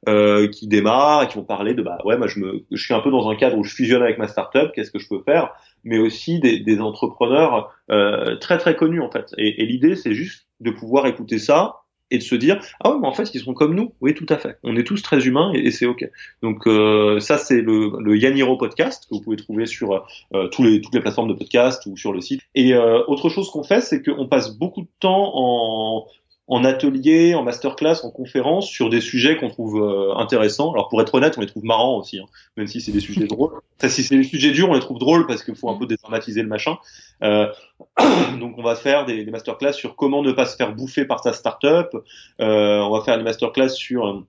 euh, 0.07 0.47
qui 0.47 0.67
démarrent 0.67 1.23
et 1.23 1.27
qui 1.27 1.35
vont 1.35 1.43
parler 1.43 1.75
de 1.75 1.83
bah 1.83 1.99
ouais 2.03 2.17
moi 2.17 2.25
je 2.25 2.39
me 2.39 2.65
je 2.71 2.83
suis 2.83 2.95
un 2.95 2.99
peu 2.99 3.11
dans 3.11 3.29
un 3.29 3.35
cadre 3.35 3.57
où 3.57 3.63
je 3.63 3.73
fusionne 3.73 4.01
avec 4.01 4.17
ma 4.17 4.27
startup, 4.27 4.71
qu'est-ce 4.73 4.89
que 4.89 4.97
je 4.97 5.07
peux 5.07 5.21
faire, 5.23 5.53
mais 5.83 5.99
aussi 5.99 6.39
des, 6.39 6.59
des 6.59 6.81
entrepreneurs 6.81 7.71
euh, 7.91 8.37
très 8.37 8.57
très 8.57 8.75
connus 8.75 9.01
en 9.01 9.11
fait. 9.11 9.35
Et, 9.37 9.61
et 9.61 9.65
l'idée 9.67 9.95
c'est 9.95 10.15
juste 10.15 10.47
de 10.61 10.71
pouvoir 10.71 11.05
écouter 11.05 11.37
ça 11.37 11.81
et 12.11 12.17
de 12.17 12.23
se 12.23 12.35
dire 12.35 12.59
ah 12.79 12.91
ouais 12.91 12.99
mais 12.99 13.07
en 13.07 13.13
fait 13.13 13.33
ils 13.33 13.41
sont 13.41 13.53
comme 13.53 13.75
nous. 13.75 13.93
Oui 14.01 14.13
tout 14.13 14.25
à 14.29 14.37
fait. 14.37 14.57
On 14.63 14.75
est 14.75 14.83
tous 14.83 15.01
très 15.01 15.25
humains 15.27 15.51
et, 15.53 15.71
c'est 15.71 15.85
ok 15.85 16.09
donc 16.41 16.67
euh, 16.67 17.19
ça 17.19 17.37
c'est 17.37 17.61
le, 17.61 17.91
le 17.99 18.17
Yaniro 18.17 18.57
podcast 18.57 19.05
que 19.09 19.15
vous 19.15 19.21
pouvez 19.21 19.37
trouver 19.37 19.65
sur 19.65 20.05
euh, 20.33 20.47
tous 20.47 20.63
les 20.63 20.81
toutes 20.81 20.93
les 20.93 21.01
plateformes 21.01 21.29
de 21.29 21.33
podcast 21.33 21.85
ou 21.85 21.97
sur 21.97 22.13
le 22.13 22.21
site. 22.21 22.41
Et 22.55 22.73
euh, 22.73 23.03
autre 23.07 23.29
chose 23.29 23.49
qu'on 23.49 23.63
fait 23.63 23.81
c'est 23.81 24.03
qu'on 24.03 24.27
passe 24.27 24.57
beaucoup 24.57 24.81
de 24.81 24.89
temps 24.99 25.31
en 25.35 26.07
en 26.49 26.63
atelier, 26.63 27.35
en 27.35 27.43
masterclass, 27.43 28.03
en 28.03 28.09
conférence 28.09 28.67
sur 28.67 28.89
des 28.89 29.01
sujets 29.01 29.37
qu'on 29.37 29.49
trouve 29.49 29.81
euh, 29.81 30.15
intéressants. 30.15 30.73
Alors 30.73 30.89
pour 30.89 30.99
être 30.99 31.13
honnête, 31.13 31.35
on 31.37 31.41
les 31.41 31.47
trouve 31.47 31.63
marrants 31.63 31.97
aussi, 31.97 32.17
hein, 32.17 32.25
même 32.57 32.65
si 32.65 32.81
c'est 32.81 32.91
des 32.91 32.99
sujets 32.99 33.27
drôles. 33.27 33.51
Enfin, 33.81 33.87
si 33.87 34.03
c'est 34.03 34.17
des 34.17 34.23
sujets 34.23 34.51
durs, 34.51 34.69
on 34.69 34.73
les 34.73 34.81
trouve 34.81 34.99
drôles 34.99 35.25
parce 35.25 35.41
qu'il 35.41 35.55
faut 35.55 35.69
un 35.69 35.77
peu 35.77 35.85
dédramatiser 35.85 36.41
le 36.41 36.49
machin. 36.49 36.77
Euh, 37.23 37.47
donc 38.39 38.57
on 38.57 38.61
va 38.61 38.75
faire 38.75 39.05
des, 39.05 39.23
des, 39.23 39.31
masterclass 39.31 39.71
sur 39.71 39.95
comment 39.95 40.21
ne 40.21 40.33
pas 40.33 40.45
se 40.45 40.57
faire 40.57 40.75
bouffer 40.75 41.05
par 41.05 41.23
sa 41.23 41.31
startup. 41.31 41.95
Euh, 42.41 42.79
on 42.79 42.89
va 42.89 43.01
faire 43.05 43.17
des 43.17 43.23
masterclass 43.23 43.69
sur 43.69 44.05
euh, 44.05 44.25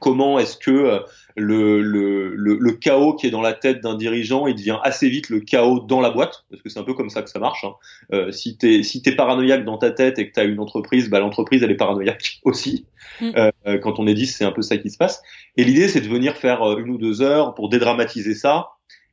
comment 0.00 0.38
est-ce 0.38 0.56
que 0.56 0.70
euh, 0.70 0.98
le, 1.38 1.80
le, 1.80 2.34
le, 2.34 2.72
chaos 2.72 3.14
qui 3.14 3.26
est 3.26 3.30
dans 3.30 3.40
la 3.40 3.52
tête 3.52 3.80
d'un 3.80 3.94
dirigeant, 3.94 4.46
il 4.46 4.54
devient 4.54 4.78
assez 4.82 5.08
vite 5.08 5.30
le 5.30 5.40
chaos 5.40 5.80
dans 5.80 6.00
la 6.00 6.10
boîte, 6.10 6.44
parce 6.50 6.62
que 6.62 6.68
c'est 6.68 6.78
un 6.78 6.84
peu 6.84 6.94
comme 6.94 7.10
ça 7.10 7.22
que 7.22 7.30
ça 7.30 7.38
marche. 7.38 7.64
Hein. 7.64 7.74
Euh, 8.12 8.32
si 8.32 8.56
t'es 8.56 8.82
si 8.82 9.02
es 9.04 9.12
paranoïaque 9.12 9.64
dans 9.64 9.78
ta 9.78 9.90
tête 9.90 10.18
et 10.18 10.28
que 10.28 10.34
t'as 10.34 10.44
une 10.44 10.60
entreprise, 10.60 11.08
bah 11.08 11.20
l'entreprise 11.20 11.62
elle 11.62 11.70
est 11.70 11.76
paranoïaque 11.76 12.40
aussi. 12.44 12.86
Mm. 13.20 13.30
Euh, 13.36 13.78
quand 13.78 13.98
on 13.98 14.06
est 14.06 14.14
10, 14.14 14.36
c'est 14.36 14.44
un 14.44 14.52
peu 14.52 14.62
ça 14.62 14.76
qui 14.76 14.90
se 14.90 14.98
passe. 14.98 15.22
Et 15.56 15.64
l'idée 15.64 15.88
c'est 15.88 16.00
de 16.00 16.08
venir 16.08 16.36
faire 16.36 16.62
euh, 16.62 16.78
une 16.78 16.90
ou 16.90 16.98
deux 16.98 17.22
heures 17.22 17.54
pour 17.54 17.68
dédramatiser 17.68 18.34
ça 18.34 18.70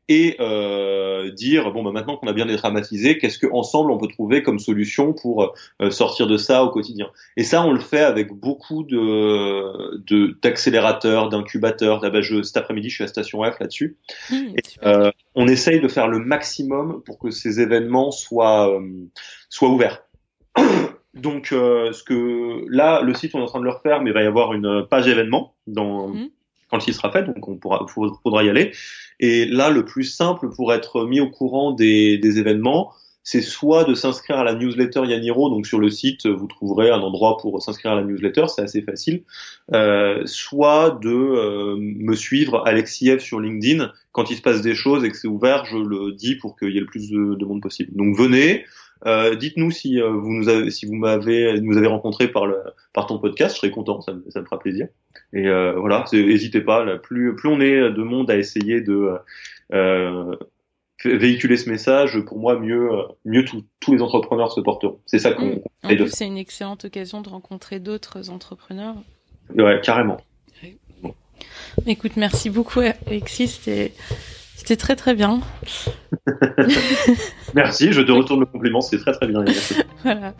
et 0.07 0.35
euh, 0.39 1.31
dire 1.31 1.71
bon 1.71 1.83
bah 1.83 1.91
maintenant 1.91 2.17
qu'on 2.17 2.27
a 2.27 2.33
bien 2.33 2.45
dédramatisé, 2.45 3.17
qu'est-ce 3.17 3.39
que 3.39 3.47
ensemble 3.51 3.91
on 3.91 3.97
peut 3.97 4.07
trouver 4.07 4.43
comme 4.43 4.59
solution 4.59 5.13
pour 5.13 5.55
euh, 5.81 5.89
sortir 5.89 6.27
de 6.27 6.37
ça 6.37 6.63
au 6.63 6.69
quotidien? 6.69 7.09
Et 7.37 7.43
ça 7.43 7.63
on 7.63 7.71
le 7.71 7.79
fait 7.79 8.01
avec 8.01 8.31
beaucoup 8.31 8.83
de 8.83 10.35
d'accélérateurs, 10.41 11.29
d'incubateurs. 11.29 12.01
Bah, 12.01 12.21
cet 12.43 12.57
après-midi 12.57 12.89
je 12.89 12.95
suis 12.95 13.03
à 13.03 13.07
Station 13.07 13.43
F 13.43 13.59
là-dessus. 13.59 13.97
Mmh, 14.31 14.35
euh, 14.83 15.11
on 15.33 15.47
essaye 15.47 15.79
de 15.79 15.87
faire 15.87 16.07
le 16.07 16.19
maximum 16.19 17.01
pour 17.03 17.17
que 17.17 17.31
ces 17.31 17.59
événements 17.59 18.11
soient 18.11 18.71
euh, 18.71 19.07
soient 19.49 19.69
ouverts. 19.69 20.03
Donc 21.15 21.47
ce 21.51 22.03
que 22.03 22.65
là 22.69 23.01
le 23.01 23.13
site 23.13 23.33
on 23.33 23.39
est 23.39 23.43
en 23.43 23.47
train 23.47 23.59
de 23.59 23.65
le 23.65 23.71
refaire, 23.71 24.01
mais 24.01 24.09
il 24.11 24.13
va 24.13 24.21
y 24.21 24.27
avoir 24.27 24.53
une 24.53 24.85
page 24.85 25.07
événement 25.07 25.55
dans 25.65 26.09
mmh 26.09 26.29
quand 26.69 26.79
site 26.79 26.95
sera 26.95 27.11
fait, 27.11 27.23
donc 27.23 27.47
on 27.47 27.57
pourra, 27.57 27.85
faudra 27.87 28.43
y 28.43 28.49
aller. 28.49 28.71
Et 29.19 29.45
là, 29.45 29.69
le 29.69 29.85
plus 29.85 30.03
simple 30.03 30.49
pour 30.49 30.73
être 30.73 31.05
mis 31.05 31.19
au 31.19 31.29
courant 31.29 31.71
des, 31.71 32.17
des 32.17 32.39
événements, 32.39 32.91
c'est 33.25 33.41
soit 33.41 33.85
de 33.85 33.95
s'inscrire 33.95 34.37
à 34.37 34.43
la 34.43 34.53
newsletter 34.53 35.01
Yaniro, 35.03 35.49
donc 35.49 35.65
sur 35.65 35.79
le 35.79 35.89
site 35.89 36.27
vous 36.27 36.45
trouverez 36.45 36.91
un 36.91 36.99
endroit 36.99 37.37
pour 37.37 37.59
s'inscrire 37.59 37.93
à 37.93 37.95
la 37.95 38.03
newsletter, 38.03 38.45
c'est 38.47 38.61
assez 38.61 38.83
facile, 38.83 39.23
euh, 39.73 40.21
soit 40.25 40.99
de 41.01 41.09
euh, 41.09 41.75
me 41.79 42.15
suivre 42.15 42.61
Alexiev 42.67 43.19
sur 43.19 43.39
LinkedIn 43.39 43.91
quand 44.11 44.29
il 44.29 44.37
se 44.37 44.43
passe 44.43 44.61
des 44.61 44.75
choses 44.75 45.03
et 45.03 45.09
que 45.09 45.17
c'est 45.17 45.27
ouvert, 45.27 45.65
je 45.65 45.77
le 45.77 46.13
dis 46.13 46.35
pour 46.35 46.55
qu'il 46.55 46.69
y 46.69 46.77
ait 46.77 46.81
le 46.81 46.85
plus 46.85 47.09
de, 47.09 47.33
de 47.33 47.45
monde 47.45 47.63
possible. 47.63 47.89
Donc 47.95 48.15
venez, 48.15 48.63
euh, 49.05 49.35
dites-nous 49.35 49.71
si 49.71 50.01
euh, 50.01 50.09
vous 50.09 50.31
nous 50.31 50.49
avez, 50.49 50.71
si 50.71 50.85
vous 50.85 50.95
m'avez, 50.95 51.59
nous 51.61 51.77
avez 51.77 51.87
rencontré 51.87 52.27
par 52.27 52.45
le, 52.45 52.57
par 52.93 53.07
ton 53.07 53.19
podcast, 53.19 53.55
je 53.55 53.59
serais 53.59 53.71
content, 53.71 54.01
ça, 54.01 54.13
ça 54.29 54.39
me 54.39 54.45
fera 54.45 54.59
plaisir. 54.59 54.87
Et 55.33 55.47
euh, 55.47 55.73
voilà, 55.73 56.05
n'hésitez 56.13 56.61
pas. 56.61 56.83
Là, 56.83 56.97
plus, 56.97 57.35
plus 57.35 57.49
on 57.49 57.59
est 57.59 57.91
de 57.91 58.03
monde 58.03 58.31
à 58.31 58.37
essayer 58.37 58.81
de 58.81 59.17
véhiculer 61.03 61.57
ce 61.57 61.69
message, 61.69 62.19
pour 62.25 62.39
moi, 62.39 62.59
mieux, 62.59 62.89
mieux 63.25 63.45
tous 63.45 63.93
les 63.93 64.01
entrepreneurs 64.01 64.51
se 64.51 64.61
porteront. 64.61 64.99
C'est 65.05 65.19
ça 65.19 65.33
qu'on. 65.33 65.55
Mmh. 65.55 65.61
En 65.83 65.89
plus, 65.89 66.09
c'est 66.09 66.27
une 66.27 66.37
excellente 66.37 66.85
occasion 66.85 67.21
de 67.21 67.29
rencontrer 67.29 67.79
d'autres 67.79 68.29
entrepreneurs. 68.29 68.95
Ouais, 69.55 69.79
carrément. 69.83 70.17
Écoute, 71.85 72.13
merci 72.15 72.49
beaucoup, 72.49 72.79
Alexis. 72.79 73.59
C'était 74.65 74.77
très 74.77 74.95
très 74.95 75.13
bien. 75.13 75.41
Merci, 77.53 77.93
je 77.93 78.01
te 78.01 78.11
retourne 78.11 78.39
le 78.39 78.47
compliment, 78.47 78.81
c'est 78.81 78.97
très 78.97 79.11
très 79.11 79.27
bien. 79.27 79.45
voilà. 80.03 80.33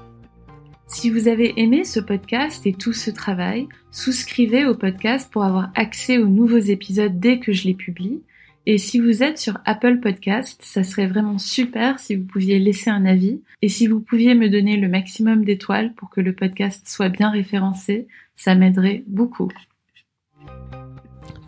Si 0.88 1.11
vous 1.11 1.28
avez 1.28 1.53
aimé 1.61 1.86
ce 1.86 1.99
podcast 1.99 2.65
et 2.65 2.73
tout 2.73 2.91
ce 2.91 3.11
travail, 3.11 3.67
souscrivez 3.91 4.65
au 4.65 4.73
podcast 4.73 5.32
pour 5.32 5.43
avoir 5.43 5.69
accès 5.76 6.17
aux 6.17 6.26
nouveaux 6.26 6.57
épisodes 6.57 7.19
dès 7.19 7.38
que 7.38 7.53
je 7.53 7.65
les 7.65 7.76
publie. 7.76 8.23
Et 8.65 8.80
si 8.80 8.97
vous 8.99 9.21
êtes 9.21 9.38
sur 9.38 9.59
Apple 9.63 9.99
Podcast, 9.99 10.59
ça 10.63 10.84
serait 10.84 11.05
vraiment 11.05 11.38
super 11.38 11.99
si 11.99 12.15
vous 12.15 12.26
pouviez 12.26 12.57
laisser 12.57 12.89
un 12.89 13.05
avis 13.05 13.41
et 13.61 13.69
si 13.69 13.86
vous 13.86 13.99
pouviez 13.99 14.34
me 14.34 14.49
donner 14.49 14.78
le 14.78 14.89
maximum 14.89 15.45
d'étoiles 15.45 15.93
pour 15.93 16.09
que 16.09 16.21
le 16.21 16.34
podcast 16.34 16.88
soit 16.88 17.09
bien 17.09 17.30
référencé, 17.30 18.07
ça 18.36 18.55
m'aiderait 18.55 19.03
beaucoup. 19.05 19.51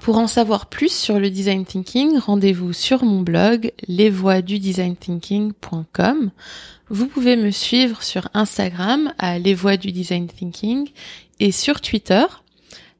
Pour 0.07 0.17
en 0.19 0.27
savoir 0.27 0.67
plus 0.67 0.93
sur 0.93 1.19
le 1.19 1.29
design 1.29 1.65
thinking, 1.65 2.17
rendez-vous 2.17 2.71
sur 2.71 3.03
mon 3.03 3.19
blog 3.19 3.73
lesvoixdudesignThinking.com. 3.89 6.31
Vous 6.89 7.07
pouvez 7.07 7.35
me 7.35 7.51
suivre 7.51 8.01
sur 8.01 8.29
Instagram 8.33 9.11
à 9.17 9.37
les 9.37 9.53
voix 9.53 9.75
du 9.75 9.91
design 9.91 10.27
thinking 10.27 10.87
et 11.41 11.51
sur 11.51 11.81
Twitter. 11.81 12.23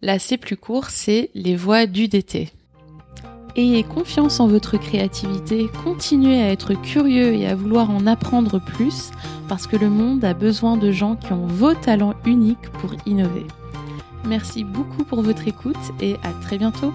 Là, 0.01 0.19
c'est 0.19 0.35
plus 0.35 0.57
court, 0.57 0.89
c'est 0.89 1.29
les 1.33 1.55
voix 1.55 1.85
du 1.85 2.09
DT. 2.09 2.49
Ayez 3.55 3.83
confiance 3.83 4.41
en 4.41 4.47
votre 4.47 4.75
créativité, 4.75 5.67
continuez 5.85 6.41
à 6.41 6.51
être 6.51 6.73
curieux 6.73 7.35
et 7.35 7.47
à 7.47 7.55
vouloir 7.55 7.89
en 7.89 8.05
apprendre 8.05 8.59
plus 8.59 9.11
parce 9.47 9.65
que 9.65 9.77
le 9.77 9.89
monde 9.89 10.25
a 10.25 10.33
besoin 10.33 10.75
de 10.75 10.91
gens 10.91 11.15
qui 11.15 11.31
ont 11.31 11.47
vos 11.47 11.73
talents 11.73 12.15
uniques 12.25 12.69
pour 12.81 12.91
innover. 13.05 13.45
Merci 14.25 14.63
beaucoup 14.63 15.03
pour 15.03 15.21
votre 15.21 15.47
écoute 15.47 15.77
et 16.01 16.17
à 16.23 16.31
très 16.41 16.57
bientôt. 16.57 16.93